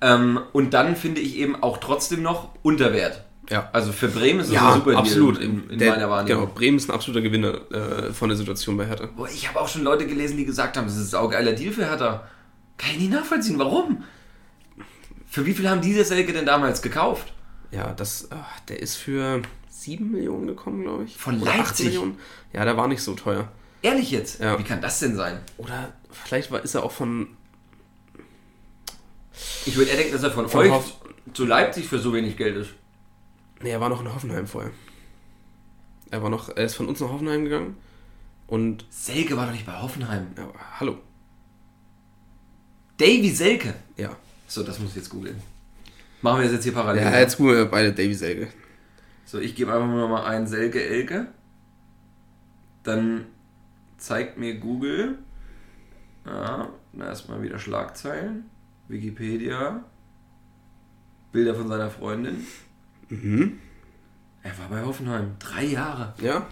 Ähm, 0.00 0.40
und 0.52 0.74
dann 0.74 0.94
finde 0.94 1.20
ich 1.20 1.38
eben 1.38 1.60
auch 1.62 1.78
trotzdem 1.78 2.22
noch 2.22 2.50
Unterwert. 2.62 3.24
Ja. 3.50 3.70
Also 3.72 3.92
für 3.92 4.08
Bremen 4.08 4.40
ist 4.40 4.48
es 4.48 4.52
Ja, 4.54 4.68
ein 4.68 4.74
super 4.74 4.90
Deal 4.90 5.00
absolut. 5.00 5.38
in, 5.38 5.70
in 5.70 5.78
Der- 5.78 5.92
meiner 5.92 6.10
Wahrnehmung. 6.10 6.42
Genau, 6.44 6.54
Bremen 6.54 6.76
ist 6.76 6.88
ein 6.90 6.94
absoluter 6.94 7.22
Gewinner 7.22 7.60
äh, 7.72 8.12
von 8.12 8.28
der 8.28 8.36
Situation 8.36 8.76
bei 8.76 8.86
Hertha. 8.86 9.06
Boah, 9.06 9.28
Ich 9.28 9.48
habe 9.48 9.58
auch 9.60 9.68
schon 9.68 9.82
Leute 9.84 10.06
gelesen, 10.06 10.36
die 10.36 10.44
gesagt 10.44 10.76
haben, 10.76 10.84
das 10.84 10.96
ist 10.96 11.04
ein 11.04 11.08
saugeiler 11.08 11.52
Deal 11.52 11.72
für 11.72 11.86
Hertha. 11.86 12.28
Kann 12.76 12.90
ich 12.92 12.98
nicht 12.98 13.10
nachvollziehen, 13.12 13.58
warum? 13.58 14.04
Für 15.30 15.46
wie 15.46 15.54
viel 15.54 15.68
haben 15.68 15.80
diese 15.80 16.04
Selke 16.04 16.32
denn 16.32 16.46
damals 16.46 16.82
gekauft? 16.82 17.32
Ja, 17.70 17.92
das, 17.94 18.28
ach, 18.30 18.60
der 18.68 18.80
ist 18.80 18.96
für 18.96 19.42
7 19.70 20.10
Millionen 20.10 20.46
gekommen, 20.46 20.82
glaube 20.82 21.04
ich. 21.04 21.16
Von 21.16 21.40
Oder 21.40 21.50
8 21.52 21.58
Leipzig? 21.58 21.86
Millionen. 21.86 22.18
Ja, 22.52 22.64
der 22.64 22.76
war 22.76 22.88
nicht 22.88 23.02
so 23.02 23.14
teuer. 23.14 23.48
Ehrlich 23.82 24.10
jetzt? 24.10 24.40
Ja. 24.40 24.58
Wie 24.58 24.62
kann 24.64 24.80
das 24.80 24.98
denn 25.00 25.16
sein? 25.16 25.38
Oder 25.56 25.92
vielleicht 26.10 26.50
war, 26.50 26.62
ist 26.62 26.74
er 26.74 26.82
auch 26.82 26.92
von, 26.92 27.28
Ich 29.66 29.76
würde 29.76 29.90
eher 29.90 29.96
denken, 29.96 30.12
dass 30.12 30.22
er 30.22 30.30
von, 30.30 30.48
Von 30.48 30.60
euch 30.60 30.70
Hoff- 30.70 30.96
zu 31.34 31.44
Leipzig 31.44 31.86
für 31.88 31.98
so 31.98 32.12
wenig 32.14 32.36
Geld 32.36 32.56
ist. 32.56 32.70
Nee, 33.62 33.70
er 33.70 33.80
war 33.80 33.88
noch 33.88 34.00
in 34.00 34.12
Hoffenheim 34.12 34.46
vorher. 34.46 34.72
Er 36.10 36.22
war 36.22 36.30
noch, 36.30 36.48
er 36.48 36.64
ist 36.64 36.74
von 36.74 36.88
uns 36.88 37.00
nach 37.00 37.10
Hoffenheim 37.10 37.44
gegangen 37.44 37.76
und, 38.46 38.86
Selke 38.88 39.36
war 39.36 39.46
doch 39.46 39.52
nicht 39.52 39.66
bei 39.66 39.80
Hoffenheim. 39.80 40.28
ja, 40.36 40.48
hallo. 40.80 40.98
Davy 42.96 43.30
Selke. 43.30 43.74
Ja. 43.96 44.16
So, 44.46 44.62
das 44.62 44.78
muss 44.78 44.90
ich 44.90 44.96
jetzt 44.96 45.10
googeln. 45.10 45.40
Machen 46.22 46.38
wir 46.38 46.44
das 46.44 46.54
jetzt 46.54 46.64
hier 46.64 46.72
parallel. 46.72 47.02
Ja, 47.02 47.18
jetzt 47.18 47.36
gucken 47.36 47.54
wir 47.54 47.66
beide 47.66 47.92
Davy 47.92 48.14
Selke. 48.14 48.48
So, 49.24 49.38
ich 49.38 49.54
gebe 49.54 49.72
einfach 49.72 49.86
nur 49.86 50.08
mal 50.08 50.24
ein 50.24 50.46
Selke 50.46 50.82
Elke. 50.82 51.28
Dann 52.82 53.26
zeigt 53.98 54.38
mir 54.38 54.58
Google. 54.58 55.18
Ja, 56.24 56.70
na, 56.92 57.06
erstmal 57.06 57.42
wieder 57.42 57.58
Schlagzeilen. 57.58 58.48
Wikipedia. 58.88 59.84
Bilder 61.30 61.54
von 61.54 61.68
seiner 61.68 61.90
Freundin. 61.90 62.46
Mhm. 63.08 63.58
Er 64.42 64.58
war 64.58 64.68
bei 64.68 64.82
Hoffenheim. 64.84 65.36
Drei 65.38 65.64
Jahre. 65.64 66.14
Ja. 66.20 66.46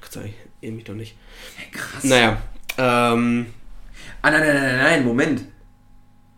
Gott 0.00 0.12
sei 0.12 0.20
Dank, 0.22 0.34
ich 0.60 0.70
mich 0.72 0.84
doch 0.84 0.94
nicht. 0.94 1.16
Ja, 1.58 1.78
krass. 1.78 2.04
Naja, 2.04 2.42
ähm, 2.78 3.46
Ah, 4.20 4.30
nein, 4.30 4.40
nein, 4.40 4.54
nein, 4.54 4.76
nein, 4.78 5.04
Moment. 5.04 5.42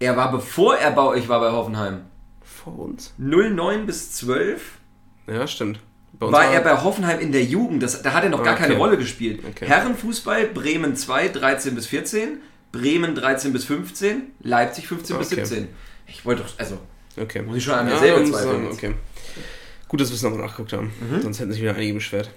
Er 0.00 0.16
war, 0.16 0.30
bevor 0.32 0.76
er 0.76 0.90
bei 0.90 1.02
euch 1.02 1.28
war 1.28 1.40
bei 1.40 1.50
Hoffenheim. 1.50 2.02
vor 2.42 2.78
uns. 2.78 3.12
09 3.18 3.84
bis 3.86 4.12
12 4.12 4.78
Ja, 5.26 5.46
stimmt. 5.46 5.80
Uns 6.20 6.32
war 6.32 6.46
er 6.50 6.60
bei 6.62 6.80
Hoffenheim 6.82 7.18
in 7.20 7.32
der 7.32 7.44
Jugend. 7.44 7.82
Das, 7.82 8.00
da 8.02 8.12
hat 8.12 8.24
er 8.24 8.30
noch 8.30 8.42
gar 8.42 8.54
Okay. 8.54 8.62
keine 8.64 8.76
Rolle 8.76 8.96
gespielt. 8.96 9.42
Okay. 9.46 9.66
Herrenfußball, 9.66 10.46
Bremen 10.46 10.96
2, 10.96 11.28
13 11.28 11.74
bis 11.74 11.86
14, 11.86 12.38
Bremen 12.72 13.14
13 13.14 13.52
bis 13.52 13.64
15, 13.64 14.22
Leipzig 14.40 14.86
15 14.88 15.18
bis 15.18 15.32
Okay. 15.32 15.44
17. 15.44 15.68
Ich 16.06 16.24
wollte 16.24 16.42
doch, 16.42 16.58
also, 16.58 16.78
Okay. 17.16 17.42
Muss 17.42 17.57
ich 17.57 17.64
schon 17.64 17.74
an 17.74 17.87
mir 17.87 17.98
selber 17.98 18.24
zweifeln. 18.24 18.66
Okay. 18.68 18.94
Gut, 19.88 20.00
dass 20.00 20.11
wir 20.11 20.16
es 20.16 20.22
nochmal 20.22 20.40
nachgeguckt 20.40 20.72
haben. 20.72 20.92
Sonst 21.22 21.40
hätten 21.40 21.53
sich 21.53 21.62
wieder 21.62 21.74
einige 21.74 21.94
beschwert. 21.94 22.31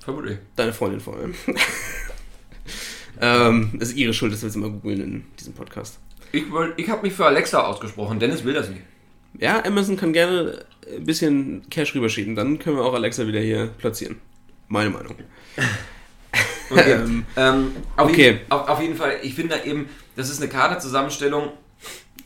vermutlich. 0.00 0.38
Deine 0.56 0.72
Freundin 0.72 1.00
vor 1.00 1.16
allem. 1.16 1.34
ähm, 3.20 3.78
es 3.80 3.90
ist 3.90 3.96
ihre 3.96 4.12
Schuld, 4.12 4.32
dass 4.32 4.42
wir 4.42 4.48
jetzt 4.48 4.56
immer 4.56 4.70
googeln 4.70 5.00
in 5.00 5.24
diesem 5.38 5.54
Podcast. 5.54 5.98
Ich, 6.32 6.44
ich 6.76 6.88
habe 6.90 7.02
mich 7.02 7.12
für 7.12 7.26
Alexa 7.26 7.62
ausgesprochen. 7.64 8.18
Dennis 8.18 8.44
will 8.44 8.54
das 8.54 8.68
nicht. 8.68 8.82
Ja, 9.38 9.64
Amazon 9.64 9.96
kann 9.96 10.12
gerne 10.12 10.64
ein 10.92 11.04
bisschen 11.04 11.68
Cash 11.70 11.94
rüberschieben. 11.94 12.34
Dann 12.34 12.58
können 12.58 12.76
wir 12.76 12.84
auch 12.84 12.94
Alexa 12.94 13.26
wieder 13.26 13.40
hier 13.40 13.66
platzieren. 13.66 14.16
Meine 14.68 14.90
Meinung. 14.90 15.14
Okay. 16.70 16.92
Ähm, 16.98 17.24
ähm, 17.36 17.76
auf, 17.96 18.10
okay. 18.10 18.32
Jeden, 18.32 18.50
auf, 18.50 18.68
auf 18.68 18.82
jeden 18.82 18.94
Fall, 18.94 19.20
ich 19.22 19.34
finde 19.34 19.56
da 19.56 19.64
eben, 19.64 19.88
das 20.16 20.28
ist 20.28 20.42
eine 20.42 20.50
Kaderzusammenstellung 20.50 21.52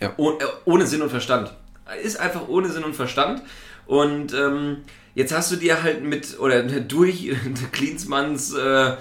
Ja. 0.02 0.14
oh, 0.16 0.32
äh, 0.32 0.44
ohne 0.64 0.86
Sinn 0.86 1.02
und 1.02 1.10
Verstand. 1.10 1.52
Ist 2.02 2.18
einfach 2.18 2.48
ohne 2.48 2.68
Sinn 2.68 2.84
und 2.84 2.94
Verstand. 2.94 3.42
Und 3.86 4.32
ähm, 4.34 4.78
jetzt 5.14 5.34
hast 5.34 5.52
du 5.52 5.56
dir 5.56 5.82
halt 5.82 6.02
mit, 6.02 6.38
oder 6.38 6.62
durch 6.80 7.34
Klinsmanns 7.72 8.52
äh, 8.54 8.96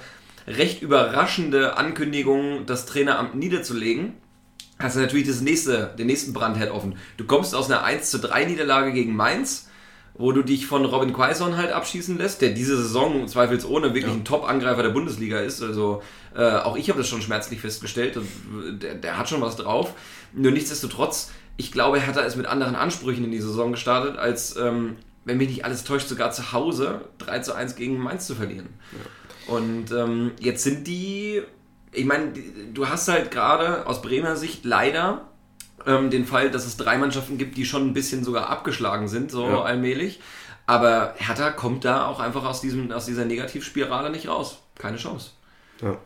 recht 0.48 0.82
überraschende 0.82 1.78
Ankündigung, 1.78 2.66
das 2.66 2.86
Traineramt 2.86 3.36
niederzulegen, 3.36 4.14
hast 4.80 4.96
du 4.96 5.02
natürlich 5.02 5.28
das 5.28 5.42
nächste, 5.42 5.94
den 5.98 6.08
nächsten 6.08 6.34
Brandherd 6.34 6.72
offen. 6.72 6.98
Du 7.18 7.26
kommst 7.26 7.54
aus 7.54 7.70
einer 7.70 7.84
1 7.84 8.10
zu 8.10 8.20
3 8.20 8.46
Niederlage 8.46 8.92
gegen 8.92 9.16
Mainz, 9.16 9.70
wo 10.22 10.32
du 10.32 10.44
dich 10.44 10.68
von 10.68 10.86
Robin 10.86 11.14
Quaison 11.14 11.58
halt 11.58 11.72
abschießen 11.72 12.18
lässt, 12.18 12.42
der 12.42 12.50
diese 12.50 12.78
Saison 12.78 13.28
zweifelsohne 13.28 13.94
wirklich 13.94 14.14
ein 14.14 14.24
Top-Angreifer 14.24 14.84
der 14.84 14.92
Bundesliga 14.92 15.40
ist. 15.40 15.62
Also 15.62 16.02
äh, 16.36 16.58
auch 16.58 16.78
ich 16.78 16.90
habe 16.90 17.00
das 17.00 17.10
schon 17.10 17.22
schmerzlich 17.22 17.60
festgestellt. 17.60 18.18
Und 18.18 18.80
Der, 18.82 18.96
der 18.96 19.18
hat 19.18 19.28
schon 19.28 19.42
was 19.42 19.56
drauf. 19.56 19.94
Nur 20.34 20.52
nichtsdestotrotz, 20.52 21.32
ich 21.58 21.72
glaube, 21.72 22.00
Hertha 22.00 22.22
ist 22.22 22.36
mit 22.38 22.46
anderen 22.46 22.76
Ansprüchen 22.76 23.26
in 23.26 23.32
die 23.32 23.42
Saison 23.42 23.72
gestartet, 23.72 24.18
als, 24.18 24.56
ähm, 24.56 24.96
wenn 25.26 25.38
mich 25.38 25.50
nicht 25.50 25.66
alles 25.66 25.84
täuscht, 25.84 26.08
sogar 26.08 26.32
zu 26.32 26.54
Hause 26.54 27.02
3 27.18 27.40
zu 27.40 27.54
1 27.54 27.76
gegen 27.76 27.98
Mainz 27.98 28.28
zu 28.28 28.36
verlieren. 28.36 28.70
Und 29.48 29.92
ähm, 29.92 30.32
jetzt 30.40 30.64
sind 30.64 30.88
die, 30.88 31.42
ich 31.92 32.06
meine, 32.06 32.32
du 32.74 32.88
hast 32.88 33.08
halt 33.08 33.32
gerade 33.32 33.88
aus 33.88 34.02
Bremer 34.02 34.36
Sicht 34.36 34.66
leider 34.66 35.31
ähm, 35.86 36.10
den 36.10 36.26
Fall, 36.26 36.52
dass 36.52 36.66
es 36.66 36.78
drei 36.78 36.98
Mannschaften 36.98 37.38
gibt, 37.38 37.58
die 37.58 37.66
schon 37.66 37.88
ein 37.88 37.94
bisschen 37.94 38.24
sogar 38.24 38.50
abgeschlagen 38.50 39.08
sind, 39.08 39.32
so 39.32 39.48
Ja. 39.48 39.62
allmählich. 39.64 40.20
Aber 40.68 41.16
Hertha 41.18 41.52
kommt 41.52 41.86
da 41.86 42.06
auch 42.06 42.20
einfach 42.20 42.46
aus, 42.46 42.62
diesem, 42.62 42.92
aus 42.92 43.06
dieser 43.06 43.26
Negativspirale 43.26 44.10
nicht 44.10 44.28
raus. 44.28 44.60
Keine 44.78 44.98
Chance. 44.98 45.32
Ja. 45.82 45.98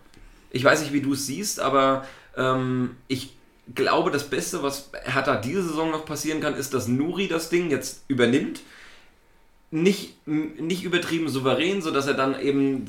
Ich 0.51 0.63
weiß 0.63 0.82
nicht, 0.82 0.93
wie 0.93 1.01
du 1.01 1.13
es 1.13 1.28
siehst, 1.28 1.59
aber 1.59 2.05
ähm, 2.38 2.95
ich 3.07 3.36
glaube, 3.73 4.11
das 4.11 4.30
Beste, 4.30 4.63
was 4.63 4.91
Hertha 5.03 5.36
diese 5.36 5.63
Saison 5.63 5.91
noch 5.91 6.05
passieren 6.05 6.39
kann, 6.39 6.55
ist, 6.55 6.73
dass 6.73 6.88
Nuri 6.88 7.28
das 7.28 7.49
Ding 7.49 7.69
jetzt 7.69 8.03
übernimmt. 8.07 8.61
Nicht, 9.76 10.26
nicht 10.26 10.84
übertrieben 10.84 11.28
souverän, 11.28 11.82
sodass 11.82 12.07
er 12.07 12.13
dann 12.13 12.39
eben, 12.39 12.86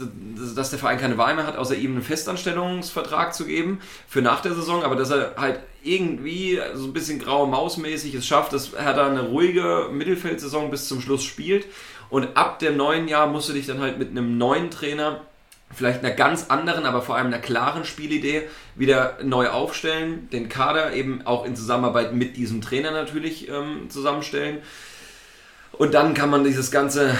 dass 0.54 0.70
der 0.70 0.78
Verein 0.78 0.98
keine 0.98 1.18
Wahl 1.18 1.34
mehr 1.34 1.46
hat, 1.46 1.56
außer 1.56 1.74
ihm 1.74 1.92
einen 1.92 2.02
Festanstellungsvertrag 2.02 3.34
zu 3.34 3.44
geben 3.44 3.80
für 4.06 4.22
nach 4.22 4.40
der 4.40 4.54
Saison, 4.54 4.84
aber 4.84 4.94
dass 4.94 5.10
er 5.10 5.34
halt 5.36 5.60
irgendwie 5.82 6.60
so 6.74 6.86
ein 6.86 6.92
bisschen 6.92 7.18
graue 7.18 7.48
Mausmäßig 7.48 8.14
es 8.14 8.26
schafft, 8.26 8.52
dass 8.52 8.72
er 8.72 8.94
da 8.94 9.08
eine 9.08 9.22
ruhige 9.22 9.88
Mittelfeldsaison 9.92 10.70
bis 10.70 10.86
zum 10.86 11.00
Schluss 11.00 11.24
spielt 11.24 11.66
und 12.08 12.36
ab 12.36 12.60
dem 12.60 12.76
neuen 12.76 13.08
Jahr 13.08 13.26
musst 13.26 13.48
du 13.48 13.52
dich 13.52 13.66
dann 13.66 13.80
halt 13.80 13.98
mit 13.98 14.10
einem 14.10 14.38
neuen 14.38 14.70
Trainer 14.70 15.22
vielleicht 15.74 16.04
einer 16.04 16.14
ganz 16.14 16.46
anderen, 16.48 16.86
aber 16.86 17.02
vor 17.02 17.16
allem 17.16 17.26
einer 17.26 17.40
klaren 17.40 17.84
Spielidee 17.84 18.44
wieder 18.76 19.18
neu 19.24 19.48
aufstellen, 19.48 20.28
den 20.30 20.48
Kader 20.48 20.94
eben 20.94 21.26
auch 21.26 21.44
in 21.44 21.56
Zusammenarbeit 21.56 22.14
mit 22.14 22.36
diesem 22.36 22.60
Trainer 22.60 22.92
natürlich 22.92 23.48
ähm, 23.48 23.90
zusammenstellen. 23.90 24.58
Und 25.78 25.92
dann 25.92 26.14
kann 26.14 26.30
man 26.30 26.42
dieses 26.42 26.70
ganze 26.70 27.16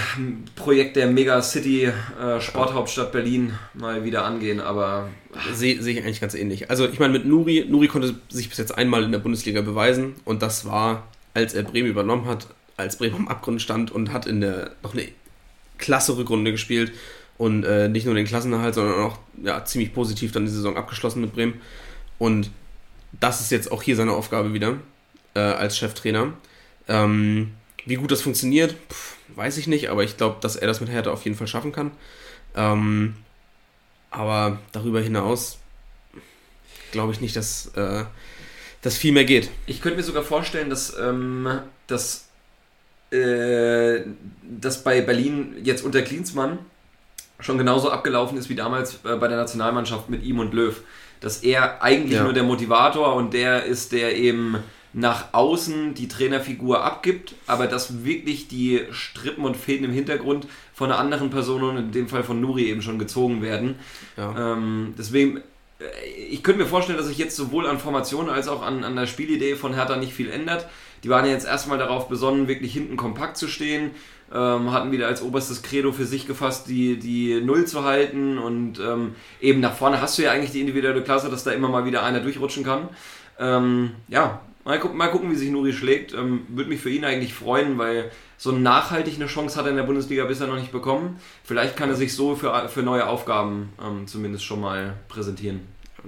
Projekt 0.55 0.95
der 0.95 1.07
Megacity 1.07 1.83
äh, 1.85 2.41
Sporthauptstadt 2.41 3.11
Berlin 3.11 3.53
mal 3.75 4.03
wieder 4.03 4.25
angehen, 4.25 4.59
aber 4.59 5.09
sehe 5.53 5.81
seh 5.81 5.91
ich 5.91 5.99
eigentlich 5.99 6.21
ganz 6.21 6.33
ähnlich. 6.33 6.71
Also 6.71 6.87
ich 6.87 6.99
meine 6.99 7.13
mit 7.13 7.25
Nuri, 7.25 7.65
Nuri 7.69 7.87
konnte 7.87 8.15
sich 8.29 8.49
bis 8.49 8.57
jetzt 8.57 8.75
einmal 8.75 9.03
in 9.03 9.11
der 9.11 9.19
Bundesliga 9.19 9.61
beweisen 9.61 10.15
und 10.25 10.41
das 10.41 10.65
war, 10.65 11.07
als 11.35 11.53
er 11.53 11.63
Bremen 11.63 11.87
übernommen 11.87 12.25
hat, 12.25 12.47
als 12.77 12.97
Bremen 12.97 13.15
am 13.15 13.27
Abgrund 13.27 13.61
stand 13.61 13.91
und 13.91 14.11
hat 14.11 14.25
in 14.25 14.41
der 14.41 14.71
noch 14.81 14.93
eine 14.93 15.07
klasse 15.77 16.17
Rückrunde 16.17 16.51
gespielt 16.51 16.93
und 17.37 17.63
äh, 17.63 17.89
nicht 17.89 18.07
nur 18.07 18.15
den 18.15 18.25
Klassenerhalt, 18.25 18.73
sondern 18.73 19.01
auch 19.01 19.19
ja, 19.43 19.63
ziemlich 19.65 19.93
positiv 19.93 20.31
dann 20.31 20.45
die 20.45 20.51
Saison 20.51 20.77
abgeschlossen 20.77 21.21
mit 21.21 21.33
Bremen. 21.33 21.61
Und 22.17 22.49
das 23.19 23.39
ist 23.39 23.51
jetzt 23.51 23.71
auch 23.71 23.83
hier 23.83 23.95
seine 23.95 24.13
Aufgabe 24.13 24.53
wieder 24.53 24.77
äh, 25.35 25.39
als 25.39 25.77
Cheftrainer. 25.77 26.33
Ähm, 26.87 27.51
wie 27.87 27.95
gut 27.95 28.11
das 28.11 28.21
funktioniert, 28.21 28.75
pf, 28.89 29.15
weiß 29.35 29.57
ich 29.57 29.67
nicht, 29.67 29.89
aber 29.89 30.03
ich 30.03 30.17
glaube, 30.17 30.37
dass 30.41 30.55
er 30.55 30.67
das 30.67 30.81
mit 30.81 30.89
Hertha 30.89 31.11
auf 31.11 31.23
jeden 31.23 31.37
Fall 31.37 31.47
schaffen 31.47 31.71
kann. 31.71 31.91
Ähm, 32.55 33.15
aber 34.11 34.59
darüber 34.71 34.99
hinaus 34.99 35.57
glaube 36.91 37.13
ich 37.13 37.21
nicht, 37.21 37.35
dass, 37.35 37.67
äh, 37.75 38.03
dass 38.81 38.97
viel 38.97 39.13
mehr 39.13 39.25
geht. 39.25 39.49
Ich 39.65 39.81
könnte 39.81 39.97
mir 39.97 40.03
sogar 40.03 40.23
vorstellen, 40.23 40.69
dass, 40.69 40.97
ähm, 40.99 41.61
dass, 41.87 42.27
äh, 43.11 44.01
dass 44.43 44.83
bei 44.83 45.01
Berlin 45.01 45.55
jetzt 45.63 45.83
unter 45.83 46.01
Klinsmann 46.01 46.59
schon 47.39 47.57
genauso 47.57 47.89
abgelaufen 47.89 48.37
ist 48.37 48.49
wie 48.49 48.55
damals 48.55 48.95
äh, 49.05 49.15
bei 49.15 49.27
der 49.27 49.37
Nationalmannschaft 49.37 50.09
mit 50.09 50.23
ihm 50.23 50.39
und 50.39 50.53
Löw. 50.53 50.75
Dass 51.19 51.43
er 51.43 51.81
eigentlich 51.81 52.17
ja. 52.17 52.23
nur 52.23 52.33
der 52.33 52.43
Motivator 52.43 53.15
und 53.15 53.33
der 53.33 53.63
ist, 53.63 53.91
der 53.91 54.15
eben 54.15 54.57
nach 54.93 55.33
außen 55.33 55.93
die 55.93 56.07
Trainerfigur 56.07 56.83
abgibt, 56.83 57.35
aber 57.45 57.67
dass 57.67 58.03
wirklich 58.03 58.47
die 58.47 58.81
Strippen 58.91 59.43
und 59.43 59.57
Fäden 59.57 59.85
im 59.85 59.91
Hintergrund 59.91 60.47
von 60.73 60.91
einer 60.91 60.99
anderen 60.99 61.29
Person 61.29 61.63
und 61.63 61.77
in 61.77 61.91
dem 61.91 62.07
Fall 62.07 62.23
von 62.23 62.39
Nuri 62.39 62.65
eben 62.65 62.81
schon 62.81 62.99
gezogen 62.99 63.41
werden. 63.41 63.75
Ja. 64.15 64.53
Ähm, 64.53 64.93
deswegen, 64.97 65.37
äh, 65.79 65.83
ich 66.29 66.43
könnte 66.43 66.61
mir 66.61 66.67
vorstellen, 66.67 66.97
dass 66.97 67.07
sich 67.07 67.17
jetzt 67.17 67.35
sowohl 67.35 67.67
an 67.67 67.79
Formationen 67.79 68.29
als 68.29 68.47
auch 68.47 68.61
an, 68.61 68.83
an 68.83 68.95
der 68.95 69.07
Spielidee 69.07 69.55
von 69.55 69.73
Hertha 69.73 69.97
nicht 69.97 70.13
viel 70.13 70.29
ändert. 70.29 70.67
Die 71.03 71.09
waren 71.09 71.25
ja 71.25 71.31
jetzt 71.31 71.45
erstmal 71.45 71.77
darauf 71.77 72.09
besonnen, 72.09 72.47
wirklich 72.47 72.73
hinten 72.73 72.97
kompakt 72.97 73.37
zu 73.37 73.47
stehen, 73.47 73.91
ähm, 74.33 74.71
hatten 74.71 74.91
wieder 74.91 75.07
als 75.07 75.21
oberstes 75.21 75.61
Credo 75.61 75.91
für 75.91 76.05
sich 76.05 76.27
gefasst, 76.27 76.67
die, 76.67 76.97
die 76.97 77.39
Null 77.41 77.65
zu 77.65 77.83
halten 77.83 78.37
und 78.37 78.79
ähm, 78.79 79.15
eben 79.39 79.59
nach 79.59 79.73
vorne 79.73 80.01
hast 80.01 80.17
du 80.17 80.23
ja 80.23 80.31
eigentlich 80.31 80.51
die 80.51 80.61
individuelle 80.61 81.03
Klasse, 81.03 81.29
dass 81.29 81.43
da 81.43 81.51
immer 81.51 81.69
mal 81.69 81.85
wieder 81.85 82.03
einer 82.03 82.19
durchrutschen 82.19 82.63
kann. 82.63 82.89
Ähm, 83.39 83.91
ja, 84.07 84.41
mal, 84.67 84.79
gu 84.79 84.89
mal 84.89 85.07
gucken, 85.07 85.31
wie 85.31 85.35
sich 85.35 85.49
Nuri 85.49 85.73
schlägt. 85.73 86.13
Ähm, 86.13 86.41
Würde 86.49 86.69
mich 86.69 86.81
für 86.81 86.89
ihn 86.89 87.05
eigentlich 87.05 87.33
freuen, 87.33 87.77
weil 87.77 88.11
so 88.37 88.51
nachhaltig 88.51 89.15
eine 89.15 89.27
Chance 89.27 89.57
hat 89.57 89.65
er 89.65 89.71
in 89.71 89.77
der 89.77 89.83
Bundesliga 89.83 90.25
bisher 90.25 90.47
noch 90.47 90.59
nicht 90.59 90.71
bekommen. 90.71 91.19
Vielleicht 91.43 91.75
kann 91.75 91.89
er 91.89 91.95
sich 91.95 92.13
so 92.13 92.35
für, 92.35 92.69
für 92.69 92.83
neue 92.83 93.07
Aufgaben 93.07 93.69
ähm, 93.83 94.05
zumindest 94.05 94.43
schon 94.43 94.61
mal 94.61 94.93
präsentieren. 95.07 95.61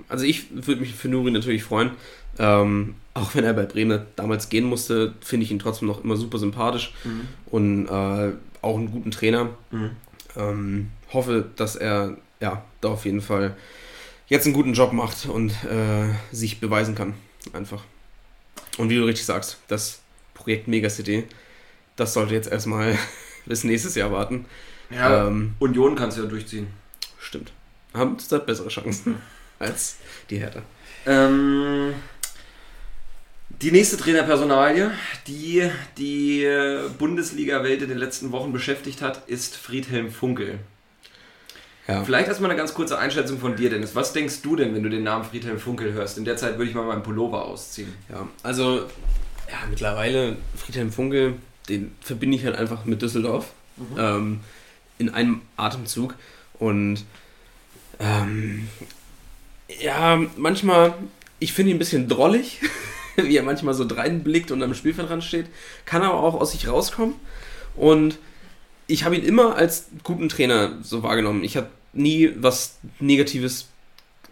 Also 0.08 0.26
ich 0.26 0.48
würde 0.52 0.82
mich 0.82 0.94
für 0.94 1.08
Nuri 1.08 1.32
natürlich 1.32 1.64
freuen. 1.64 1.92
Ähm, 2.38 2.96
auch 3.14 3.34
wenn 3.34 3.44
er 3.44 3.54
bei 3.54 3.66
Bremen 3.66 4.02
damals 4.16 4.50
gehen 4.50 4.66
musste, 4.66 5.14
finde 5.22 5.46
ich 5.46 5.52
ihn 5.52 5.60
trotzdem 5.60 5.88
noch 5.88 6.04
immer 6.04 6.16
super 6.16 6.38
sympathisch 6.38 6.94
mhm. 7.04 7.28
und 7.48 7.88
äh, 7.88 8.34
auch 8.62 8.78
einen 8.78 8.92
guten 8.92 9.12
Trainer. 9.12 9.50
Mhm. 9.72 9.92
Ähm, 10.38 10.92
hoffe, 11.12 11.50
dass 11.56 11.76
er 11.76 12.18
ja 12.40 12.64
da 12.82 12.90
auf 12.90 13.06
jeden 13.06 13.22
Fall 13.22 13.56
jetzt 14.28 14.46
einen 14.46 14.54
guten 14.54 14.74
Job 14.74 14.94
macht 14.94 15.26
und 15.26 15.50
äh, 15.66 16.14
sich 16.32 16.60
beweisen 16.60 16.96
kann. 16.96 17.16
Einfach. 17.52 17.84
Und 18.80 18.90
wie 18.90 18.96
du 18.96 19.04
richtig 19.04 19.26
sagst, 19.26 19.58
das 19.68 20.00
Projekt 20.34 20.70
Megacity, 20.70 21.26
das 21.98 22.14
sollte 22.14 22.34
jetzt 22.34 22.50
erstmal 22.50 22.98
bis 23.46 23.66
nächstes 23.66 23.96
Jahr 23.96 24.10
warten. 24.14 24.46
Ja, 24.90 25.28
ähm, 25.28 25.54
Union 25.60 25.98
kannst 25.98 26.18
du 26.18 26.24
ja 26.24 26.30
durchziehen. 26.30 26.68
Stimmt. 27.20 27.52
Haben 27.94 28.16
da 28.30 28.38
bessere 28.38 28.70
Chancen 28.70 29.22
als 29.60 29.98
die 30.30 30.38
Hertha. 30.38 30.62
Ähm, 31.06 31.94
die 33.50 33.72
nächste 33.72 33.98
Trainerpersonalie, 33.98 34.92
die 35.28 35.70
die 35.98 36.48
Bundesliga-Welt 36.98 37.82
in 37.82 37.90
den 37.90 37.98
letzten 37.98 38.32
Wochen 38.32 38.54
beschäftigt 38.54 39.02
hat, 39.02 39.28
ist 39.28 39.58
Friedhelm 39.58 40.10
Funkel. 40.10 40.60
Ja. 41.90 42.04
Vielleicht 42.04 42.28
erstmal 42.28 42.52
eine 42.52 42.58
ganz 42.58 42.74
kurze 42.76 43.00
Einschätzung 43.00 43.40
von 43.40 43.56
dir, 43.56 43.72
Dennis. 43.72 43.96
Was 43.96 44.14
denkst 44.14 44.44
du 44.44 44.56
denn, 44.56 44.76
wenn 44.76 44.84
du 44.84 44.90
den 44.90 45.04
Namen 45.04 45.26
Friedhelm 45.26 45.58
Funkel 45.58 45.94
hörst? 45.94 46.20
In 46.20 46.26
der 46.26 46.38
Zeit 46.38 46.58
würde 46.58 46.70
ich 46.70 46.76
mal 46.76 46.86
meinen 46.86 47.02
Pullover 47.02 47.46
ausziehen. 47.46 47.92
Ja, 48.10 48.28
also 48.44 48.78
ja, 48.78 49.58
mittlerweile 49.70 50.38
Friedhelm 50.56 50.92
Funkel, 50.92 51.34
den 51.68 51.96
verbinde 52.00 52.38
ich 52.38 52.46
halt 52.46 52.56
einfach 52.56 52.86
mit 52.86 53.02
Düsseldorf 53.02 53.54
mhm. 53.78 53.86
ähm, 53.98 54.40
in 55.00 55.10
einem 55.10 55.42
Atemzug. 55.58 56.14
Und 56.60 57.06
ähm, 58.00 58.70
ja, 59.82 60.22
manchmal, 60.38 60.94
ich 61.40 61.54
finde 61.54 61.72
ihn 61.72 61.78
ein 61.78 61.80
bisschen 61.80 62.08
drollig. 62.08 62.60
wie 63.16 63.36
er 63.36 63.44
manchmal 63.44 63.74
so 63.74 63.86
dreinblickt 63.86 64.52
und 64.52 64.64
am 64.64 64.74
Spielfeldrand 64.74 65.24
steht, 65.24 65.48
kann 65.86 66.04
aber 66.04 66.22
auch 66.22 66.36
aus 66.36 66.52
sich 66.52 66.68
rauskommen. 66.68 67.16
Und 67.76 68.18
ich 68.88 69.04
habe 69.04 69.16
ihn 69.16 69.24
immer 69.24 69.56
als 69.56 69.88
guten 70.04 70.30
Trainer 70.30 70.78
so 70.82 71.04
wahrgenommen. 71.04 71.44
Ich 71.44 71.58
habe 71.58 71.68
nie 71.94 72.32
was 72.38 72.78
Negatives 73.00 73.68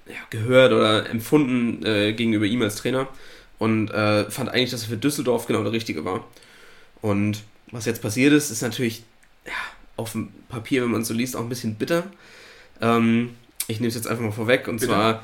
ja, 0.07 0.15
gehört 0.29 0.71
oder 0.71 1.09
empfunden 1.09 1.85
äh, 1.85 2.13
gegenüber 2.13 2.45
ihm 2.45 2.61
als 2.61 2.75
Trainer 2.75 3.07
und 3.59 3.89
äh, 3.89 4.29
fand 4.29 4.49
eigentlich, 4.49 4.71
dass 4.71 4.83
er 4.83 4.89
für 4.89 4.97
Düsseldorf 4.97 5.47
genau 5.47 5.63
der 5.63 5.71
Richtige 5.71 6.05
war. 6.05 6.25
Und 7.01 7.43
was 7.71 7.85
jetzt 7.85 8.01
passiert 8.01 8.33
ist, 8.33 8.49
ist 8.49 8.61
natürlich 8.61 9.03
ja, 9.45 9.53
auf 9.95 10.11
dem 10.11 10.29
Papier, 10.49 10.83
wenn 10.83 10.91
man 10.91 11.01
es 11.01 11.07
so 11.07 11.13
liest, 11.13 11.35
auch 11.35 11.41
ein 11.41 11.49
bisschen 11.49 11.75
bitter. 11.75 12.03
Ähm, 12.81 13.35
ich 13.67 13.79
nehme 13.79 13.89
es 13.89 13.95
jetzt 13.95 14.07
einfach 14.07 14.23
mal 14.23 14.31
vorweg 14.31 14.67
und 14.67 14.79
Bitte. 14.79 14.87
zwar 14.87 15.23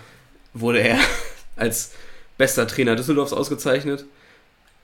wurde 0.54 0.80
er 0.80 1.00
als 1.56 1.92
bester 2.38 2.68
Trainer 2.68 2.96
Düsseldorfs 2.96 3.34
ausgezeichnet 3.34 4.06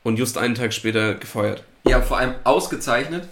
und 0.04 0.18
just 0.18 0.38
einen 0.38 0.56
Tag 0.56 0.74
später 0.74 1.16
gefeuert. 1.16 1.64
Ja, 1.86 2.02
vor 2.02 2.18
allem 2.18 2.36
ausgezeichnet. 2.44 3.28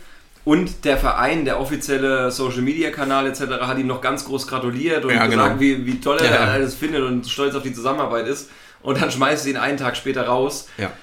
Und 0.48 0.86
der 0.86 0.96
Verein, 0.96 1.44
der 1.44 1.60
offizielle 1.60 2.32
Social 2.32 2.62
Media 2.62 2.90
Kanal 2.90 3.28
etc. 3.28 3.42
hat 3.64 3.78
ihm 3.80 3.88
noch 3.88 4.00
ganz 4.00 4.24
groß 4.24 4.48
gratuliert 4.48 5.04
und 5.04 5.14
ja, 5.14 5.26
gesagt, 5.26 5.60
genau. 5.60 5.60
wie, 5.60 5.86
wie 5.86 6.00
toll 6.00 6.20
er 6.22 6.32
ja. 6.32 6.40
alles 6.46 6.74
findet 6.74 7.04
und 7.04 7.28
stolz 7.28 7.54
auf 7.54 7.64
die 7.64 7.74
Zusammenarbeit 7.74 8.28
ist. 8.28 8.50
Und 8.82 9.02
dann 9.02 9.12
schmeißt 9.12 9.44
sie 9.44 9.50
ihn 9.50 9.58
einen 9.58 9.76
Tag 9.76 9.98
später 9.98 10.26
raus. 10.26 10.70
Ja. 10.78 10.94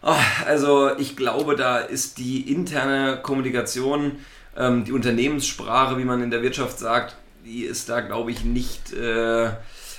Oh, 0.00 0.14
also 0.46 0.96
ich 0.96 1.18
glaube, 1.18 1.54
da 1.54 1.80
ist 1.80 2.16
die 2.16 2.50
interne 2.50 3.18
Kommunikation, 3.22 4.12
ähm, 4.56 4.86
die 4.86 4.92
Unternehmenssprache, 4.92 5.98
wie 5.98 6.04
man 6.04 6.22
in 6.22 6.30
der 6.30 6.40
Wirtschaft 6.40 6.78
sagt, 6.78 7.14
die 7.44 7.64
ist 7.64 7.90
da, 7.90 8.00
glaube 8.00 8.30
ich, 8.30 8.42
nicht, 8.42 8.94
äh, 8.94 9.50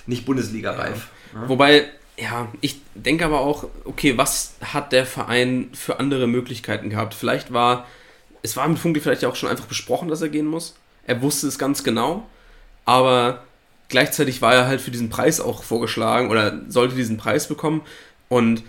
nicht 0.07 0.25
Bundesliga-reif. 0.25 1.09
Wobei 1.45 1.91
ja, 2.17 2.47
ich 2.59 2.81
denke 2.95 3.23
aber 3.25 3.41
auch, 3.41 3.67
okay, 3.83 4.17
was 4.17 4.55
hat 4.63 4.93
der 4.93 5.05
Verein 5.05 5.69
für 5.73 5.99
andere 5.99 6.25
Möglichkeiten 6.25 6.89
gehabt? 6.89 7.13
Vielleicht 7.13 7.53
war, 7.53 7.85
es 8.45 8.55
war 8.55 8.67
mit 8.67 8.79
Funkel 8.79 9.01
vielleicht 9.01 9.25
auch 9.25 9.35
schon 9.35 9.49
einfach 9.49 9.65
besprochen, 9.65 10.07
dass 10.07 10.21
er 10.21 10.29
gehen 10.29 10.45
muss. 10.45 10.75
Er 11.07 11.21
wusste 11.21 11.47
es 11.47 11.59
ganz 11.59 11.83
genau, 11.83 12.27
aber 12.85 13.43
gleichzeitig 13.89 14.41
war 14.41 14.53
er 14.53 14.67
halt 14.67 14.81
für 14.81 14.91
diesen 14.91 15.09
Preis 15.09 15.39
auch 15.39 15.63
vorgeschlagen 15.63 16.29
oder 16.29 16.61
sollte 16.69 16.95
diesen 16.95 17.17
Preis 17.17 17.47
bekommen. 17.47 17.81
Und 18.29 18.63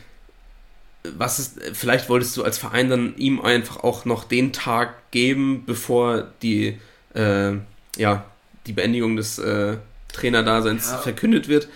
was 1.16 1.38
ist, 1.38 1.60
vielleicht 1.72 2.08
wolltest 2.08 2.36
du 2.36 2.42
als 2.42 2.58
Verein 2.58 2.90
dann 2.90 3.16
ihm 3.16 3.40
einfach 3.40 3.84
auch 3.84 4.04
noch 4.04 4.24
den 4.24 4.52
Tag 4.52 5.10
geben, 5.12 5.64
bevor 5.66 6.26
die, 6.42 6.78
äh, 7.14 7.52
ja, 7.96 8.24
die 8.66 8.72
Beendigung 8.72 9.16
des 9.16 9.38
äh, 9.38 9.76
Trainerdaseins 10.12 10.90
ja. 10.90 10.98
verkündet 10.98 11.48
wird 11.48 11.68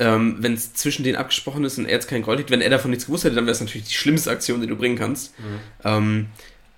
ähm, 0.00 0.36
wenn 0.38 0.54
es 0.54 0.72
zwischen 0.72 1.04
denen 1.04 1.16
abgesprochen 1.16 1.62
ist 1.62 1.78
und 1.78 1.84
er 1.84 1.92
jetzt 1.92 2.08
kein 2.08 2.22
Groll 2.22 2.38
liegt, 2.38 2.50
wenn 2.50 2.62
er 2.62 2.70
davon 2.70 2.90
nichts 2.90 3.04
gewusst 3.04 3.24
hätte, 3.24 3.34
dann 3.34 3.44
wäre 3.44 3.52
es 3.52 3.60
natürlich 3.60 3.86
die 3.86 3.94
schlimmste 3.94 4.30
Aktion, 4.30 4.62
die 4.62 4.66
du 4.66 4.74
bringen 4.74 4.96
kannst. 4.96 5.38
Mhm. 5.38 5.58
Ähm, 5.84 6.26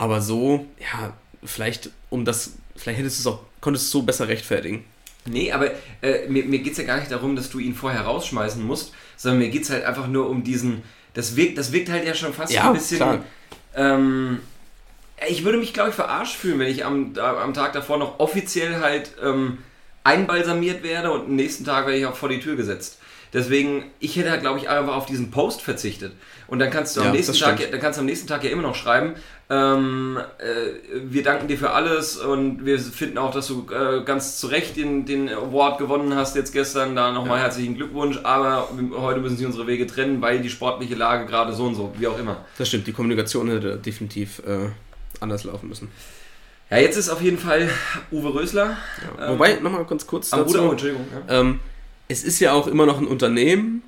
aber 0.03 0.21
so, 0.21 0.67
ja, 0.81 1.13
vielleicht 1.45 1.91
um 2.11 2.25
das, 2.25 2.55
vielleicht 2.75 2.99
hättest 2.99 3.19
du 3.19 3.29
es 3.29 3.33
auch, 3.33 3.41
konntest 3.61 3.85
du 3.85 3.87
es 3.87 3.93
so 3.93 4.03
besser 4.03 4.27
rechtfertigen. 4.27 4.85
Nee, 5.27 5.53
aber 5.53 5.71
äh, 6.03 6.27
mir, 6.29 6.45
mir 6.45 6.59
geht 6.59 6.73
es 6.73 6.79
ja 6.79 6.85
gar 6.85 6.97
nicht 6.99 7.13
darum, 7.13 7.37
dass 7.37 7.51
du 7.51 7.61
ihn 7.61 7.77
vorher 7.77 8.01
rausschmeißen 8.01 8.67
musst, 8.67 8.93
sondern 9.17 9.39
mir 9.39 9.51
geht 9.51 9.63
es 9.63 9.71
halt 9.71 9.85
einfach 9.85 10.09
nur 10.09 10.29
um 10.29 10.43
diesen, 10.43 10.83
das 11.15 11.37
wirkt, 11.37 11.57
das 11.57 11.71
wirkt 11.71 11.89
halt 11.89 12.05
ja 12.05 12.15
schon 12.15 12.33
fast 12.33 12.53
ja, 12.53 12.67
ein 12.67 12.73
bisschen, 12.73 13.21
ähm, 13.77 14.41
Ich 15.29 15.45
würde 15.45 15.59
mich, 15.59 15.73
glaube 15.73 15.91
ich, 15.91 15.95
verarscht 15.95 16.35
fühlen, 16.35 16.59
wenn 16.59 16.67
ich 16.67 16.85
am, 16.85 17.17
am 17.17 17.55
Tag 17.55 17.73
davor 17.73 17.97
noch 17.99 18.19
offiziell 18.19 18.81
halt 18.81 19.13
ähm, 19.23 19.59
einbalsamiert 20.03 20.83
werde 20.83 21.13
und 21.13 21.27
am 21.27 21.37
nächsten 21.37 21.65
Tag 21.65 21.87
werde 21.87 21.99
ich 22.01 22.07
auch 22.07 22.17
vor 22.17 22.29
die 22.29 22.41
Tür 22.41 22.57
gesetzt. 22.57 22.99
Deswegen, 23.33 23.85
ich 23.99 24.17
hätte, 24.17 24.39
glaube 24.39 24.59
ich, 24.59 24.69
einfach 24.69 24.95
auf 24.95 25.07
diesen 25.07 25.31
Post 25.31 25.63
verzichtet. 25.63 26.13
Und 26.49 26.59
dann 26.59 26.71
kannst 26.71 26.97
du 26.97 27.01
am 27.01 27.07
Ja, 27.07 27.13
nächsten 27.13 27.35
Tag, 27.35 27.59
dann 27.71 27.81
kannst 27.81 27.99
du 27.99 28.01
am 28.01 28.07
nächsten 28.07 28.27
Tag 28.27 28.45
ja 28.45 28.51
immer 28.51 28.63
noch 28.63 28.75
schreiben, 28.75 29.15
ähm, 29.49 30.19
äh, 30.39 31.01
wir 31.05 31.23
danken 31.23 31.49
dir 31.49 31.59
für 31.59 31.71
alles 31.71 32.17
und 32.17 32.65
wir 32.65 32.79
finden 32.79 33.19
auch, 33.19 33.33
dass 33.33 33.49
du 33.49 33.67
äh, 33.71 34.03
ganz 34.05 34.39
zu 34.39 34.47
Recht 34.47 34.77
den, 34.77 35.05
den 35.05 35.29
Award 35.29 35.79
gewonnen 35.79 36.15
hast 36.15 36.37
jetzt 36.37 36.53
gestern. 36.53 36.95
Da 36.97 37.13
nochmal 37.13 37.39
herzlichen 37.41 37.75
Glückwunsch, 37.75 38.19
aber 38.23 38.69
heute 38.97 39.21
müssen 39.21 39.37
sich 39.37 39.47
unsere 39.47 39.67
Wege 39.67 39.87
trennen, 39.87 40.23
weil 40.23 40.41
die 40.41 40.51
sportliche 40.51 40.95
Lage 40.95 41.27
gerade 41.27 41.53
so 41.53 41.65
und 41.65 41.75
so, 41.75 41.93
wie 41.99 42.07
auch 42.07 42.19
immer. 42.19 42.45
Das 42.59 42.69
stimmt, 42.69 42.87
die 42.87 42.93
Kommunikation 42.93 43.51
hätte 43.51 43.77
definitiv 43.77 44.41
äh, 44.47 44.69
anders 45.21 45.45
laufen 45.45 45.69
müssen. 45.69 45.89
Ja, 46.71 46.79
jetzt 46.79 46.97
ist 46.97 47.11
auf 47.11 47.21
jeden 47.21 47.39
Fall 47.39 47.69
Uwe 48.11 48.35
Rösler. 48.35 48.79
Ja. 49.19 49.27
Ähm, 49.27 49.33
Wobei, 49.35 49.55
nochmal 49.55 49.85
ganz 49.85 50.07
kurz 50.07 50.33
Am 50.33 50.41
dazu. 50.41 50.57
Ruder, 50.57 50.69
oh, 50.69 50.73
Entschuldigung. 50.73 51.07
Ja. 51.29 51.41
Ähm, 51.41 51.61
es 52.13 52.25
ist 52.25 52.39
ja 52.41 52.53
auch 52.53 52.67
immer 52.67 52.87
noch 52.87 52.99
ein 53.01 53.07
Unternehmen 53.07 53.83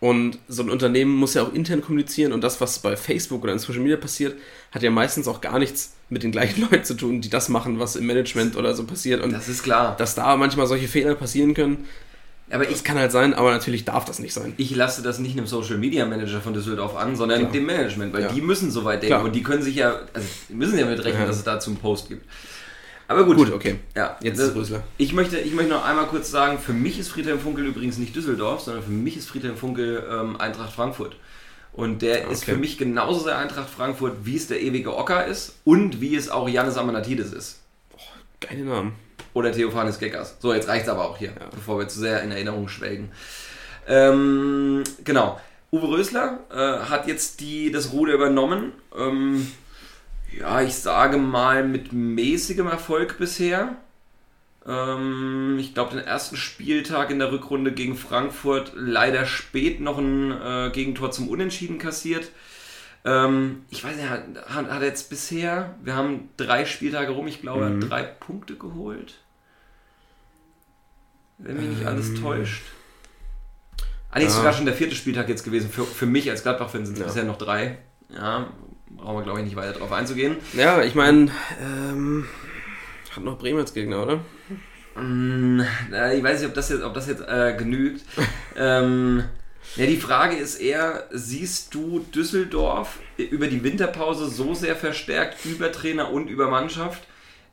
und 0.00 0.38
so 0.48 0.62
ein 0.62 0.70
Unternehmen 0.70 1.14
muss 1.14 1.34
ja 1.34 1.42
auch 1.42 1.52
intern 1.52 1.80
kommunizieren 1.82 2.32
und 2.32 2.42
das, 2.42 2.60
was 2.60 2.78
bei 2.78 2.96
Facebook 2.96 3.42
oder 3.42 3.52
in 3.52 3.58
Social 3.58 3.80
Media 3.80 3.96
passiert, 3.96 4.36
hat 4.70 4.82
ja 4.82 4.90
meistens 4.90 5.26
auch 5.26 5.40
gar 5.40 5.58
nichts 5.58 5.94
mit 6.08 6.22
den 6.22 6.30
gleichen 6.32 6.60
Leuten 6.70 6.84
zu 6.84 6.94
tun, 6.94 7.20
die 7.20 7.28
das 7.30 7.48
machen, 7.48 7.78
was 7.80 7.96
im 7.96 8.06
Management 8.06 8.56
oder 8.56 8.74
so 8.74 8.84
passiert 8.84 9.22
und 9.22 9.32
Das 9.32 9.48
ist 9.48 9.62
klar. 9.64 9.96
dass 9.96 10.14
da 10.14 10.36
manchmal 10.36 10.66
solche 10.66 10.86
Fehler 10.88 11.14
passieren 11.16 11.52
können, 11.54 11.86
Aber 12.50 12.64
das 12.64 12.76
ich, 12.76 12.84
kann 12.84 12.96
halt 12.96 13.10
sein, 13.12 13.34
aber 13.34 13.50
natürlich 13.50 13.84
darf 13.84 14.04
das 14.04 14.20
nicht 14.20 14.32
sein. 14.32 14.54
ich 14.56 14.74
lasse 14.74 15.02
das 15.02 15.18
nicht 15.18 15.36
einem 15.36 15.46
Social 15.48 15.78
Media 15.78 16.06
Manager 16.06 16.40
von 16.40 16.54
Düsseldorf 16.54 16.94
an, 16.96 17.16
sondern 17.16 17.40
Klar. 17.40 17.52
dem 17.52 17.66
Management, 17.66 18.12
weil 18.14 18.22
Ja. 18.22 18.32
die 18.32 18.40
müssen 18.40 18.70
so 18.70 18.84
weit 18.84 19.02
denken 19.02 19.16
Klar. 19.16 19.24
und 19.24 19.34
die 19.34 19.42
können 19.42 19.62
sich 19.62 19.74
ja, 19.74 19.96
also 20.14 20.28
müssen 20.50 20.78
ja 20.78 20.86
mit 20.86 20.98
rechnen, 21.04 21.22
Ja. 21.22 21.26
dass 21.26 21.36
es 21.38 21.44
dazu 21.44 21.70
einen 21.70 21.78
Post 21.80 22.08
gibt. 22.08 22.24
Aber 23.08 23.24
gut. 23.24 23.36
Gut, 23.38 23.52
okay. 23.52 23.76
Ja, 23.96 24.16
Jetzt 24.22 24.38
das- 24.38 24.48
ist 24.50 24.54
Rösler. 24.54 24.82
Ich 24.98 25.12
möchte, 25.14 25.38
ich 25.38 25.52
möchte 25.54 25.72
noch 25.72 25.84
einmal 25.84 26.06
kurz 26.06 26.30
sagen, 26.30 26.58
für 26.58 26.72
mich 26.74 26.98
ist 26.98 27.08
Friedhelm 27.08 27.40
Funkel 27.40 27.64
übrigens 27.66 27.98
nicht 27.98 28.14
Düsseldorf, 28.14 28.60
sondern 28.60 28.82
für 28.84 28.90
mich 28.90 29.16
ist 29.16 29.28
Friedhelm 29.28 29.56
Funkel 29.56 30.06
ähm, 30.10 30.36
Eintracht 30.40 30.72
Frankfurt. 30.72 31.16
Und 31.72 32.02
der 32.02 32.28
ist 32.28 32.42
Okay. 32.42 32.52
für 32.52 32.56
mich 32.58 32.76
genauso 32.76 33.20
sehr 33.20 33.38
Eintracht 33.38 33.70
Frankfurt, 33.70 34.14
wie 34.24 34.36
es 34.36 34.46
der 34.48 34.60
ewige 34.60 34.96
Ocker 34.96 35.24
ist 35.26 35.54
und 35.64 36.00
wie 36.00 36.16
es 36.16 36.28
auch 36.28 36.48
Janis 36.48 36.76
Amanatidis 36.76 37.32
ist. 37.32 37.60
Geile 38.40 38.64
Namen. 38.64 38.92
Oder 39.34 39.52
Theophanes 39.52 39.98
Geckers. 39.98 40.36
So, 40.40 40.52
jetzt 40.52 40.68
reicht's 40.68 40.88
aber 40.88 41.04
auch 41.04 41.16
hier, 41.18 41.32
bevor 41.54 41.78
wir 41.78 41.88
zu 41.88 41.98
sehr 42.00 42.22
in 42.22 42.30
Erinnerung 42.32 42.68
schwelgen. 42.68 43.10
Ähm, 43.86 44.82
genau. 45.04 45.40
Uwe 45.70 45.88
Rösler 45.88 46.40
äh, 46.50 46.88
hat 46.88 47.06
jetzt 47.06 47.40
die, 47.40 47.70
das 47.70 47.92
Ruder 47.92 48.14
übernommen. 48.14 48.72
Ähm, 48.98 49.46
ja, 50.36 50.60
ich 50.62 50.74
sage 50.74 51.16
mal 51.18 51.64
mit 51.66 51.92
mäßigem 51.92 52.66
Erfolg 52.66 53.18
bisher. 53.18 53.76
Ähm, 54.66 55.56
ich 55.58 55.74
glaube, 55.74 55.96
den 55.96 56.04
ersten 56.04 56.36
Spieltag 56.36 57.10
in 57.10 57.18
der 57.18 57.32
Rückrunde 57.32 57.72
gegen 57.72 57.96
Frankfurt 57.96 58.72
leider 58.74 59.24
spät 59.26 59.80
noch 59.80 59.98
ein 59.98 60.30
äh, 60.32 60.70
Gegentor 60.72 61.10
zum 61.10 61.28
Unentschieden 61.28 61.78
kassiert. 61.78 62.30
Ähm, 63.04 63.64
ich 63.70 63.82
weiß 63.84 63.96
nicht, 63.96 64.08
hat, 64.10 64.22
hat 64.48 64.68
er 64.68 64.82
jetzt 64.86 65.08
bisher, 65.08 65.74
wir 65.82 65.94
haben 65.96 66.28
drei 66.36 66.64
Spieltage 66.66 67.12
rum, 67.12 67.26
ich 67.28 67.40
glaube, 67.40 67.64
er 67.64 67.70
hat 67.74 67.88
drei 67.90 68.02
Punkte 68.02 68.56
geholt. 68.56 69.14
Wenn 71.38 71.56
mich 71.56 71.68
nicht 71.78 71.86
alles 71.86 72.20
täuscht. 72.20 72.62
Ah, 74.10 74.18
nee, 74.18 74.24
ist 74.24 74.32
Ja. 74.32 74.38
sogar 74.38 74.52
schon 74.52 74.66
der 74.66 74.74
vierte 74.74 74.96
Spieltag 74.96 75.28
jetzt 75.28 75.44
gewesen. 75.44 75.70
Für, 75.70 75.84
für 75.84 76.06
mich 76.06 76.28
als 76.30 76.42
Gladbach-Fan 76.42 76.84
sind 76.84 76.94
es 76.94 77.00
Ja. 77.00 77.06
bisher 77.06 77.24
noch 77.24 77.38
drei. 77.38 77.78
Ja, 78.10 78.48
brauchen 78.96 79.16
wir, 79.16 79.22
glaube 79.24 79.40
ich, 79.40 79.44
nicht 79.44 79.56
weiter 79.56 79.78
drauf 79.78 79.92
einzugehen. 79.92 80.36
Ja, 80.54 80.82
ich 80.82 80.94
meine, 80.94 81.30
ähm, 81.62 82.26
hat 83.14 83.24
noch 83.24 83.38
Bremen 83.38 83.60
als 83.60 83.74
Gegner, 83.74 84.02
oder? 84.02 84.20
Mm, 85.00 85.60
ich 85.60 86.22
weiß 86.22 86.40
nicht, 86.40 86.48
ob 86.48 86.54
das 86.54 86.70
jetzt, 86.70 86.82
ob 86.82 86.94
das 86.94 87.08
jetzt 87.08 87.22
äh, 87.22 87.54
genügt. 87.56 88.04
ähm, 88.56 89.24
ja, 89.76 89.86
die 89.86 89.96
Frage 89.96 90.36
ist 90.36 90.56
eher, 90.56 91.06
siehst 91.10 91.74
du 91.74 92.00
Düsseldorf 92.14 92.98
über 93.16 93.48
die 93.48 93.62
Winterpause 93.62 94.28
so 94.28 94.54
sehr 94.54 94.76
verstärkt 94.76 95.44
über 95.44 95.70
Trainer 95.70 96.10
und 96.10 96.28
über 96.28 96.48
Mannschaft, 96.48 97.02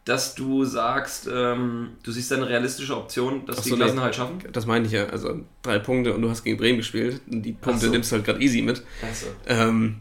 dass 0.06 0.36
du 0.36 0.66
sagst, 0.66 1.28
ähm, 1.32 1.92
du 2.04 2.12
siehst 2.12 2.32
eine 2.32 2.48
realistische 2.48 2.96
Option, 2.96 3.46
dass 3.48 3.60
Ach 3.60 3.64
die 3.64 3.70
so, 3.70 3.76
Klassen 3.76 3.96
nee. 3.96 4.02
halt 4.02 4.16
schaffen? 4.16 4.44
Das 4.54 4.66
meine 4.66 4.86
ich 4.86 4.92
ja. 4.92 5.08
Also 5.08 5.42
drei 5.62 5.80
Punkte 5.80 6.14
und 6.14 6.22
du 6.22 6.30
hast 6.30 6.44
gegen 6.44 6.58
Bremen 6.58 6.78
gespielt. 6.78 7.22
Die 7.26 7.54
Punkte 7.54 7.88
so. 7.88 7.92
nimmst 7.92 8.12
du 8.12 8.18
halt 8.18 8.26
gerade 8.26 8.42
easy 8.42 8.62
mit. 8.62 8.84
Achso. 9.02 9.28
Ähm, 9.48 9.98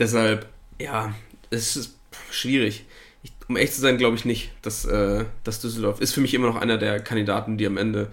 deshalb, 0.00 0.46
ja, 0.80 1.14
es 1.50 1.76
ist 1.76 1.98
schwierig. 2.30 2.86
Ich, 3.22 3.32
um 3.48 3.56
echt 3.56 3.74
zu 3.74 3.80
sein, 3.80 3.98
glaube 3.98 4.16
ich 4.16 4.24
nicht, 4.24 4.50
dass, 4.62 4.84
äh, 4.84 5.24
dass 5.44 5.60
Düsseldorf 5.60 6.00
ist 6.00 6.12
für 6.12 6.20
mich 6.20 6.34
immer 6.34 6.48
noch 6.48 6.56
einer 6.56 6.78
der 6.78 6.98
Kandidaten, 7.00 7.58
die 7.58 7.66
am 7.66 7.76
Ende 7.76 8.10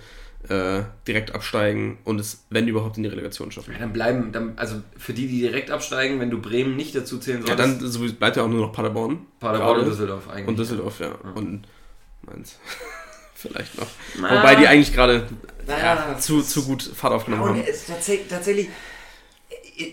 äh, 0.50 0.84
direkt 1.08 1.34
absteigen 1.34 1.98
und 2.04 2.20
es, 2.20 2.46
wenn 2.50 2.68
überhaupt, 2.68 2.98
in 2.98 3.04
die 3.04 3.10
Relegation 3.10 3.52
schaffen. 3.52 3.74
Ja, 3.74 3.80
dann 3.80 3.94
bleiben, 3.94 4.32
dann, 4.32 4.54
also 4.58 4.82
für 4.98 5.14
die, 5.14 5.28
die 5.28 5.42
direkt 5.42 5.72
absteigen, 5.72 6.20
wenn 6.20 6.30
du 6.30 6.40
Bremen 6.40 6.76
nicht 6.76 6.96
dazu 6.96 7.18
zählen 7.18 7.42
Ja, 7.42 7.58
solltest, 7.58 7.82
dann 7.82 7.92
so 7.92 8.14
bleibt 8.14 8.38
ja 8.38 8.44
auch 8.44 8.48
nur 8.48 8.68
noch 8.68 8.72
Paderborn. 8.72 9.26
Paderborn 9.40 9.80
und. 9.80 9.86
Düsseldorf 9.88 10.30
eigentlich. 10.30 10.48
Und 10.48 10.60
Düsseldorf, 10.60 11.00
ja. 11.00 11.16
Und 11.36 11.68
Mainz. 12.22 12.60
Vielleicht 13.36 13.78
noch. 13.78 13.88
Na. 14.20 14.40
Wobei 14.40 14.56
die 14.56 14.68
eigentlich 14.68 14.94
gerade 14.94 15.28
ja, 15.68 16.18
zu, 16.18 16.42
zu 16.42 16.66
gut 16.66 16.82
Fahrt 16.82 17.14
aufgenommen 17.14 17.44
haben. 17.44 17.64
tatsächlich, 17.88 18.28
tatsächlich, 18.28 18.70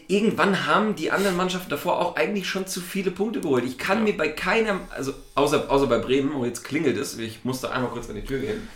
irgendwann 0.08 0.66
haben 0.66 0.94
die 0.94 1.10
anderen 1.10 1.36
Mannschaften 1.36 1.70
davor 1.70 2.00
auch 2.00 2.16
eigentlich 2.16 2.48
schon 2.48 2.66
zu 2.66 2.80
viele 2.80 3.10
Punkte 3.10 3.40
geholt. 3.40 3.64
Ich 3.64 3.78
kann 3.78 4.04
mir 4.04 4.16
bei 4.16 4.28
keinem, 4.28 4.80
also 4.90 5.12
außer, 5.34 5.70
außer 5.70 5.86
bei 5.86 5.98
Bremen, 5.98 6.32
und 6.32 6.46
jetzt 6.46 6.64
klingelt 6.64 6.96
es, 6.96 7.18
ich 7.18 7.44
musste 7.44 7.70
einmal 7.70 7.90
kurz 7.90 8.08
an 8.08 8.16
die 8.16 8.24
Tür 8.24 8.40
gehen. 8.40 8.68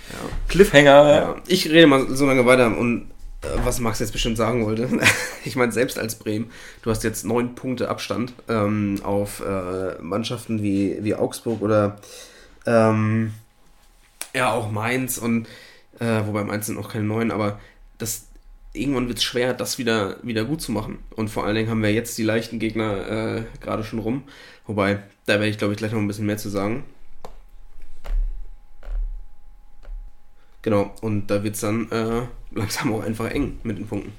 Cliffhanger. 0.48 1.08
Ja, 1.08 1.36
ich 1.46 1.68
rede 1.68 1.86
mal 1.86 2.08
so 2.08 2.26
lange 2.26 2.44
weiter 2.44 2.76
und 2.76 3.10
äh, 3.42 3.46
was 3.64 3.80
Max 3.80 4.00
jetzt 4.00 4.12
bestimmt 4.12 4.36
sagen 4.36 4.66
wollte. 4.66 4.88
ich 5.44 5.56
meine, 5.56 5.72
selbst 5.72 5.98
als 5.98 6.16
Bremen, 6.16 6.50
du 6.82 6.90
hast 6.90 7.04
jetzt 7.04 7.24
neun 7.24 7.54
Punkte 7.54 7.88
Abstand 7.88 8.32
ähm, 8.48 9.00
auf 9.02 9.40
äh, 9.40 10.00
Mannschaften 10.00 10.62
wie, 10.62 10.98
wie 11.00 11.14
Augsburg 11.14 11.62
oder 11.62 11.98
ähm, 12.66 13.32
ja 14.34 14.52
auch 14.52 14.70
Mainz 14.70 15.18
und 15.18 15.46
äh, 16.00 16.26
wobei 16.26 16.44
Mainz 16.44 16.66
sind 16.66 16.78
auch 16.78 16.90
keine 16.90 17.04
neun, 17.04 17.30
aber 17.30 17.58
das 17.98 18.27
irgendwann 18.78 19.08
wird 19.08 19.18
es 19.18 19.24
schwer, 19.24 19.54
das 19.54 19.78
wieder, 19.78 20.16
wieder 20.22 20.44
gut 20.44 20.60
zu 20.60 20.72
machen. 20.72 20.98
Und 21.16 21.28
vor 21.28 21.44
allen 21.44 21.54
Dingen 21.54 21.70
haben 21.70 21.82
wir 21.82 21.92
jetzt 21.92 22.16
die 22.18 22.22
leichten 22.22 22.58
Gegner 22.58 23.38
äh, 23.38 23.42
gerade 23.60 23.84
schon 23.84 23.98
rum. 23.98 24.24
Wobei, 24.66 25.02
da 25.26 25.34
werde 25.34 25.48
ich 25.48 25.58
glaube 25.58 25.72
ich 25.72 25.78
gleich 25.78 25.92
noch 25.92 25.98
ein 25.98 26.06
bisschen 26.06 26.26
mehr 26.26 26.38
zu 26.38 26.48
sagen. 26.48 26.84
Genau, 30.62 30.94
und 31.00 31.28
da 31.28 31.42
wird 31.44 31.54
es 31.54 31.60
dann 31.60 31.90
äh, 31.90 32.26
langsam 32.52 32.92
auch 32.92 33.02
einfach 33.02 33.30
eng 33.30 33.58
mit 33.62 33.78
den 33.78 33.86
Punkten. 33.86 34.12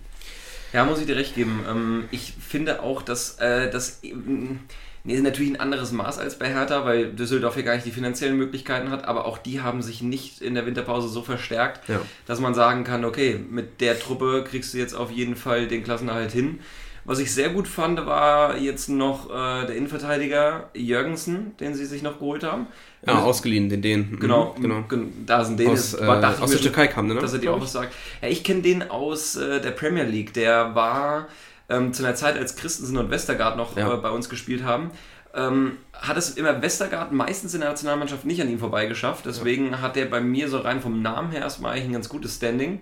Ja, 0.74 0.86
muss 0.86 1.00
ich 1.00 1.08
dir 1.08 1.16
recht 1.16 1.36
geben. 1.36 1.66
Ähm, 1.68 2.06
ich 2.12 2.34
finde 2.34 2.82
auch, 2.84 3.02
dass 3.02 3.40
äh, 3.40 3.70
das 3.70 4.00
ähm, 4.04 4.62
nee, 5.04 5.14
ist 5.16 5.24
natürlich 5.24 5.52
ein 5.52 5.60
anderes 5.60 5.92
Maß 5.92 6.18
als 6.20 6.38
bei 6.40 6.48
Hertha, 6.50 6.86
weil 6.86 7.12
Düsseldorf 7.14 7.56
hier 7.56 7.64
gar 7.64 7.76
nicht 7.76 7.86
die 7.86 7.92
finanziellen 7.92 8.38
Möglichkeiten 8.38 8.90
hat, 8.92 9.06
aber 9.06 9.26
auch 9.26 9.38
die 9.38 9.62
haben 9.62 9.82
sich 9.82 10.02
nicht 10.02 10.42
in 10.42 10.56
der 10.56 10.66
Winterpause 10.66 11.08
so 11.10 11.22
verstärkt, 11.22 11.88
Ja. 11.90 12.00
dass 12.26 12.40
man 12.40 12.54
sagen 12.54 12.84
kann, 12.84 13.06
okay, 13.06 13.40
mit 13.50 13.82
der 13.82 14.00
Truppe 14.00 14.44
kriegst 14.48 14.74
du 14.74 14.78
jetzt 14.78 14.94
auf 14.94 15.12
jeden 15.12 15.36
Fall 15.36 15.68
den 15.68 15.84
Klassenerhalt 15.84 16.32
hin. 16.32 16.60
Was 17.06 17.18
ich 17.20 17.34
sehr 17.34 17.50
gut 17.50 17.68
fand, 17.68 18.06
war 18.06 18.58
jetzt 18.58 18.88
noch 18.90 19.30
äh, 19.32 19.66
der 19.66 19.76
Innenverteidiger 19.76 20.70
Jürgensen, 20.76 21.56
den 21.58 21.74
sie 21.74 21.86
sich 21.86 22.04
noch 22.04 22.20
geholt 22.20 22.44
haben. 22.44 22.68
Ja, 23.08 23.20
ausgeliehen, 23.24 23.70
den 23.70 23.82
Dänen. 23.82 24.12
Mhm, 24.12 24.20
Genau, 24.20 24.56
genau. 24.62 24.84
gen- 24.88 25.26
da 25.26 25.44
sind 25.44 25.58
denen 25.60 25.72
Aus, 25.72 25.94
jetzt- 25.94 26.02
äh, 26.02 26.06
war- 26.08 26.42
aus 26.44 26.52
der 26.52 26.60
Türkei 26.60 26.88
kam 26.88 27.08
ne? 27.08 27.16
Dass 27.16 27.34
er 27.34 27.40
dir 27.40 27.54
auch 27.54 27.62
was 27.62 27.72
sagt. 27.72 27.94
Ja, 28.22 28.28
ich 28.28 28.44
kenne 28.44 28.62
den 28.62 28.92
aus 28.92 29.38
äh, 29.38 29.62
der 29.62 29.72
Premier 29.72 30.04
League. 30.04 30.34
Der 30.34 30.76
war 30.76 31.30
ähm, 31.70 31.94
zu 31.94 32.04
einer 32.04 32.16
Zeit, 32.16 32.38
als 32.38 32.56
Christensen 32.56 32.98
und 32.98 33.10
Westergaard 33.12 33.58
noch 33.58 33.76
Ja. 33.78 33.94
äh, 33.94 33.98
bei 33.98 34.10
uns 34.10 34.30
gespielt 34.30 34.64
haben. 34.64 34.92
Ähm, 35.34 35.78
hat 35.94 36.18
es 36.18 36.32
immer 36.32 36.62
Westergaard 36.62 37.12
meistens 37.12 37.54
in 37.54 37.60
der 37.62 37.70
Nationalmannschaft 37.70 38.26
nicht 38.26 38.42
an 38.42 38.50
ihm 38.50 38.58
vorbeigeschafft. 38.60 39.26
Deswegen 39.28 39.80
hat 39.82 39.96
der 39.96 40.06
bei 40.06 40.22
mir 40.22 40.50
so 40.50 40.58
rein 40.58 40.82
vom 40.82 41.02
Namen 41.04 41.32
her 41.32 41.42
erstmal 41.42 41.74
eigentlich 41.74 41.86
ein 41.86 41.94
ganz 41.94 42.10
gutes 42.10 42.36
Standing. 42.38 42.82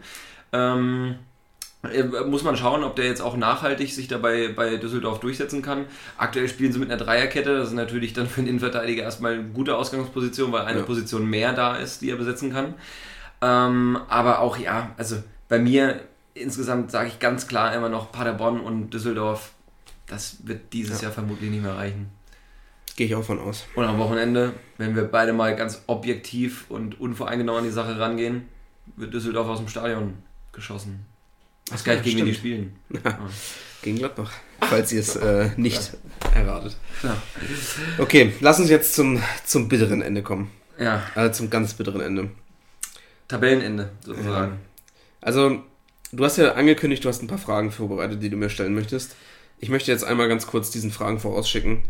Ähm, 0.53 1.15
äh, 1.91 2.03
muss 2.25 2.43
man 2.43 2.55
schauen, 2.55 2.83
ob 2.85 2.95
der 2.95 3.05
jetzt 3.05 3.21
auch 3.21 3.35
nachhaltig 3.35 3.93
sich 3.93 4.07
dabei 4.07 4.47
bei 4.47 4.77
Düsseldorf 4.77 5.19
durchsetzen 5.19 5.61
kann. 5.61 5.85
Aktuell 6.17 6.47
spielen 6.47 6.71
sie 6.71 6.79
mit 6.79 6.89
einer 6.89 7.03
Dreierkette. 7.03 7.57
Das 7.57 7.67
ist 7.67 7.73
natürlich 7.75 8.13
dann 8.13 8.27
für 8.27 8.41
den 8.41 8.47
Innenverteidiger 8.47 9.03
erstmal 9.03 9.33
eine 9.33 9.43
gute 9.49 9.75
Ausgangsposition, 9.75 10.51
weil 10.53 10.65
eine 10.65 10.79
Ja. 10.79 10.85
Position 10.85 11.25
mehr 11.25 11.51
da 11.53 11.75
ist, 11.75 12.01
die 12.01 12.09
er 12.09 12.15
besetzen 12.15 12.53
kann. 12.53 12.75
Ähm, 13.41 13.99
aber 14.07 14.39
auch 14.39 14.57
ja, 14.57 14.91
also 14.97 15.17
bei 15.49 15.59
mir 15.59 15.99
insgesamt 16.39 16.91
sage 16.91 17.09
ich 17.09 17.19
ganz 17.19 17.47
klar 17.47 17.73
immer 17.75 17.89
noch 17.89 18.11
Paderborn 18.11 18.59
und 18.59 18.89
Düsseldorf. 18.91 19.51
Das 20.07 20.38
wird 20.47 20.73
dieses 20.73 21.01
Ja. 21.01 21.07
Jahr 21.07 21.11
vermutlich 21.13 21.49
nicht 21.49 21.63
mehr 21.63 21.75
reichen. 21.75 22.09
Gehe 22.95 23.07
ich 23.07 23.15
auch 23.15 23.23
von 23.23 23.39
aus. 23.39 23.65
Und 23.75 23.85
am 23.85 23.99
Wochenende, 23.99 24.53
wenn 24.77 24.95
wir 24.95 25.03
beide 25.03 25.33
mal 25.33 25.55
ganz 25.55 25.83
objektiv 25.88 26.65
und 26.69 26.99
unvoreingenommen 26.99 27.59
an 27.61 27.67
die 27.67 27.73
Sache 27.73 27.99
rangehen, 27.99 28.47
wird 28.95 29.13
Düsseldorf 29.13 29.47
aus 29.47 29.59
dem 29.59 29.67
Stadion 29.67 30.15
geschossen. 30.51 31.05
Ich 31.75 31.83
gar 31.83 31.93
nicht, 31.95 32.03
gegen 32.05 32.19
wen 32.19 32.25
die 32.25 32.33
stimmt. 32.33 32.38
spielen. 32.39 32.75
Ja. 33.05 33.19
gegen 33.83 33.97
Gladbach, 33.97 34.31
falls 34.61 34.91
ihr 34.93 35.01
es 35.01 35.15
äh, 35.17 35.49
nicht 35.57 35.91
erratet. 36.33 36.77
Okay, 37.97 38.33
lass 38.39 38.59
uns 38.59 38.69
jetzt 38.69 38.95
zum, 38.95 39.21
zum 39.45 39.67
bitteren 39.67 40.01
Ende 40.01 40.23
kommen. 40.23 40.49
Ja, 40.79 41.03
Also 41.13 41.33
zum 41.33 41.49
ganz 41.49 41.73
bitteren 41.73 42.01
Ende. 42.01 42.29
Tabellenende 43.27 43.91
sozusagen. 44.03 44.59
Also, 45.21 45.61
du 46.12 46.24
hast 46.24 46.38
ja 46.38 46.53
angekündigt, 46.53 47.03
du 47.03 47.10
hast 47.10 47.22
ein 47.22 47.28
paar 47.28 47.38
Fragen 47.38 47.72
vorbereitet, 47.72 48.22
die 48.22 48.30
du 48.30 48.38
mir 48.38 48.49
stellen 48.49 48.74
möchtest. 48.74 49.16
Ich 49.60 49.70
möchte 49.70 49.91
jetzt 49.91 50.03
einmal 50.03 50.28
ganz 50.28 50.47
kurz 50.47 50.70
diesen 50.70 50.91
Fragen 50.91 51.20
vorausschicken. 51.20 51.84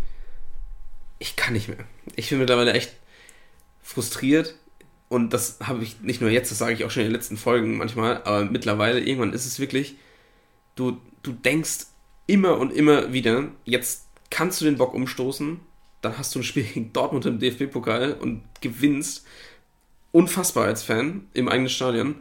Ich 1.20 1.36
kann 1.36 1.54
nicht 1.54 1.68
mehr. 1.68 1.78
Ich 2.16 2.30
bin 2.30 2.40
mittlerweile 2.40 2.74
echt 2.74 2.94
frustriert. 3.82 4.56
Und 5.10 5.34
das 5.34 5.60
habe 5.64 5.84
ich 5.84 6.02
nicht 6.02 6.22
nur 6.22 6.30
jetzt, 6.30 6.52
das 6.52 6.58
sage 6.58 6.74
ich 6.74 6.84
auch 6.84 6.92
schon 6.92 7.04
in 7.04 7.10
den 7.10 7.16
letzten 7.16 7.38
Folgen 7.38 7.78
manchmal, 7.78 8.24
aber 8.24 8.44
mittlerweile, 8.44 9.00
irgendwann 9.00 9.32
ist 9.32 9.46
es 9.46 9.58
wirklich, 9.58 9.96
du, 10.76 11.00
du 11.24 11.32
denkst 11.32 11.86
immer 12.26 12.58
und 12.58 12.74
immer 12.74 13.14
wieder, 13.14 13.48
jetzt 13.64 14.08
kannst 14.30 14.60
du 14.60 14.66
den 14.66 14.78
Bock 14.78 14.94
umstoßen, 14.94 15.62
dann 16.02 16.18
hast 16.18 16.36
du 16.36 16.40
ein 16.40 16.44
Spiel 16.44 16.64
gegen 16.64 16.92
Dortmund 16.92 17.26
im 17.26 17.40
DFB-Pokal 17.40 18.14
und 18.14 18.44
gewinnst 18.60 19.26
unfassbar 20.12 20.66
als 20.66 20.84
Fan 20.84 21.28
im 21.34 21.48
eigenen 21.48 21.70
Stadion, 21.70 22.16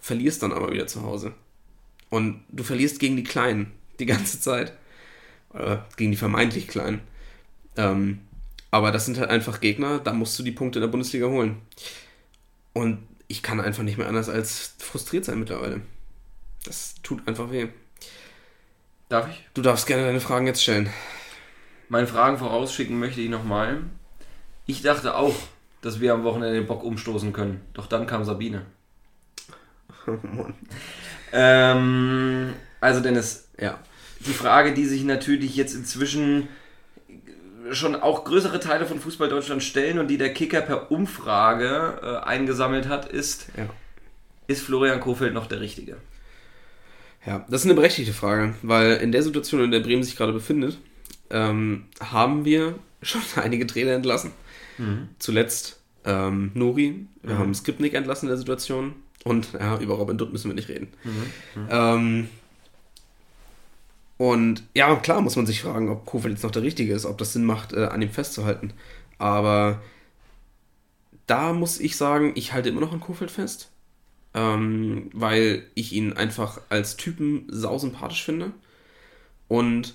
verlierst 0.00 0.42
dann 0.42 0.52
aber 0.52 0.72
wieder 0.72 0.86
zu 0.86 1.02
Hause. 1.02 1.32
Und 2.08 2.42
du 2.50 2.64
verlierst 2.64 2.98
gegen 2.98 3.16
die 3.16 3.24
Kleinen 3.24 3.72
die 3.98 4.06
ganze 4.06 4.40
Zeit. 4.40 4.72
Oder 5.52 5.86
gegen 5.96 6.10
die 6.10 6.16
vermeintlich 6.16 6.68
Kleinen. 6.68 7.00
Ähm, 7.76 8.20
aber 8.70 8.92
das 8.92 9.04
sind 9.04 9.18
halt 9.18 9.30
einfach 9.30 9.60
Gegner, 9.60 9.98
da 9.98 10.12
musst 10.12 10.38
du 10.38 10.42
die 10.42 10.52
Punkte 10.52 10.78
in 10.78 10.82
der 10.82 10.88
Bundesliga 10.88 11.26
holen. 11.26 11.60
Und 12.72 12.98
ich 13.26 13.42
kann 13.42 13.60
einfach 13.60 13.82
nicht 13.82 13.98
mehr 13.98 14.08
anders 14.08 14.28
als 14.28 14.74
frustriert 14.78 15.24
sein 15.24 15.38
mittlerweile. 15.38 15.80
Das 16.64 16.94
tut 17.02 17.26
einfach 17.26 17.50
weh. 17.50 17.68
Darf 19.08 19.28
ich? 19.28 19.44
Du 19.54 19.62
darfst 19.62 19.86
gerne 19.86 20.04
deine 20.04 20.20
Fragen 20.20 20.46
jetzt 20.46 20.62
stellen. 20.62 20.88
Meine 21.88 22.06
Fragen 22.06 22.38
vorausschicken 22.38 22.98
möchte 22.98 23.20
ich 23.20 23.28
nochmal. 23.28 23.82
Ich 24.66 24.82
dachte 24.82 25.16
auch, 25.16 25.34
dass 25.80 26.00
wir 26.00 26.14
am 26.14 26.22
Wochenende 26.22 26.54
den 26.54 26.66
Bock 26.66 26.84
umstoßen 26.84 27.32
können. 27.32 27.60
Doch 27.74 27.86
dann 27.86 28.06
kam 28.06 28.24
Sabine. 28.24 28.66
Ähm, 31.32 32.52
also 32.80 33.00
Dennis, 33.00 33.48
Ja. 33.60 33.78
die 34.26 34.32
Frage, 34.32 34.74
die 34.74 34.84
sich 34.84 35.04
natürlich 35.04 35.54
jetzt 35.56 35.74
inzwischen 35.74 36.48
schon 37.72 37.94
auch 37.94 38.24
größere 38.24 38.58
Teile 38.58 38.84
von 38.86 38.98
Fußball 38.98 39.28
Deutschland 39.28 39.62
stellen 39.62 39.98
und 40.00 40.08
die 40.08 40.18
der 40.18 40.32
Kicker 40.34 40.60
per 40.60 40.90
Umfrage 40.90 42.00
äh, 42.02 42.26
eingesammelt 42.26 42.88
hat, 42.88 43.06
ist, 43.06 43.46
Ja. 43.56 43.68
ist 44.48 44.62
Florian 44.62 44.98
Kofeld 45.00 45.32
noch 45.34 45.46
der 45.46 45.60
Richtige? 45.60 45.98
Ja, 47.24 47.44
das 47.48 47.60
ist 47.60 47.66
eine 47.66 47.74
berechtigte 47.74 48.12
Frage, 48.14 48.54
weil 48.62 48.96
in 48.96 49.12
der 49.12 49.22
Situation, 49.22 49.62
in 49.62 49.70
der 49.70 49.80
Bremen 49.80 50.02
sich 50.02 50.16
gerade 50.16 50.32
befindet, 50.32 50.78
ähm, 51.30 51.84
haben 52.00 52.44
wir 52.44 52.74
schon 53.02 53.20
einige 53.36 53.66
Trainer 53.66 53.92
entlassen. 53.92 54.32
Zuletzt 55.18 55.78
ähm, 56.06 56.50
Nuri, 56.54 57.06
wir 57.22 57.36
haben 57.36 57.54
Skripnik 57.54 57.92
entlassen 57.92 58.24
in 58.26 58.30
der 58.30 58.38
Situation 58.38 58.94
und 59.24 59.52
ja, 59.52 59.78
über 59.78 59.94
Robin 59.94 60.18
Dutt 60.18 60.32
müssen 60.32 60.50
wir 60.50 60.54
nicht 60.54 60.68
reden. 60.68 60.88
Ähm, 61.70 62.28
und 64.18 64.62
ja, 64.74 64.94
klar 64.96 65.20
muss 65.20 65.36
man 65.36 65.46
sich 65.46 65.62
fragen, 65.62 65.88
ob 65.88 66.04
Kofeld 66.06 66.34
jetzt 66.34 66.42
noch 66.42 66.50
der 66.50 66.62
Richtige 66.62 66.92
ist, 66.92 67.06
ob 67.06 67.18
das 67.18 67.32
Sinn 67.32 67.44
macht, 67.44 67.72
äh, 67.72 67.86
an 67.86 68.02
ihm 68.02 68.10
festzuhalten. 68.10 68.72
Aber 69.18 69.82
da 71.26 71.52
muss 71.52 71.80
ich 71.80 71.96
sagen, 71.96 72.32
ich 72.34 72.52
halte 72.52 72.68
immer 72.68 72.80
noch 72.80 72.92
an 72.92 73.00
Kofeld 73.00 73.30
fest 73.30 73.70
ähm, 74.34 75.10
weil 75.12 75.64
ich 75.74 75.92
ihn 75.92 76.12
einfach 76.12 76.60
als 76.68 76.96
Typen 76.96 77.46
sausympathisch 77.48 78.24
finde. 78.24 78.52
Und 79.48 79.94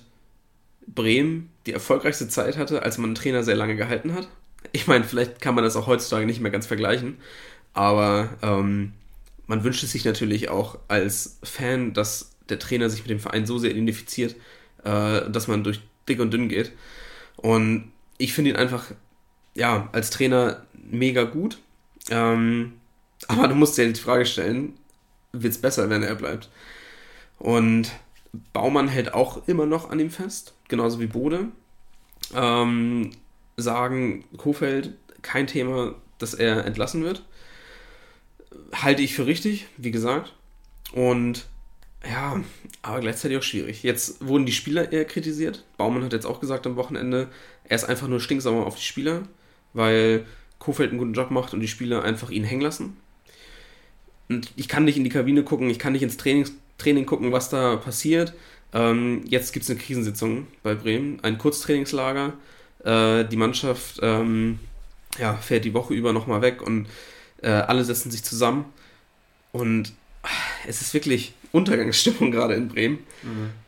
Bremen 0.86 1.50
die 1.66 1.72
erfolgreichste 1.72 2.28
Zeit 2.28 2.56
hatte, 2.56 2.82
als 2.82 2.98
man 2.98 3.06
einen 3.06 3.14
Trainer 3.14 3.42
sehr 3.42 3.56
lange 3.56 3.76
gehalten 3.76 4.14
hat. 4.14 4.28
Ich 4.72 4.86
meine, 4.86 5.04
vielleicht 5.04 5.40
kann 5.40 5.54
man 5.54 5.64
das 5.64 5.76
auch 5.76 5.86
heutzutage 5.86 6.26
nicht 6.26 6.40
mehr 6.40 6.50
ganz 6.50 6.66
vergleichen, 6.66 7.16
aber 7.72 8.28
ähm, 8.42 8.92
man 9.46 9.64
wünscht 9.64 9.82
es 9.82 9.92
sich 9.92 10.04
natürlich 10.04 10.48
auch 10.48 10.78
als 10.88 11.38
Fan, 11.42 11.92
dass 11.92 12.32
der 12.48 12.58
Trainer 12.58 12.90
sich 12.90 13.00
mit 13.00 13.10
dem 13.10 13.20
Verein 13.20 13.46
so 13.46 13.58
sehr 13.58 13.70
identifiziert, 13.70 14.36
äh, 14.84 15.30
dass 15.30 15.48
man 15.48 15.64
durch 15.64 15.80
dick 16.08 16.20
und 16.20 16.32
dünn 16.32 16.48
geht. 16.48 16.72
Und 17.36 17.92
ich 18.18 18.32
finde 18.32 18.50
ihn 18.50 18.56
einfach, 18.56 18.92
ja, 19.54 19.88
als 19.92 20.10
Trainer 20.10 20.62
mega 20.74 21.24
gut. 21.24 21.58
Ähm, 22.10 22.74
aber 23.28 23.48
du 23.48 23.54
musst 23.54 23.76
dir 23.78 23.90
die 23.90 24.00
Frage 24.00 24.26
stellen, 24.26 24.74
wird 25.32 25.52
es 25.52 25.60
besser, 25.60 25.90
wenn 25.90 26.02
er 26.02 26.14
bleibt? 26.14 26.48
Und 27.38 27.90
Baumann 28.52 28.88
hält 28.88 29.14
auch 29.14 29.46
immer 29.48 29.66
noch 29.66 29.90
an 29.90 30.00
ihm 30.00 30.10
fest, 30.10 30.54
genauso 30.68 31.00
wie 31.00 31.06
Bode. 31.06 31.48
Ähm, 32.34 33.10
sagen, 33.56 34.24
Kofeld, 34.36 34.94
kein 35.22 35.46
Thema, 35.46 35.94
dass 36.18 36.34
er 36.34 36.64
entlassen 36.64 37.04
wird. 37.04 37.24
Halte 38.72 39.02
ich 39.02 39.14
für 39.14 39.26
richtig, 39.26 39.66
wie 39.76 39.90
gesagt. 39.90 40.34
Und 40.92 41.46
ja, 42.04 42.40
aber 42.82 43.00
gleichzeitig 43.00 43.38
auch 43.38 43.42
schwierig. 43.42 43.82
Jetzt 43.82 44.26
wurden 44.26 44.46
die 44.46 44.52
Spieler 44.52 44.92
eher 44.92 45.04
kritisiert. 45.04 45.64
Baumann 45.76 46.04
hat 46.04 46.12
jetzt 46.12 46.26
auch 46.26 46.40
gesagt 46.40 46.66
am 46.66 46.76
Wochenende, 46.76 47.28
er 47.64 47.76
ist 47.76 47.84
einfach 47.84 48.08
nur 48.08 48.20
stinksauer 48.20 48.66
auf 48.66 48.76
die 48.76 48.84
Spieler, 48.84 49.22
weil 49.72 50.24
Kofeld 50.58 50.90
einen 50.90 50.98
guten 50.98 51.14
Job 51.14 51.30
macht 51.30 51.52
und 51.52 51.60
die 51.60 51.68
Spieler 51.68 52.02
einfach 52.02 52.30
ihn 52.30 52.44
hängen 52.44 52.60
lassen. 52.60 52.96
Und 54.28 54.52
ich 54.56 54.68
kann 54.68 54.84
nicht 54.84 54.96
in 54.96 55.04
die 55.04 55.10
Kabine 55.10 55.42
gucken, 55.42 55.70
ich 55.70 55.78
kann 55.78 55.92
nicht 55.92 56.02
ins 56.02 56.16
Training, 56.16 56.48
Training 56.78 57.06
gucken, 57.06 57.32
was 57.32 57.48
da 57.48 57.76
passiert. 57.76 58.34
Ähm, 58.72 59.22
jetzt 59.26 59.52
gibt 59.52 59.64
es 59.64 59.70
eine 59.70 59.78
Krisensitzung 59.78 60.46
bei 60.62 60.74
Bremen, 60.74 61.18
ein 61.22 61.38
Kurztrainingslager. 61.38 62.34
Äh, 62.84 63.24
die 63.24 63.36
Mannschaft 63.36 64.00
ähm, 64.02 64.58
ja, 65.18 65.34
fährt 65.34 65.64
die 65.64 65.74
Woche 65.74 65.94
über 65.94 66.12
nochmal 66.12 66.42
weg 66.42 66.62
und 66.62 66.86
äh, 67.42 67.50
alle 67.50 67.84
setzen 67.84 68.10
sich 68.10 68.24
zusammen. 68.24 68.66
Und 69.52 69.92
ah, 70.22 70.28
es 70.66 70.80
ist 70.80 70.94
wirklich 70.94 71.32
Untergangsstimmung 71.52 72.30
gerade 72.32 72.54
in 72.54 72.68
Bremen. 72.68 72.98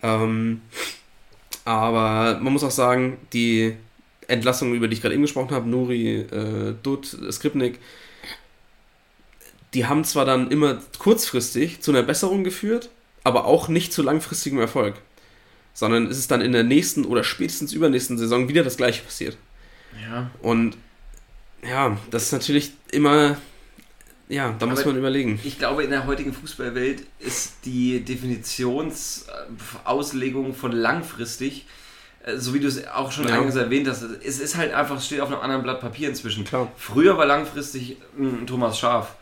Ähm, 0.02 0.60
aber 1.64 2.38
man 2.40 2.52
muss 2.52 2.64
auch 2.64 2.70
sagen, 2.70 3.18
die 3.32 3.74
Entlassungen, 4.26 4.74
über 4.74 4.88
die 4.88 4.94
ich 4.94 5.02
gerade 5.02 5.14
eben 5.14 5.22
gesprochen 5.22 5.50
habe, 5.50 5.68
Nuri, 5.68 6.20
äh, 6.20 6.74
Dutt, 6.82 7.16
Skripnik, 7.30 7.78
die 9.74 9.86
haben 9.86 10.04
zwar 10.04 10.24
dann 10.24 10.50
immer 10.50 10.80
kurzfristig 10.98 11.80
zu 11.80 11.90
einer 11.90 12.02
Besserung 12.02 12.44
geführt, 12.44 12.90
aber 13.24 13.44
auch 13.44 13.68
nicht 13.68 13.92
zu 13.92 14.02
langfristigem 14.02 14.58
Erfolg. 14.58 14.94
Sondern 15.74 16.06
es 16.06 16.18
ist 16.18 16.30
dann 16.30 16.40
in 16.40 16.52
der 16.52 16.64
nächsten 16.64 17.04
oder 17.04 17.22
spätestens 17.22 17.72
übernächsten 17.72 18.18
Saison 18.18 18.48
wieder 18.48 18.64
das 18.64 18.76
gleiche 18.76 19.02
passiert. 19.02 19.36
Ja. 20.02 20.30
Und 20.40 20.76
ja, 21.62 21.98
das 22.10 22.24
ist 22.24 22.32
natürlich 22.32 22.72
immer, 22.90 23.36
ja, 24.28 24.54
da 24.58 24.66
muss 24.66 24.80
Aber 24.80 24.90
man 24.90 24.98
überlegen. 24.98 25.40
Ich 25.44 25.58
glaube, 25.58 25.84
in 25.84 25.90
der 25.90 26.06
heutigen 26.06 26.32
Fußballwelt 26.32 27.02
ist 27.18 27.54
die 27.64 28.00
Definitionsauslegung 28.04 30.54
von 30.54 30.72
langfristig, 30.72 31.66
äh, 32.24 32.36
so 32.36 32.54
wie 32.54 32.60
du 32.60 32.68
es 32.68 32.86
auch 32.88 33.10
schon 33.12 33.28
Ja. 33.28 33.34
eingangs 33.34 33.56
erwähnt 33.56 33.88
hast, 33.88 34.02
es 34.02 34.40
ist 34.40 34.56
halt 34.56 34.72
einfach, 34.74 35.00
steht 35.00 35.20
auf 35.20 35.30
einem 35.30 35.40
anderen 35.40 35.62
Blatt 35.62 35.80
Papier 35.80 36.08
inzwischen. 36.08 36.44
Klar. 36.44 36.70
Früher 36.76 37.16
war 37.16 37.26
langfristig 37.26 37.96
ein 38.18 38.46
Thomas 38.46 38.78
Schaf, 38.78 39.14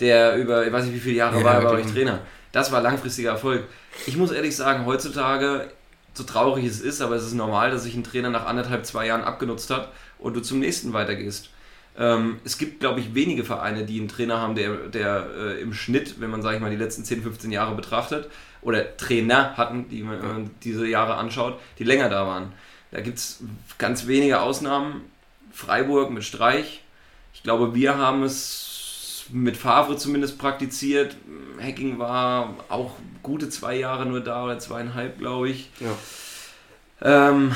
der 0.00 0.36
über, 0.36 0.66
ich 0.66 0.72
weiß 0.72 0.86
nicht 0.86 0.94
wie 0.94 1.00
viele 1.00 1.16
Jahre 1.16 1.38
Ja, 1.38 1.44
war, 1.44 1.60
bei 1.60 1.70
euch 1.70 1.82
genau. 1.82 1.94
Trainer. 1.94 2.18
Das 2.52 2.72
war 2.72 2.80
langfristiger 2.80 3.30
Erfolg. 3.30 3.64
Ich 4.06 4.16
muss 4.16 4.30
ehrlich 4.32 4.56
sagen, 4.56 4.86
heutzutage, 4.86 5.70
so 6.14 6.24
traurig 6.24 6.64
es 6.64 6.80
ist, 6.80 7.00
aber 7.02 7.14
es 7.16 7.24
ist 7.24 7.34
normal, 7.34 7.70
dass 7.70 7.84
sich 7.84 7.94
ein 7.94 8.02
Trainer 8.04 8.30
nach 8.30 8.46
anderthalb, 8.46 8.84
zwei 8.86 9.06
Jahren 9.06 9.22
abgenutzt 9.22 9.70
hat 9.70 9.92
und 10.18 10.34
du 10.34 10.40
zum 10.40 10.58
nächsten 10.58 10.92
weitergehst. 10.92 11.50
Ähm, 11.98 12.38
es 12.44 12.58
gibt, 12.58 12.80
glaube 12.80 13.00
ich, 13.00 13.14
wenige 13.14 13.44
Vereine, 13.44 13.84
die 13.84 13.98
einen 13.98 14.08
Trainer 14.08 14.40
haben, 14.40 14.54
der, 14.54 14.74
der 14.88 15.26
äh, 15.36 15.60
im 15.60 15.74
Schnitt, 15.74 16.20
wenn 16.20 16.30
man, 16.30 16.42
sage 16.42 16.56
ich 16.56 16.62
mal, 16.62 16.70
die 16.70 16.76
letzten 16.76 17.04
10, 17.04 17.22
15 17.22 17.50
Jahre 17.50 17.74
betrachtet, 17.74 18.30
oder 18.62 18.96
Trainer 18.96 19.56
hatten, 19.56 19.88
die 19.88 20.02
man 20.02 20.22
wenn 20.22 20.28
man 20.28 20.50
diese 20.62 20.86
Jahre 20.86 21.16
anschaut, 21.16 21.60
die 21.78 21.84
länger 21.84 22.08
da 22.08 22.26
waren. 22.26 22.52
Da 22.90 23.00
gibt 23.00 23.18
es 23.18 23.42
ganz 23.78 24.06
wenige 24.06 24.40
Ausnahmen. 24.40 25.02
Freiburg 25.52 26.10
mit 26.10 26.24
Streich. 26.24 26.82
Ich 27.34 27.42
glaube, 27.42 27.74
wir 27.74 27.98
haben 27.98 28.22
es 28.22 29.24
mit 29.30 29.56
Favre 29.56 29.96
zumindest 29.96 30.38
praktiziert. 30.38 31.16
Hacking 31.60 31.98
war 31.98 32.54
auch 32.68 32.92
gute 33.22 33.48
zwei 33.50 33.76
Jahre 33.76 34.06
nur 34.06 34.20
da 34.20 34.44
oder 34.44 34.58
zweieinhalb, 34.58 35.18
glaube 35.18 35.50
ich. 35.50 35.70
Ja. 35.80 37.30
Ähm, 37.30 37.52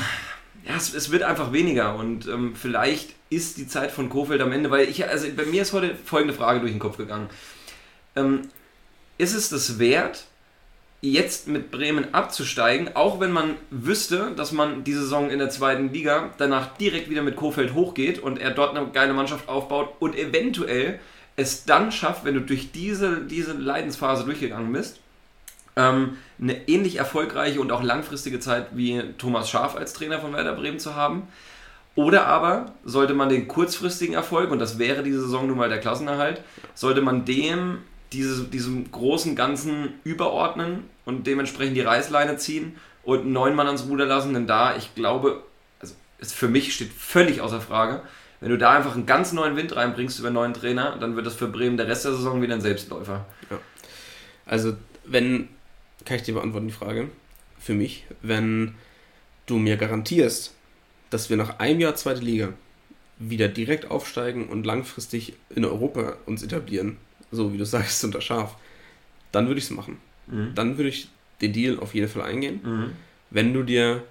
ja, 0.65 0.75
es, 0.75 0.93
es 0.93 1.11
wird 1.11 1.23
einfach 1.23 1.51
weniger 1.51 1.95
und 1.95 2.27
ähm, 2.27 2.55
vielleicht 2.55 3.15
ist 3.29 3.57
die 3.57 3.67
Zeit 3.67 3.91
von 3.91 4.09
Kofeld 4.09 4.41
am 4.41 4.51
Ende, 4.51 4.71
weil 4.71 4.87
ich, 4.87 5.07
also 5.07 5.27
bei 5.35 5.45
mir 5.45 5.61
ist 5.61 5.73
heute 5.73 5.95
folgende 5.95 6.33
Frage 6.33 6.59
durch 6.59 6.71
den 6.71 6.79
Kopf 6.79 6.97
gegangen. 6.97 7.29
Ähm, 8.15 8.41
ist 9.17 9.33
es 9.33 9.49
das 9.49 9.79
wert, 9.79 10.25
jetzt 11.01 11.47
mit 11.49 11.69
Bremen 11.69 12.13
abzusteigen, 12.13 12.95
auch 12.95 13.19
wenn 13.19 13.31
man 13.31 13.55
wüsste, 13.69 14.31
dass 14.37 14.53
man 14.53 14.85
die 14.85 14.93
Saison 14.93 15.29
in 15.29 15.39
der 15.39 15.49
zweiten 15.49 15.91
Liga 15.91 16.33
danach 16.37 16.77
direkt 16.77 17.09
wieder 17.09 17.23
mit 17.23 17.35
Kofeld 17.35 17.73
hochgeht 17.73 18.19
und 18.19 18.39
er 18.39 18.51
dort 18.51 18.75
eine 18.75 18.87
geile 18.87 19.13
Mannschaft 19.13 19.49
aufbaut 19.49 19.89
und 19.99 20.15
eventuell 20.15 20.99
es 21.35 21.65
dann 21.65 21.91
schafft, 21.91 22.23
wenn 22.23 22.35
du 22.35 22.41
durch 22.41 22.71
diese, 22.71 23.21
diese 23.21 23.53
Leidensphase 23.53 24.23
durchgegangen 24.23 24.71
bist, 24.71 24.99
ähm, 25.75 26.17
eine 26.41 26.67
ähnlich 26.67 26.97
erfolgreiche 26.97 27.59
und 27.61 27.71
auch 27.71 27.83
langfristige 27.83 28.39
Zeit 28.39 28.67
wie 28.73 29.01
Thomas 29.17 29.49
Schaaf 29.49 29.75
als 29.75 29.93
Trainer 29.93 30.19
von 30.19 30.33
Werder 30.33 30.53
Bremen 30.53 30.79
zu 30.79 30.95
haben. 30.95 31.27
Oder 31.95 32.25
aber 32.25 32.73
sollte 32.83 33.13
man 33.13 33.29
den 33.29 33.47
kurzfristigen 33.47 34.15
Erfolg, 34.15 34.51
und 34.51 34.59
das 34.59 34.79
wäre 34.79 35.03
diese 35.03 35.21
Saison 35.21 35.47
nun 35.47 35.57
mal 35.57 35.69
der 35.69 35.79
Klassenerhalt, 35.79 36.41
sollte 36.73 37.01
man 37.01 37.25
dem 37.25 37.79
diese, 38.11 38.45
diesem 38.45 38.91
großen 38.91 39.35
Ganzen 39.35 39.93
überordnen 40.03 40.89
und 41.05 41.27
dementsprechend 41.27 41.75
die 41.75 41.81
Reißleine 41.81 42.37
ziehen 42.37 42.75
und 43.03 43.21
einen 43.21 43.33
neuen 43.33 43.55
Mann 43.55 43.67
ans 43.67 43.85
Ruder 43.87 44.05
lassen, 44.05 44.33
denn 44.33 44.47
da, 44.47 44.75
ich 44.75 44.95
glaube, 44.95 45.43
also 45.79 45.95
ist 46.19 46.33
für 46.33 46.47
mich 46.47 46.73
steht 46.73 46.93
völlig 46.93 47.41
außer 47.41 47.61
Frage, 47.61 48.01
wenn 48.39 48.49
du 48.49 48.57
da 48.57 48.71
einfach 48.71 48.95
einen 48.95 49.05
ganz 49.05 49.31
neuen 49.33 49.55
Wind 49.55 49.75
reinbringst 49.75 50.19
über 50.19 50.27
einen 50.27 50.35
neuen 50.35 50.53
Trainer, 50.53 50.97
dann 50.99 51.15
wird 51.15 51.25
das 51.25 51.35
für 51.35 51.47
Bremen 51.47 51.77
der 51.77 51.87
Rest 51.87 52.05
der 52.05 52.13
Saison 52.13 52.41
wieder 52.41 52.53
ein 52.53 52.61
Selbstläufer. 52.61 53.25
Ja. 53.49 53.57
Also, 54.45 54.75
wenn, 55.05 55.49
kann 56.05 56.17
ich 56.17 56.23
dir 56.23 56.33
beantworten 56.33 56.67
die 56.67 56.73
Frage, 56.73 57.09
für 57.59 57.73
mich, 57.73 58.05
wenn 58.21 58.75
du 59.45 59.57
mir 59.57 59.77
garantierst, 59.77 60.53
dass 61.09 61.29
wir 61.29 61.37
nach 61.37 61.59
einem 61.59 61.79
Jahr 61.79 61.95
zweite 61.95 62.21
Liga 62.21 62.53
wieder 63.19 63.47
direkt 63.47 63.89
aufsteigen 63.89 64.47
und 64.47 64.65
langfristig 64.65 65.33
in 65.49 65.63
Europa 65.65 66.17
uns 66.25 66.43
etablieren, 66.43 66.97
so 67.31 67.53
wie 67.53 67.57
du 67.57 67.65
sagst, 67.65 68.03
unter 68.03 68.21
Scharf, 68.21 68.55
dann 69.31 69.47
würde 69.47 69.59
ich 69.59 69.65
es 69.65 69.71
machen. 69.71 69.97
Mhm. 70.27 70.55
Dann 70.55 70.77
würde 70.77 70.89
ich 70.89 71.09
den 71.41 71.53
Deal 71.53 71.79
auf 71.79 71.93
jeden 71.93 72.07
Fall 72.07 72.23
eingehen. 72.23 72.61
Mhm. 72.63 72.91
Wenn 73.29 73.53
du 73.53 73.63
dir 73.63 74.03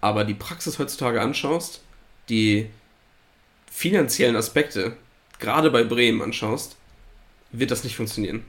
aber 0.00 0.24
die 0.24 0.34
Praxis 0.34 0.78
heutzutage 0.78 1.20
anschaust, 1.20 1.82
die 2.28 2.68
finanziellen 3.70 4.36
Aspekte, 4.36 4.96
gerade 5.38 5.70
bei 5.70 5.84
Bremen 5.84 6.22
anschaust, 6.22 6.76
wird 7.52 7.70
das 7.70 7.84
nicht 7.84 7.96
funktionieren. 7.96 8.44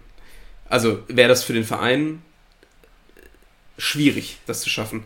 Also 0.66 1.04
wäre 1.08 1.30
das 1.30 1.44
für 1.44 1.54
den 1.54 1.64
Verein 1.64 2.22
schwierig, 3.80 4.38
das 4.46 4.62
zu 4.62 4.70
schaffen. 4.70 5.04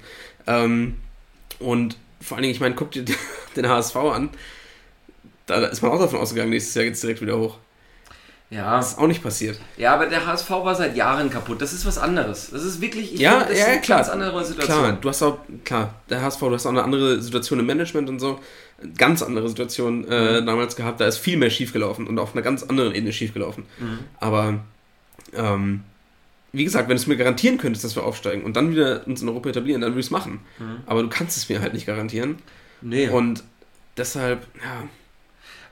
Ähm, 0.48 0.96
und 1.60 1.98
vor 2.20 2.38
allen 2.38 2.44
Dingen, 2.44 2.54
ich 2.54 2.60
meine, 2.60 2.76
guck 2.76 2.92
dir 2.92 3.06
den 3.56 3.68
HSV 3.68 3.96
an. 3.96 4.30
Da 5.46 5.66
ist 5.66 5.82
man 5.82 5.92
auch 5.92 6.00
davon 6.00 6.20
ausgegangen, 6.20 6.52
nächstes 6.52 6.76
Jahr 6.76 6.86
geht 6.86 6.94
es 6.94 7.02
direkt 7.02 7.22
wieder 7.22 7.38
hoch. 7.38 7.58
Ja. 8.50 8.78
Das 8.78 8.92
ist 8.92 9.00
auch 9.00 9.08
nicht 9.08 9.24
passiert. 9.24 9.60
Ja, 9.78 9.96
aber 9.96 10.06
der 10.06 10.26
HSV 10.26 10.50
war 10.50 10.76
seit 10.76 10.96
Jahren 10.96 11.30
kaputt. 11.30 11.62
Das 11.62 11.74
ist 11.74 11.86
was 11.88 11.98
anderes. 11.98 12.52
Das 12.52 12.64
ist 12.64 12.82
wirklich, 12.82 13.16
ich 13.16 13.20
ja, 13.20 13.40
finde, 13.40 13.46
das 13.48 13.58
ja, 13.58 13.66
ist 13.66 13.72
eine 13.72 13.82
klar. 13.82 13.98
ganz 14.00 14.10
andere 14.10 14.46
Situation. 14.46 14.80
Klar, 14.80 14.98
du 15.02 15.10
hast 15.10 15.24
auch, 15.24 15.38
klar, 15.66 15.96
der 16.10 16.22
HSV, 16.22 16.40
du 16.40 16.54
hast 16.54 16.66
auch 16.68 16.72
eine 16.72 16.84
andere 16.84 17.20
Situation 17.20 17.60
im 17.60 17.66
Management 17.66 18.10
und 18.10 18.20
so. 18.20 18.40
Ganz 18.98 19.24
andere 19.24 19.50
Situation 19.50 20.08
äh, 20.08 20.42
mhm. 20.42 20.46
damals 20.46 20.76
gehabt. 20.76 21.02
Da 21.02 21.08
ist 21.08 21.18
viel 21.18 21.38
mehr 21.38 21.50
schiefgelaufen 21.50 22.06
und 22.06 22.20
auf 22.20 22.34
einer 22.34 22.44
ganz 22.44 22.62
anderen 22.64 22.94
Ebene 22.94 23.12
schiefgelaufen. 23.12 23.66
Mhm. 23.80 24.00
Aber, 24.20 24.60
ähm, 25.34 25.84
wie 26.54 26.64
gesagt, 26.64 26.88
wenn 26.88 26.96
du 26.96 27.02
es 27.02 27.08
mir 27.08 27.18
garantieren 27.18 27.58
könntest, 27.58 27.84
dass 27.84 27.96
wir 27.96 28.04
aufsteigen 28.04 28.44
und 28.44 28.56
dann 28.56 28.72
wieder 28.72 29.06
uns 29.08 29.22
in 29.24 29.28
Europa 29.28 29.50
etablieren, 29.50 29.82
dann 29.82 29.92
würde 29.92 30.02
ich 30.02 30.06
es 30.06 30.12
machen. 30.12 30.40
Mhm. 30.60 30.78
Aber 30.86 31.02
du 31.02 31.10
kannst 31.10 31.36
es 31.36 31.50
mir 31.50 31.62
halt 31.62 31.74
nicht 31.74 31.88
garantieren. 31.88 32.38
Nee. 32.82 33.10
Und 33.10 33.44
deshalb, 33.98 34.46
ja. 34.64 34.88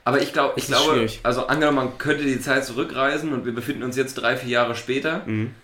Aber 0.04 0.20
ich, 0.20 0.32
glaub, 0.32 0.58
ich 0.58 0.66
glaube, 0.66 0.94
schwierig. 0.94 1.20
also 1.22 1.46
angenommen, 1.46 1.76
man 1.76 1.98
könnte 1.98 2.24
die 2.24 2.40
Zeit 2.40 2.64
zurückreisen 2.64 3.32
und 3.32 3.44
wir 3.44 3.54
befinden 3.54 3.84
uns 3.84 3.96
jetzt 3.96 4.14
drei, 4.14 4.36
vier 4.36 4.50
Jahre 4.50 4.74
später. 4.74 5.22
Mhm. 5.24 5.54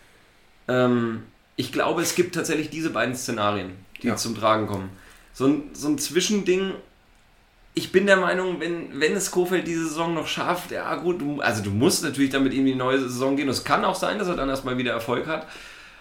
Ähm, 0.68 1.22
ich 1.56 1.72
glaube, 1.72 2.02
es 2.02 2.14
gibt 2.14 2.36
tatsächlich 2.36 2.70
diese 2.70 2.90
beiden 2.90 3.16
Szenarien, 3.16 3.72
die 4.00 4.06
ja. 4.06 4.16
zum 4.16 4.36
Tragen 4.36 4.68
kommen. 4.68 4.90
So 5.32 5.46
ein, 5.46 5.70
so 5.72 5.88
ein 5.88 5.98
Zwischending. 5.98 6.74
Ich 7.74 7.92
bin 7.92 8.06
der 8.06 8.16
Meinung, 8.16 8.60
wenn, 8.60 9.00
wenn 9.00 9.14
es 9.14 9.30
Kofeld 9.30 9.66
diese 9.66 9.84
Saison 9.84 10.14
noch 10.14 10.26
schafft, 10.26 10.72
ja 10.72 10.94
gut, 10.96 11.20
du, 11.20 11.40
also 11.40 11.62
du 11.62 11.70
musst 11.70 12.02
natürlich 12.02 12.30
dann 12.30 12.42
mit 12.42 12.52
ihm 12.52 12.60
in 12.60 12.66
die 12.66 12.74
neue 12.74 12.98
Saison 12.98 13.36
gehen. 13.36 13.48
Es 13.48 13.62
kann 13.64 13.84
auch 13.84 13.94
sein, 13.94 14.18
dass 14.18 14.26
er 14.26 14.36
dann 14.36 14.48
erstmal 14.48 14.78
wieder 14.78 14.92
Erfolg 14.92 15.26
hat. 15.26 15.46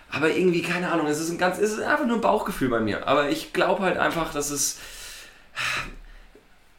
Aber 0.09 0.29
irgendwie, 0.29 0.61
keine 0.61 0.91
Ahnung, 0.91 1.07
es 1.07 1.19
ist 1.19 1.29
ein 1.29 1.37
ganz, 1.37 1.59
es 1.59 1.73
ist 1.73 1.81
einfach 1.81 2.05
nur 2.05 2.15
ein 2.17 2.21
Bauchgefühl 2.21 2.69
bei 2.69 2.79
mir. 2.79 3.07
Aber 3.07 3.29
ich 3.29 3.53
glaube 3.53 3.83
halt 3.83 3.97
einfach, 3.97 4.33
dass 4.33 4.49
es 4.49 4.79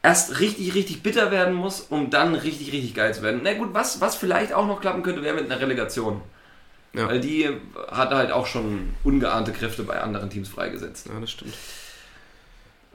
erst 0.02 0.40
richtig, 0.40 0.74
richtig 0.74 1.02
bitter 1.02 1.30
werden 1.30 1.54
muss, 1.54 1.80
um 1.80 2.10
dann 2.10 2.34
richtig, 2.34 2.72
richtig 2.72 2.94
geil 2.94 3.14
zu 3.14 3.22
werden. 3.22 3.40
Na 3.42 3.52
gut, 3.54 3.74
was, 3.74 4.00
was 4.00 4.16
vielleicht 4.16 4.52
auch 4.52 4.66
noch 4.66 4.80
klappen 4.80 5.02
könnte, 5.02 5.22
wäre 5.22 5.34
mit 5.34 5.50
einer 5.50 5.60
Relegation. 5.60 6.22
Ja. 6.94 7.08
Weil 7.08 7.20
die 7.20 7.48
hat 7.90 8.10
halt 8.10 8.32
auch 8.32 8.46
schon 8.46 8.94
ungeahnte 9.04 9.52
Kräfte 9.52 9.82
bei 9.82 10.00
anderen 10.00 10.30
Teams 10.30 10.48
freigesetzt. 10.48 11.06
Ja, 11.12 11.20
das 11.20 11.30
stimmt. 11.30 11.54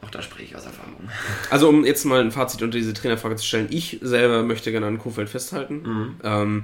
Auch 0.03 0.09
da 0.09 0.21
spreche 0.21 0.43
ich 0.43 0.55
aus 0.55 0.65
Erfahrung. 0.65 1.09
Also 1.49 1.69
um 1.69 1.85
jetzt 1.85 2.05
mal 2.05 2.21
ein 2.21 2.31
Fazit 2.31 2.61
unter 2.61 2.77
diese 2.77 2.93
Trainerfrage 2.93 3.35
zu 3.37 3.45
stellen, 3.45 3.67
ich 3.69 3.99
selber 4.01 4.43
möchte 4.43 4.71
gerne 4.71 4.87
an 4.87 4.99
Kofeld 4.99 5.29
festhalten. 5.29 5.81
Mhm. 5.83 6.15
Ähm, 6.23 6.63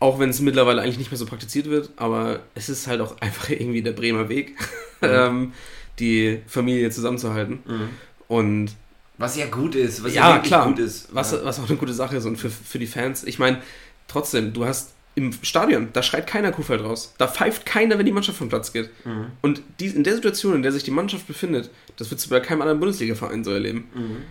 auch 0.00 0.18
wenn 0.18 0.30
es 0.30 0.40
mittlerweile 0.40 0.82
eigentlich 0.82 0.98
nicht 0.98 1.10
mehr 1.10 1.18
so 1.18 1.26
praktiziert 1.26 1.68
wird, 1.68 1.90
aber 1.96 2.40
es 2.54 2.68
ist 2.68 2.86
halt 2.86 3.00
auch 3.00 3.16
einfach 3.20 3.50
irgendwie 3.50 3.82
der 3.82 3.92
Bremer 3.92 4.28
Weg, 4.28 4.56
mhm. 5.00 5.08
ähm, 5.08 5.52
die 5.98 6.40
Familie 6.46 6.90
zusammenzuhalten. 6.90 7.60
Mhm. 7.66 7.88
Und 8.28 8.70
was 9.18 9.36
ja 9.36 9.46
gut 9.46 9.74
ist, 9.74 10.02
was 10.02 10.14
ja, 10.14 10.36
ja 10.36 10.38
klar, 10.38 10.66
gut 10.66 10.78
ist. 10.78 11.14
Was, 11.14 11.32
ja. 11.32 11.44
was 11.44 11.60
auch 11.60 11.68
eine 11.68 11.76
gute 11.76 11.92
Sache 11.92 12.16
ist 12.16 12.24
und 12.24 12.36
für, 12.36 12.48
für 12.48 12.78
die 12.78 12.86
Fans. 12.86 13.22
Ich 13.24 13.38
meine, 13.38 13.60
trotzdem, 14.08 14.54
du 14.54 14.64
hast 14.64 14.94
im 15.14 15.32
Stadion, 15.42 15.88
da 15.92 16.02
schreit 16.02 16.26
keiner 16.26 16.52
Kuhfeld 16.52 16.82
raus. 16.82 17.14
Da 17.18 17.26
pfeift 17.26 17.66
keiner, 17.66 17.98
wenn 17.98 18.06
die 18.06 18.12
Mannschaft 18.12 18.38
vom 18.38 18.48
Platz 18.48 18.72
geht. 18.72 18.90
Mhm. 19.04 19.26
Und 19.42 19.62
die, 19.80 19.86
in 19.86 20.04
der 20.04 20.14
Situation, 20.14 20.54
in 20.54 20.62
der 20.62 20.72
sich 20.72 20.84
die 20.84 20.90
Mannschaft 20.90 21.26
befindet, 21.26 21.70
das 21.96 22.10
wird 22.10 22.24
du 22.24 22.30
bei 22.30 22.40
keinem 22.40 22.62
anderen 22.62 22.80
Bundesliga-Verein 22.80 23.44
so 23.44 23.50
erleben. 23.50 23.90
Mhm. 23.94 24.22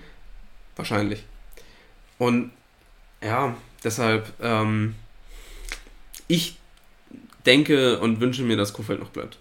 Wahrscheinlich. 0.76 1.24
Und 2.18 2.52
ja, 3.22 3.56
deshalb, 3.84 4.32
ähm, 4.42 4.96
ich 6.28 6.58
denke 7.46 8.00
und 8.00 8.20
wünsche 8.20 8.44
mir, 8.44 8.58
dass 8.58 8.74
Kuhfeld 8.74 9.00
noch 9.00 9.10
bleibt. 9.10 9.38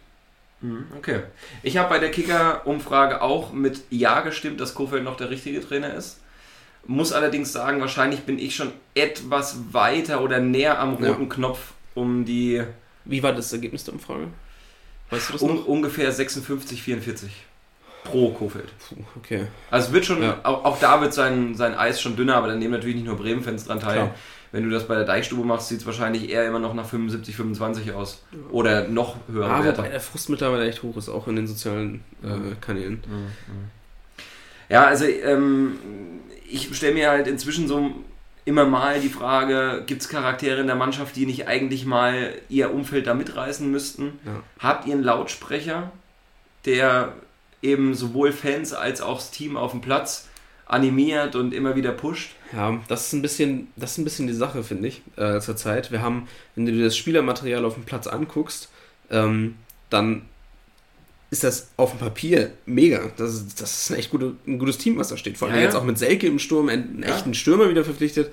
Mhm, 0.61 0.87
okay. 0.97 1.23
Ich 1.63 1.77
habe 1.77 1.89
bei 1.89 1.99
der 1.99 2.11
Kicker-Umfrage 2.11 3.23
auch 3.23 3.53
mit 3.53 3.83
Ja 3.91 4.21
gestimmt, 4.21 4.61
dass 4.61 4.75
Kofeld 4.75 5.05
noch 5.05 5.17
der 5.17 5.31
richtige 5.31 5.61
Trainer 5.61 5.95
ist. 5.95 6.21
Muss 6.87 7.13
allerdings 7.13 7.53
sagen, 7.53 7.81
wahrscheinlich 7.81 8.21
bin 8.21 8.39
ich 8.39 8.57
schon 8.57 8.73
etwas 8.95 9.59
weiter 9.73 10.23
oder 10.23 10.41
näher 10.41 10.79
am 10.79 10.95
roten 10.95 11.23
ja. 11.23 11.29
Knopf, 11.29 11.73
um 11.95 12.25
die. 12.25 12.63
Wie 13.05 13.23
war 13.23 13.33
das 13.33 13.53
Ergebnis 13.53 13.85
der 13.85 13.95
Umfrage? 13.95 14.29
Weißt 15.11 15.29
du 15.29 15.33
das 15.35 15.43
um, 15.43 15.57
noch? 15.57 15.67
Ungefähr 15.67 16.11
56, 16.13 16.83
44 16.83 17.31
pro 18.05 18.31
Kofeld. 18.31 18.69
Okay. 19.17 19.47
Also 19.71 19.89
es 19.89 19.93
wird 19.93 20.05
schon, 20.05 20.23
ja. 20.23 20.41
auch, 20.43 20.65
auch, 20.65 20.79
da 20.79 21.01
wird 21.01 21.13
sein, 21.15 21.55
sein 21.55 21.75
Eis 21.75 22.01
schon 22.01 22.17
dünner, 22.17 22.37
aber 22.37 22.49
dann 22.49 22.59
nehmen 22.59 22.73
natürlich 22.73 22.97
nicht 22.97 23.07
nur 23.07 23.17
Bremen-Fans 23.17 23.67
dran 23.67 23.81
teil. 23.81 23.95
Klar. 23.95 24.15
Wenn 24.51 24.65
du 24.65 24.71
das 24.71 24.89
bei 24.89 24.95
der 24.95 25.05
Deichstube 25.05 25.45
machst, 25.45 25.69
sieht 25.69 25.81
es 25.81 25.87
wahrscheinlich 25.87 26.31
eher 26.31 26.47
immer 26.47 26.59
noch 26.59 26.73
nach 26.73 26.87
75, 26.87 27.37
25 27.37 27.93
aus. 27.93 28.25
Oder 28.51 28.89
noch 28.89 29.17
höher. 29.31 29.47
Aber 29.47 29.65
Werte. 29.65 29.83
der 29.83 30.01
Frust 30.01 30.31
mittlerweile 30.31 30.67
echt 30.67 30.83
hoch 30.83 30.97
ist, 30.97 31.11
auch 31.11 31.29
in 31.29 31.37
den 31.37 31.47
sozialen 31.47 32.03
äh, 32.23 32.55
Kanälen. 32.59 33.03
Ja, 34.69 34.85
also 34.87 35.05
ähm, 35.07 35.79
ich 36.49 36.75
stelle 36.77 36.95
mir 36.95 37.11
halt 37.11 37.27
inzwischen 37.27 37.69
so 37.69 37.91
immer 38.45 38.65
mal 38.65 39.01
die 39.01 39.11
Frage, 39.11 39.85
gibt 39.87 40.03
es 40.03 40.09
Charaktere 40.09 40.61
in 40.61 40.67
der 40.67 40.77
Mannschaft, 40.77 41.17
die 41.17 41.27
nicht 41.27 41.47
eigentlich 41.49 41.85
mal 41.85 42.35
ihr 42.49 42.73
Umfeld 42.73 43.07
da 43.07 43.15
mitreißen 43.15 43.71
müssten? 43.71 44.19
Ja. 44.25 44.43
Habt 44.59 44.87
ihr 44.87 44.95
einen 44.95 45.05
Lautsprecher, 45.05 45.93
der 46.65 47.13
eben 47.61 47.95
sowohl 47.95 48.33
Fans 48.33 48.73
als 48.73 49.01
auch 49.01 49.17
das 49.17 49.31
Team 49.31 49.57
auf 49.57 49.73
dem 49.73 49.81
Platz 49.81 50.29
animiert 50.65 51.35
und 51.35 51.53
immer 51.53 51.77
wieder 51.77 51.93
pusht? 51.93 52.31
Ja, 52.53 52.81
das 52.89 53.07
ist 53.07 53.13
ein 53.13 53.23
bisschen, 53.23 53.69
das 53.77 53.93
ist 53.93 53.99
ein 53.99 54.05
bisschen 54.05 54.27
die 54.27 54.33
Sache, 54.33 54.63
finde 54.63 54.89
ich, 54.89 55.03
äh, 55.17 55.41
zur 55.41 55.57
Zeit. 55.57 55.91
Wir 55.91 56.01
haben, 56.01 56.29
wenn 56.55 56.67
du 56.67 56.73
dir 56.73 56.85
das 56.85 56.97
Spielermaterial 56.97 57.65
auf 57.65 57.75
dem 57.75 57.85
Platz 57.85 58.07
anguckst, 58.07 58.71
ähm, 59.11 59.57
dann 59.91 60.23
ist 61.31 61.45
das 61.45 61.69
auf 61.77 61.91
dem 61.91 61.99
Papier 61.99 62.53
mega. 62.65 63.11
Das 63.17 63.35
ist, 63.35 63.61
das 63.61 63.83
ist 63.83 63.91
ein 63.91 63.99
echt 63.99 64.11
gute, 64.11 64.35
ein 64.47 64.59
gutes 64.59 64.79
Team, 64.79 64.97
was 64.97 65.09
da 65.09 65.17
steht. 65.17 65.37
Vor 65.37 65.49
allem 65.49 65.59
ja, 65.59 65.65
jetzt 65.65 65.75
auch 65.75 65.85
mit 65.85 65.99
Selke 65.99 66.27
im 66.27 66.39
Sturm, 66.39 66.69
einen 66.69 67.03
ja. 67.03 67.15
echten 67.15 67.35
Stürmer 67.35 67.69
wieder 67.69 67.85
verpflichtet. 67.85 68.31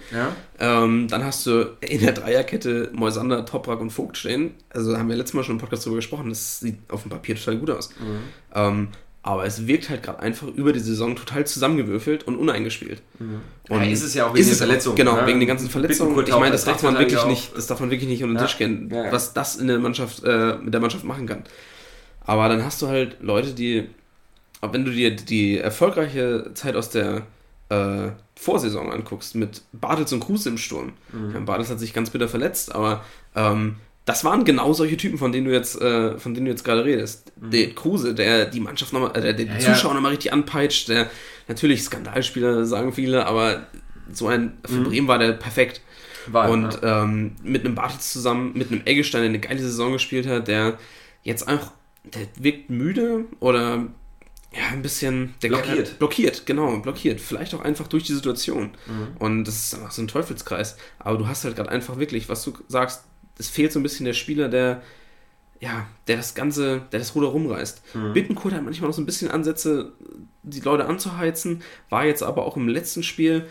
Ähm, 0.60 1.08
dann 1.10 1.24
hast 1.26 1.46
du 1.46 1.76
in 1.82 2.00
der 2.00 2.14
Dreierkette 2.14 2.92
Moisander, 2.94 3.46
Toprak 3.46 3.82
und 3.82 3.90
Vogt 3.90 4.18
stehen. 4.18 4.52
Also 4.70 4.98
haben 4.98 5.10
wir 5.10 5.18
letztes 5.18 5.34
Mal 5.34 5.44
schon 5.44 5.56
im 5.56 5.60
Podcast 5.60 5.86
darüber 5.86 5.98
gesprochen. 5.98 6.30
Das 6.30 6.62
sieht 6.62 6.78
auf 6.90 7.02
dem 7.02 7.12
Papier 7.12 7.36
total 7.36 7.58
gut 7.58 7.70
aus. 7.72 7.90
Mhm. 8.00 8.20
Ähm, 8.54 8.88
aber 9.24 9.44
es 9.44 9.66
wirkt 9.66 9.90
halt 9.90 10.04
gerade 10.04 10.20
einfach 10.20 10.48
über 10.48 10.72
die 10.72 10.80
Saison 10.80 11.16
total 11.16 11.48
zusammengewürfelt 11.48 12.26
und 12.26 12.36
uneingespielt. 12.36 13.02
Mhm. 13.18 13.42
Und 13.70 13.84
ja, 13.84 13.90
ist 13.90 14.04
es 14.04 14.14
ja 14.14 14.28
auch 14.28 14.36
wegen 14.36 14.48
den 14.48 14.56
Verletzungen. 14.56 14.96
Genau, 14.96 15.16
ne? 15.16 15.26
wegen 15.26 15.40
den 15.40 15.48
ganzen 15.48 15.68
Verletzungen. 15.68 16.18
Ich 16.26 16.32
meine, 16.32 16.52
das 16.52 16.64
darf 16.64 16.82
man 16.84 16.98
wirklich 16.98 17.26
nicht, 17.26 17.58
das 17.58 17.66
darf 17.68 17.80
man 17.80 17.90
wirklich 17.90 18.08
nicht 18.08 18.24
unter 18.24 18.40
den. 18.40 18.46
Tisch 18.46 18.58
gehen, 18.58 18.90
ja, 18.94 19.12
was 19.12 19.34
das 19.34 19.56
in 19.56 19.68
der 19.68 19.80
Mannschaft, 19.80 20.24
äh, 20.24 20.58
mit 20.58 20.74
der 20.74 20.80
Mannschaft 20.80 21.04
machen 21.04 21.26
kann. 21.26 21.44
Aber 22.26 22.50
dann 22.50 22.64
hast 22.64 22.82
du 22.82 22.88
halt 22.88 23.18
Leute, 23.22 23.54
die, 23.54 23.88
wenn 24.62 24.86
du 24.86 24.92
dir 24.92 25.16
die 25.16 25.58
erfolgreiche 25.58 26.52
Zeit 26.54 26.76
aus 26.76 26.90
der 26.90 27.24
äh, 27.70 28.10
Vorsaison 28.36 28.92
anguckst, 28.92 29.36
mit 29.36 29.62
Bartels 29.72 30.12
und 30.14 30.20
Kruse 30.20 30.50
im 30.50 30.58
Sturm. 30.58 30.94
Mhm. 31.14 31.46
Bartels 31.46 31.70
hat 31.70 31.80
sich 31.80 31.94
ganz 31.94 32.10
bitter 32.10 32.28
verletzt, 32.28 32.74
aber 32.74 33.04
ähm, 33.36 33.78
das 34.06 34.24
waren 34.24 34.46
genau 34.46 34.72
solche 34.74 34.98
Typen, 34.98 35.18
von 35.18 35.32
denen 35.32 35.48
du 35.48 35.52
jetzt, 35.52 35.82
äh, 35.82 36.18
von 36.20 36.34
denen 36.34 36.46
du 36.46 36.52
jetzt 36.52 36.64
gerade 36.64 36.86
redest. 36.86 37.32
Mhm. 37.40 37.52
Der 37.52 37.70
Kruse, 37.72 38.14
der 38.14 38.46
die 38.46 38.60
Mannschaft 38.60 38.94
nochmal, 38.94 39.12
äh, 39.16 39.22
der, 39.22 39.34
der 39.34 39.46
ja, 39.46 39.54
die 39.56 39.66
Zuschauer 39.66 39.92
ja. 39.92 39.96
nochmal 39.96 40.12
richtig 40.12 40.32
anpeitscht, 40.32 40.90
der 40.90 41.10
natürlich 41.48 41.84
Skandalspieler, 41.84 42.66
sagen 42.66 42.94
viele, 42.94 43.26
aber 43.26 43.66
so 44.12 44.28
ein, 44.28 44.58
für 44.66 44.76
mhm. 44.76 44.84
Bremen 44.84 45.08
war 45.08 45.18
der 45.18 45.34
perfekt. 45.34 45.82
War, 46.28 46.50
und 46.50 46.80
ähm, 46.82 47.36
mit 47.44 47.66
einem 47.66 47.76
Bartels 47.76 48.12
zusammen, 48.12 48.54
mit 48.56 48.72
einem 48.72 48.82
Eggestein, 48.86 49.22
der 49.22 49.30
eine 49.30 49.40
geile 49.40 49.60
Saison 49.60 49.92
gespielt 49.92 50.28
hat, 50.28 50.48
der 50.48 50.78
jetzt 51.24 51.48
einfach, 51.48 51.72
der 52.14 52.28
wirkt 52.44 52.70
müde 52.70 53.26
oder 53.40 53.88
ja, 54.54 54.68
ein 54.72 54.82
bisschen 54.82 55.34
Blockiert. 55.42 55.90
Kann, 55.90 55.98
blockiert, 56.00 56.46
genau, 56.46 56.78
blockiert. 56.80 57.20
Vielleicht 57.20 57.54
auch 57.54 57.62
einfach 57.62 57.88
durch 57.88 58.04
die 58.04 58.14
Situation. 58.14 58.72
Und 59.20 59.44
das 59.46 59.56
ist 59.66 59.76
einfach 59.76 59.92
so 59.92 60.02
ein 60.02 60.08
Teufelskreis. 60.08 60.78
Aber 61.00 61.18
du 61.18 61.28
hast 61.28 61.44
halt 61.44 61.58
gerade 61.58 61.70
einfach 61.70 61.98
wirklich, 62.00 62.30
was 62.30 62.44
du 62.44 62.54
sagst, 62.70 63.04
es 63.38 63.50
fehlt 63.50 63.74
so 63.74 63.80
ein 63.80 63.84
bisschen 63.84 64.06
der 64.06 64.14
Spieler, 64.14 64.48
der 64.48 64.82
ja, 65.60 65.88
der 66.08 66.18
das 66.18 66.36
Ganze, 66.36 66.82
der 66.92 67.00
das 67.00 67.16
Ruder 67.16 67.28
rumreißt. 67.28 67.82
Bittenkurt 68.14 68.54
hat 68.54 68.64
manchmal 68.64 68.90
noch 68.90 68.96
so 68.96 69.02
ein 69.02 69.06
bisschen 69.06 69.32
Ansätze, 69.32 69.94
die 70.44 70.60
Leute 70.60 70.86
anzuheizen, 70.86 71.64
war 71.90 72.06
jetzt 72.06 72.24
aber 72.24 72.46
auch 72.46 72.56
im 72.58 72.68
letzten 72.68 73.04
Spiel 73.04 73.48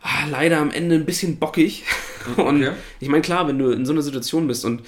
ah, 0.00 0.26
leider 0.30 0.58
am 0.58 0.70
Ende 0.70 0.94
ein 0.94 1.06
bisschen 1.06 1.38
bockig. 1.38 1.84
Und 2.36 2.62
Okay. 2.62 2.72
ich 3.00 3.08
meine, 3.08 3.22
klar, 3.22 3.48
wenn 3.48 3.58
du 3.58 3.70
in 3.70 3.84
so 3.86 3.92
einer 3.92 4.02
Situation 4.02 4.46
bist 4.46 4.64
und 4.64 4.82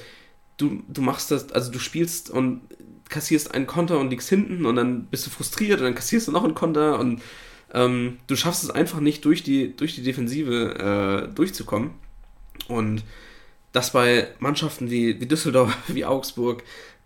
du, 0.56 0.82
du 0.88 1.02
machst 1.02 1.30
das, 1.30 1.52
also 1.52 1.70
du 1.70 1.78
spielst 1.78 2.30
und 2.30 2.62
kassierst 3.08 3.54
einen 3.54 3.66
Konter 3.66 3.98
und 3.98 4.10
liegst 4.10 4.28
hinten 4.28 4.66
und 4.66 4.76
dann 4.76 5.06
bist 5.06 5.26
du 5.26 5.30
frustriert 5.30 5.78
und 5.78 5.84
dann 5.84 5.94
kassierst 5.94 6.28
du 6.28 6.32
noch 6.32 6.44
einen 6.44 6.54
Konter 6.54 6.98
und 6.98 7.22
ähm, 7.72 8.18
du 8.26 8.36
schaffst 8.36 8.64
es 8.64 8.70
einfach 8.70 9.00
nicht 9.00 9.24
durch 9.24 9.42
die, 9.42 9.76
durch 9.76 9.94
die 9.94 10.02
Defensive 10.02 11.28
äh, 11.28 11.34
durchzukommen. 11.34 11.90
Und 12.68 13.04
das 13.72 13.92
bei 13.92 14.28
Mannschaften 14.38 14.90
wie, 14.90 15.20
wie 15.20 15.26
Düsseldorf, 15.26 15.76
wie 15.88 16.04
Augsburg, 16.04 16.62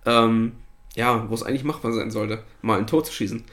ähm, 0.07 0.53
ja, 0.97 1.29
wo 1.29 1.35
es 1.35 1.43
eigentlich 1.43 1.65
machbar 1.65 1.93
sein 1.93 2.11
sollte, 2.11 2.43
mal 2.63 2.79
ein 2.79 2.87
Tor 2.87 3.05
zu 3.05 3.13
schießen. 3.13 3.45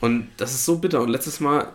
Und 0.00 0.28
das 0.36 0.52
ist 0.54 0.64
so 0.64 0.78
bitter. 0.78 1.00
Und 1.00 1.10
letztes 1.10 1.40
Mal, 1.40 1.72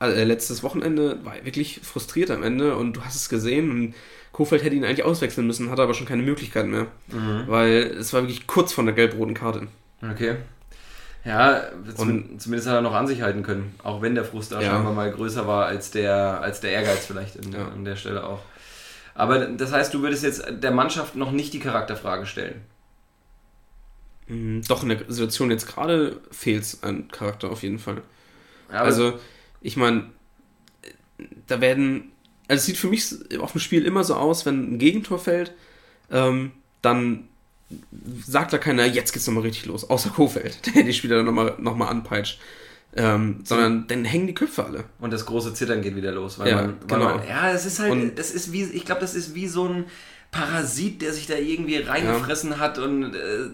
äh, 0.00 0.24
letztes 0.24 0.62
Wochenende 0.62 1.24
war 1.24 1.36
er 1.36 1.44
wirklich 1.44 1.80
frustriert 1.82 2.30
am 2.30 2.42
Ende 2.42 2.76
und 2.76 2.94
du 2.94 3.02
hast 3.02 3.16
es 3.16 3.28
gesehen 3.28 3.70
und 3.70 3.94
Kofeld 4.32 4.62
hätte 4.64 4.74
ihn 4.74 4.84
eigentlich 4.84 5.04
auswechseln 5.04 5.46
müssen, 5.46 5.70
hatte 5.70 5.82
aber 5.82 5.94
schon 5.94 6.06
keine 6.06 6.22
Möglichkeit 6.22 6.66
mehr. 6.66 6.86
Weil 7.46 7.74
es 7.98 8.12
war 8.12 8.22
wirklich 8.22 8.46
kurz 8.46 8.72
vor 8.72 8.82
der 8.84 8.94
gelb-roten 8.94 9.34
Karte. 9.34 9.66
Okay. 10.02 10.36
Ja, 11.24 11.62
Und- 11.98 12.40
zumindest 12.42 12.66
hat 12.68 12.74
er 12.76 12.80
noch 12.80 12.94
an 12.94 13.06
sich 13.06 13.22
halten 13.22 13.42
können. 13.44 13.74
Auch 13.84 14.02
wenn 14.02 14.14
der 14.16 14.24
Frust 14.24 14.50
da 14.50 14.60
Ja. 14.60 14.70
scheinbar 14.72 14.92
mal 14.94 15.10
größer 15.12 15.46
war 15.46 15.66
als 15.66 15.90
der, 15.92 16.40
als 16.40 16.60
der 16.60 16.72
Ehrgeiz 16.72 17.06
vielleicht 17.06 17.36
in, 17.36 17.52
Ja. 17.52 17.68
an 17.68 17.84
der 17.84 17.94
Stelle 17.96 18.24
auch. 18.26 18.40
Aber 19.14 19.38
das 19.46 19.70
heißt, 19.72 19.92
du 19.94 20.02
würdest 20.02 20.24
jetzt 20.24 20.44
der 20.50 20.70
Mannschaft 20.72 21.14
noch 21.14 21.30
nicht 21.30 21.52
die 21.52 21.60
Charakterfrage 21.60 22.24
stellen. 22.26 22.62
Mm, 24.28 24.60
Doch 24.68 24.82
in 24.82 24.88
der 24.90 24.98
Situation 25.08 25.50
jetzt 25.50 25.66
gerade 25.66 26.20
fehlt 26.30 26.62
es 26.62 26.82
an 26.82 27.08
Charakter 27.08 27.50
auf 27.50 27.62
jeden 27.62 27.78
Fall. 27.78 28.02
Ja, 28.72 28.80
Also, 28.82 29.18
ich 29.60 29.76
meine, 29.76 30.06
da 31.46 31.60
werden. 31.60 32.11
Also, 32.52 32.60
es 32.60 32.66
sieht 32.66 32.76
für 32.76 32.88
mich 32.88 33.14
auf 33.40 33.52
dem 33.52 33.60
Spiel 33.60 33.84
immer 33.84 34.04
so 34.04 34.14
aus, 34.14 34.44
wenn 34.46 34.74
ein 34.74 34.78
Gegentor 34.78 35.18
fällt, 35.18 35.52
ähm, 36.10 36.52
dann 36.82 37.24
sagt 38.26 38.52
da 38.52 38.58
keiner, 38.58 38.84
jetzt 38.84 39.12
geht's 39.12 39.26
nochmal 39.26 39.44
richtig 39.44 39.66
los, 39.66 39.88
außer 39.88 40.10
Kofeld, 40.10 40.58
der 40.74 40.82
die 40.82 40.92
Spieler 40.92 41.16
dann 41.16 41.26
nochmal 41.26 41.54
noch 41.58 41.76
mal 41.76 41.88
anpeitscht. 41.88 42.38
Ähm, 42.94 43.40
sondern 43.44 43.86
dann 43.88 44.04
hängen 44.04 44.26
die 44.26 44.34
Köpfe 44.34 44.66
alle. 44.66 44.84
Und 45.00 45.12
das 45.14 45.24
große 45.24 45.54
Zittern 45.54 45.80
geht 45.80 45.96
wieder 45.96 46.12
los. 46.12 46.38
Weil 46.38 46.48
Ja, 46.50 46.56
man, 46.56 46.76
weil 46.88 46.98
genau. 46.98 47.16
Man, 47.16 47.26
ja, 47.26 47.50
es 47.50 47.64
ist 47.64 47.78
halt, 47.78 47.90
Und- 47.90 48.18
das 48.18 48.30
ist 48.30 48.52
wie, 48.52 48.64
ich 48.64 48.84
glaube, 48.84 49.00
das 49.00 49.14
ist 49.14 49.34
wie 49.34 49.48
so 49.48 49.66
ein 49.66 49.86
Parasit, 50.30 51.00
der 51.00 51.12
sich 51.14 51.26
da 51.26 51.34
irgendwie 51.36 51.76
reingefressen 51.76 52.58
hat 52.58 52.78
und 52.78 53.14
äh, 53.14 53.48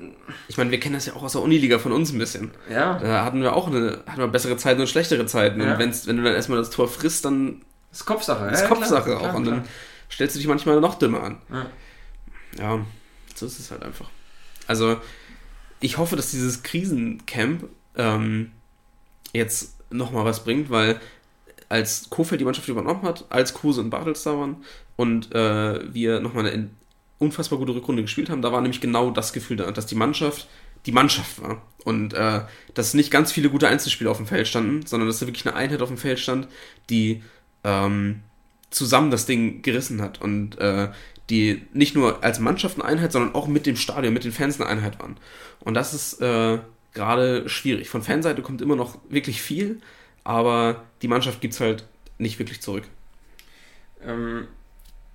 Ich 0.49 0.57
meine, 0.57 0.71
wir 0.73 0.81
kennen 0.81 0.95
das 0.95 1.07
ja 1.07 1.13
auch 1.15 1.23
aus 1.23 1.33
der 1.33 1.43
Uniliga 1.43 1.79
von 1.79 1.93
uns 1.93 2.13
ein 2.13 2.19
bisschen. 2.19 2.51
ja, 2.69 2.99
Da 2.99 3.25
hatten 3.25 3.41
wir 3.43 3.55
auch 3.55 3.69
eine, 3.69 4.01
hatten 4.07 4.19
wir 4.21 4.27
bessere 4.29 4.57
Zeiten 4.57 4.81
und 4.81 4.89
schlechtere 4.89 5.25
Zeiten. 5.27 5.61
Ja. 5.61 5.73
Und 5.75 5.79
wenn's, 5.79 6.07
wenn 6.09 6.17
du 6.17 6.25
dann 6.25 6.35
erstmal 6.35 6.59
das 6.59 6.71
Tor 6.71 6.89
frisst, 6.89 7.25
dann 7.25 7.63
ist 7.93 8.05
Kopfsache. 8.07 8.47
ist 8.47 8.61
ja, 8.63 8.69
Kopfsache 8.69 9.05
klar, 9.05 9.17
auch. 9.17 9.21
klar, 9.23 9.35
und 9.37 9.45
dann 9.47 9.63
klar. 9.63 9.69
stellst 10.11 10.35
du 10.37 10.39
dich 10.39 10.49
manchmal 10.49 10.81
noch 10.81 10.97
dümmer 10.99 11.23
an. 11.23 11.39
Ja. 11.51 11.67
Ja, 12.59 12.87
so 13.35 13.47
ist 13.47 13.59
es 13.59 13.71
halt 13.71 13.83
einfach. 13.83 14.09
Also, 14.67 14.99
ich 15.81 15.99
hoffe, 15.99 16.17
dass 16.17 16.31
dieses 16.31 16.63
Krisencamp 16.63 17.65
ähm, 17.97 18.53
jetzt 19.33 19.75
nochmal 19.91 20.25
was 20.25 20.45
bringt, 20.45 20.71
weil 20.71 21.01
als 21.69 22.09
Kofeld 22.11 22.41
die 22.41 22.45
Mannschaft 22.45 22.69
übernommen 22.69 23.03
hat, 23.03 23.27
als 23.29 23.53
Kruse 23.55 23.81
und 23.81 23.91
Bartels 23.91 24.23
da 24.23 24.37
waren 24.39 24.57
und 24.97 25.35
äh, 25.35 25.93
wir 25.93 26.21
nochmal 26.21 26.47
eine 26.47 26.55
in- 26.55 26.71
unfassbar 27.19 27.59
gute 27.59 27.75
Rückrunde 27.75 28.03
gespielt 28.03 28.31
haben, 28.31 28.43
da 28.43 28.53
war 28.53 28.61
nämlich 28.63 28.81
genau 28.81 29.11
das 29.11 29.33
Gefühl 29.33 29.57
da, 29.59 29.71
dass 29.71 29.87
die 29.87 29.95
Mannschaft 29.95 30.49
die 30.87 30.93
Mannschaft 30.93 31.43
war 31.43 31.61
und 31.85 32.15
äh, 32.15 32.43
dass 32.75 32.95
nicht 32.95 33.11
ganz 33.11 33.33
viele 33.33 33.51
gute 33.51 33.69
Einzelspieler 33.69 34.11
auf 34.11 34.17
dem 34.19 34.27
Feld 34.27 34.47
standen, 34.49 34.87
sondern 34.87 35.09
dass 35.09 35.19
da 35.19 35.27
wirklich 35.27 35.47
eine 35.47 35.57
Einheit 35.57 35.83
auf 35.83 35.89
dem 35.89 35.99
Feld 35.99 36.21
stand, 36.21 36.49
die 36.89 37.23
ähm, 37.65 38.23
zusammen 38.71 39.11
das 39.11 39.27
Ding 39.27 39.63
gerissen 39.63 40.01
hat 40.03 40.21
und 40.21 40.59
äh, 40.59 40.89
die 41.31 41.67
nicht 41.73 41.95
nur 41.95 42.25
als 42.25 42.39
Mannschaft 42.39 42.77
eine 42.77 42.85
Einheit, 42.85 43.13
sondern 43.13 43.35
auch 43.35 43.47
mit 43.47 43.67
dem 43.67 43.77
Stadion, 43.77 44.15
mit 44.15 44.25
den 44.25 44.33
Fans 44.33 44.61
eine 44.61 44.69
Einheit 44.69 44.99
waren. 44.99 45.17
Und 45.61 45.75
das 45.75 45.95
ist 45.95 46.21
äh, 46.21 46.59
gerade 46.95 47.49
schwierig. 47.49 47.89
Von 47.89 48.03
Fanseite 48.03 48.43
kommt 48.43 48.63
immer 48.63 48.77
noch 48.77 48.99
wirklich 49.09 49.43
viel, 49.43 49.81
aber 50.25 50.85
die 51.03 51.09
Mannschaft 51.09 51.41
gibt 51.41 51.55
es 51.55 51.61
halt 51.61 51.87
nicht 52.19 52.39
wirklich 52.39 52.61
zurück. 52.63 52.85
Ähm, 54.05 54.49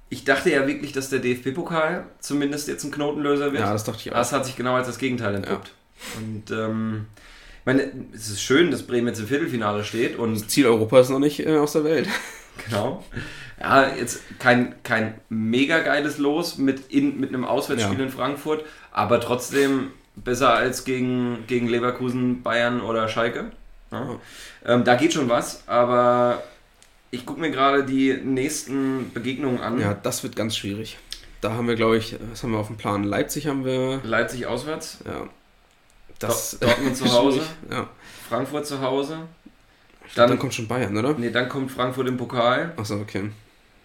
ich 0.10 0.24
dachte 0.24 0.52
ja 0.52 0.68
wirklich, 0.68 0.92
dass 0.92 1.10
der 1.10 1.20
DFB-Pokal 1.20 2.06
zumindest 2.20 2.68
jetzt 2.68 2.84
ein 2.84 2.92
Knotenlöser 2.92 3.52
wird. 3.52 3.64
Ja, 3.64 3.74
das 3.74 3.84
dachte 3.84 4.00
ich 4.02 4.12
auch. 4.12 4.16
Das 4.16 4.32
hat 4.32 4.46
sich 4.46 4.56
genau 4.56 4.76
als 4.76 4.88
das 4.88 5.00
Gegenteil 5.00 5.36
entpuppt. 5.36 5.74
Und 6.18 6.52
ähm, 6.52 7.08
ich 7.64 7.66
meine, 7.66 7.90
es 8.14 8.30
ist 8.30 8.42
schön, 8.42 8.72
dass 8.72 8.84
Bremen 8.84 9.08
jetzt 9.08 9.20
im 9.20 9.28
Viertelfinale 9.28 9.86
steht 9.86 10.18
und 10.20 10.50
Ziel 10.52 10.66
Europa 10.66 11.00
ist 11.00 11.10
noch 11.10 11.20
nicht 11.20 11.46
äh, 11.46 11.56
aus 11.58 11.72
der 11.72 11.86
Welt. 11.86 12.10
genau. 12.70 13.04
Ja, 13.58 13.88
jetzt 13.96 14.22
kein, 14.40 14.76
kein 14.84 15.14
mega 15.30 15.80
geiles 15.80 16.18
Los 16.18 16.58
mit, 16.58 16.92
in, 16.92 17.20
mit 17.22 17.30
einem 17.30 17.46
Auswärtsspiel 17.46 18.00
Ja. 18.00 18.04
in 18.04 18.12
Frankfurt, 18.12 18.66
aber 18.92 19.22
trotzdem 19.22 19.92
besser 20.18 20.54
als 20.54 20.84
gegen, 20.84 21.46
gegen 21.48 21.70
Leverkusen, 21.70 22.44
Bayern 22.44 22.82
oder 22.82 23.08
Schalke. 23.08 23.52
Ja. 23.92 24.20
Ähm, 24.66 24.84
da 24.84 24.96
geht 24.96 25.14
schon 25.14 25.30
was, 25.30 25.66
aber 25.68 26.44
ich 27.12 27.26
gucke 27.26 27.40
mir 27.40 27.52
gerade 27.52 27.86
die 27.86 28.14
nächsten 28.14 29.12
Begegnungen 29.14 29.62
an. 29.62 29.80
Ja, 29.80 29.94
das 29.94 30.24
wird 30.24 30.36
ganz 30.36 30.58
schwierig. 30.58 30.98
Da 31.40 31.54
haben 31.54 31.68
wir, 31.68 31.76
glaube 31.76 31.98
ich, 31.98 32.18
was 32.32 32.44
haben 32.44 32.52
wir 32.52 32.60
auf 32.60 32.68
dem 32.68 32.78
Plan? 32.78 33.04
Leipzig 33.04 33.48
haben 33.48 33.64
wir, 33.66 34.02
Leipzig 34.04 34.48
auswärts, 34.48 35.00
ja. 35.06 35.30
Das, 36.28 36.58
Dort- 36.60 36.72
Dortmund 36.72 36.98
zu 36.98 37.12
Hause. 37.12 37.42
Ja. 37.70 37.90
Frankfurt 38.30 38.66
zu 38.66 38.82
Hause. 38.82 39.20
Dann, 40.16 40.30
Dann, 40.30 40.40
kommt 40.40 40.54
schon 40.54 40.68
Bayern, 40.68 40.96
oder? 40.96 41.14
nee, 41.18 41.30
dann 41.32 41.50
kommt 41.50 41.72
Frankfurt 41.72 42.08
im 42.08 42.18
Pokal. 42.18 42.74
Achso, 42.78 42.96
okay. 43.00 43.32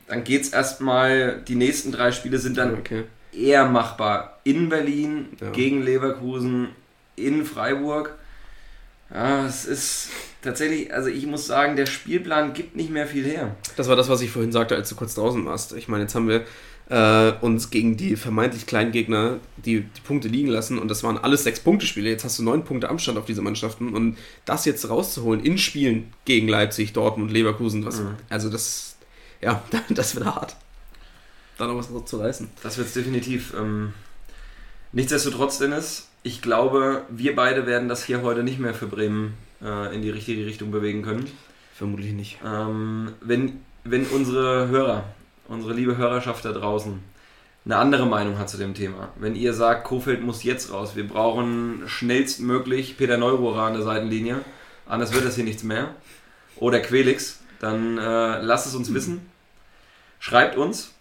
Dann 0.09 0.25
geht 0.25 0.43
es 0.43 0.51
erstmal, 0.51 1.41
die 1.47 1.55
nächsten 1.55 1.93
drei 1.93 2.13
Spiele 2.13 2.39
sind 2.39 2.57
dann 2.59 2.75
okay. 2.79 3.05
eher 3.33 3.67
machbar. 3.67 4.39
In 4.45 4.69
Berlin, 4.69 5.29
Ja. 5.41 5.51
gegen 5.51 5.83
Leverkusen, 5.83 6.69
in 7.17 7.45
Freiburg. 7.45 8.15
Ja, 9.13 9.47
es 9.47 9.65
ist 9.65 10.09
tatsächlich, 10.43 10.93
also 10.93 11.09
ich 11.09 11.27
muss 11.27 11.47
sagen, 11.47 11.77
der 11.77 11.87
Spielplan 11.87 12.53
gibt 12.55 12.77
nicht 12.77 12.91
mehr 12.91 13.07
viel 13.07 13.25
her. 13.25 13.57
Das 13.77 13.89
war 13.89 13.97
das, 13.97 14.09
was 14.09 14.21
ich 14.21 14.31
vorhin 14.31 14.53
sagte, 14.53 14.75
als 14.77 14.89
du 14.89 14.95
kurz 14.95 15.15
draußen 15.15 15.45
warst. 15.45 15.73
Ich 15.75 15.89
meine, 15.89 16.05
jetzt 16.05 16.15
haben 16.15 16.29
wir 16.29 16.45
äh, 16.91 17.33
uns 17.45 17.71
gegen 17.71 17.97
die 17.97 18.17
vermeintlich 18.17 18.67
kleinen 18.67 18.93
Gegner 18.93 19.39
die, 19.59 19.83
die 19.83 20.01
Punkte 20.03 20.29
liegen 20.29 20.49
lassen 20.49 20.79
und 20.79 20.89
das 20.89 21.03
waren 21.03 21.19
alles 21.19 21.45
sechs 21.45 21.61
Punkte 21.61 21.87
Spiele. 21.87 22.09
Jetzt 22.09 22.25
hast 22.25 22.39
du 22.39 22.43
neun 22.43 22.65
Punkte 22.65 22.89
Abstand 22.89 23.19
auf 23.19 23.27
diese 23.27 23.43
Mannschaften 23.43 23.95
und 23.95 24.17
das 24.45 24.65
jetzt 24.65 24.89
rauszuholen 24.89 25.45
in 25.45 25.59
Spielen 25.59 26.13
gegen 26.25 26.49
Leipzig, 26.49 26.93
Dortmund, 26.95 27.31
Leverkusen, 27.31 27.85
was, 27.85 28.01
Mhm. 28.01 28.15
also 28.31 28.49
das, 28.49 28.97
ja, 29.43 29.63
das 29.91 30.15
wird 30.15 30.25
hart. 30.27 30.57
Da 31.59 31.67
noch 31.67 31.77
was 31.77 32.05
zu 32.07 32.19
reißen. 32.19 32.49
Das 32.63 32.79
wird 32.79 32.87
es 32.89 32.95
definitiv. 32.95 33.53
Ähm, 33.59 33.93
nichtsdestotrotz, 34.93 35.59
Dennis, 35.59 36.08
ich 36.23 36.43
glaube, 36.43 37.03
wir 37.11 37.35
beide 37.35 37.67
werden 37.67 37.89
das 37.89 38.05
hier 38.05 38.23
heute 38.23 38.43
nicht 38.43 38.59
mehr 38.59 38.75
für 38.75 38.87
Bremen 38.87 39.35
äh, 39.63 39.95
in 39.95 40.03
die 40.03 40.11
richtige 40.11 40.47
Richtung 40.47 40.71
bewegen 40.71 41.03
können. 41.03 41.31
Vermutlich 41.75 42.13
nicht. 42.13 42.39
Ähm, 42.45 43.13
wenn, 43.21 43.61
wenn 43.85 44.05
unsere 44.07 44.69
Hörer, 44.69 45.05
unsere 45.47 45.75
liebe 45.75 45.97
Hörerschaft 45.97 46.45
da 46.45 46.53
draußen, 46.53 47.01
eine 47.65 47.77
andere 47.77 48.07
Meinung 48.07 48.39
hat 48.39 48.49
zu 48.49 48.57
dem 48.57 48.75
Thema, 48.75 49.11
wenn 49.17 49.37
ihr 49.37 49.53
sagt, 49.53 49.85
Kofeld 49.85 50.23
muss 50.23 50.43
jetzt 50.43 50.73
raus, 50.73 50.97
wir 50.97 51.07
brauchen 51.07 51.83
schnellstmöglich 51.87 52.97
Peter 52.97 53.19
Neururer 53.19 53.63
an 53.63 53.75
der 53.75 53.83
Seitenlinie, 53.83 54.41
anders 54.87 55.13
wird 55.13 55.25
das 55.25 55.35
hier 55.35 55.45
nichts 55.45 55.63
mehr, 55.63 55.95
oder 56.57 56.81
Quelix, 56.81 57.41
dann 57.61 57.99
äh, 57.99 58.41
lasst 58.41 58.67
es 58.67 58.75
uns 58.75 58.93
wissen. 58.95 59.21
Schreibt 60.19 60.57
uns. 60.57 60.95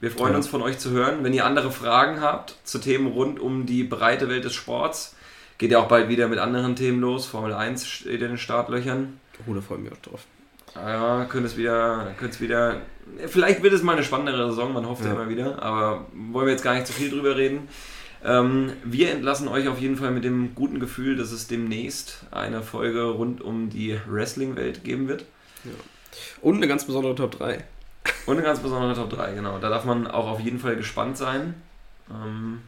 Wir 0.00 0.10
freuen 0.10 0.32
Ja. 0.32 0.36
uns 0.38 0.48
von 0.48 0.60
euch 0.62 0.78
zu 0.78 0.90
hören. 0.90 1.22
Wenn 1.24 1.32
ihr 1.32 1.44
andere 1.46 1.70
Fragen 1.70 2.20
habt 2.20 2.56
zu 2.64 2.78
Themen 2.78 3.06
rund 3.06 3.40
um 3.40 3.66
die 3.66 3.84
breite 3.84 4.28
Welt 4.28 4.44
des 4.44 4.54
Sports, 4.54 5.14
geht 5.58 5.70
ja 5.70 5.78
auch 5.78 5.88
bald 5.88 6.08
wieder 6.08 6.28
mit 6.28 6.38
anderen 6.38 6.76
Themen 6.76 7.00
los. 7.00 7.26
Formel 7.26 7.52
1 7.54 7.86
steht 7.86 8.20
in 8.20 8.28
den 8.28 8.38
Startlöchern. 8.38 9.18
Oh, 9.46 9.54
da 9.54 9.60
freue 9.60 9.78
ich 9.78 9.84
mich 9.84 9.92
auch 9.92 10.02
drauf. 10.10 10.20
Ja, 10.74 11.24
könnte 11.26 11.46
es 11.46 11.56
wieder, 11.56 12.12
könnte 12.18 12.34
es 12.34 12.40
wieder. 12.40 12.80
Vielleicht 13.28 13.62
wird 13.62 13.72
es 13.72 13.82
mal 13.82 13.92
eine 13.92 14.02
spannendere 14.02 14.48
Saison, 14.50 14.72
man 14.72 14.86
hofft 14.88 15.02
ja. 15.04 15.08
Ja. 15.08 15.14
immer 15.14 15.28
wieder, 15.28 15.62
aber 15.62 16.06
wollen 16.12 16.46
wir 16.46 16.52
jetzt 16.52 16.64
gar 16.64 16.74
nicht 16.74 16.86
zu 16.86 16.92
viel 16.92 17.10
drüber 17.10 17.36
reden. 17.36 17.68
Ähm, 18.24 18.72
wir 18.82 19.10
entlassen 19.12 19.46
euch 19.48 19.68
auf 19.68 19.78
jeden 19.78 19.96
Fall 19.96 20.10
mit 20.10 20.24
dem 20.24 20.54
guten 20.54 20.80
Gefühl, 20.80 21.16
dass 21.16 21.30
es 21.30 21.46
demnächst 21.46 22.24
eine 22.30 22.62
Folge 22.62 23.04
rund 23.04 23.40
um 23.42 23.68
die 23.70 23.98
Wrestling-Welt 24.08 24.82
geben 24.82 25.06
wird. 25.08 25.24
Und 26.40 26.56
eine 26.56 26.66
ganz 26.68 26.84
besondere 26.86 27.14
Top 27.14 27.38
3. 27.38 27.62
Und 28.26 28.36
eine 28.36 28.42
ganz 28.46 28.60
besondere 28.60 28.94
Top 28.94 29.10
3, 29.10 29.34
genau. 29.34 29.58
Da 29.58 29.68
darf 29.68 29.84
man 29.84 30.06
auch 30.06 30.28
auf 30.28 30.40
jeden 30.40 30.58
Fall 30.58 30.76
gespannt 30.76 31.16
sein. 31.16 31.54
Ähm, 32.10 32.62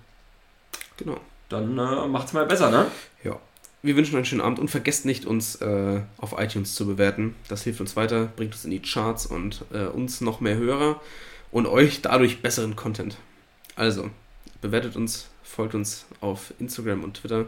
Genau. 0.96 1.20
dann 1.48 1.78
äh, 1.78 2.06
macht's 2.08 2.32
mal 2.32 2.46
besser, 2.46 2.70
ne? 2.70 2.86
Ja. 3.22 3.38
Wir 3.82 3.94
wünschen 3.96 4.16
einen 4.16 4.24
schönen 4.24 4.40
Abend 4.40 4.58
und 4.58 4.68
vergesst 4.68 5.04
nicht, 5.04 5.26
uns 5.26 5.56
äh, 5.56 6.00
auf 6.18 6.34
iTunes 6.38 6.74
zu 6.74 6.86
bewerten. 6.86 7.36
Das 7.48 7.62
hilft 7.62 7.80
uns 7.80 7.94
weiter, 7.96 8.24
bringt 8.36 8.52
uns 8.54 8.64
in 8.64 8.70
die 8.70 8.80
Charts 8.82 9.26
und 9.26 9.64
äh, 9.72 9.84
uns 9.84 10.20
noch 10.20 10.40
mehr 10.40 10.56
Hörer 10.56 11.00
und 11.52 11.66
euch 11.66 12.02
dadurch 12.02 12.42
besseren 12.42 12.74
Content. 12.74 13.16
Also, 13.76 14.10
bewertet 14.60 14.96
uns, 14.96 15.28
folgt 15.44 15.74
uns 15.74 16.06
auf 16.20 16.52
Instagram 16.58 17.04
und 17.04 17.18
Twitter 17.18 17.44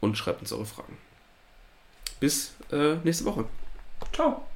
und 0.00 0.16
schreibt 0.16 0.40
uns 0.40 0.52
eure 0.52 0.64
Fragen. 0.64 0.96
Bis 2.20 2.54
äh, 2.72 2.94
nächste 3.04 3.24
Woche. 3.24 3.44
Ciao. 4.12 4.46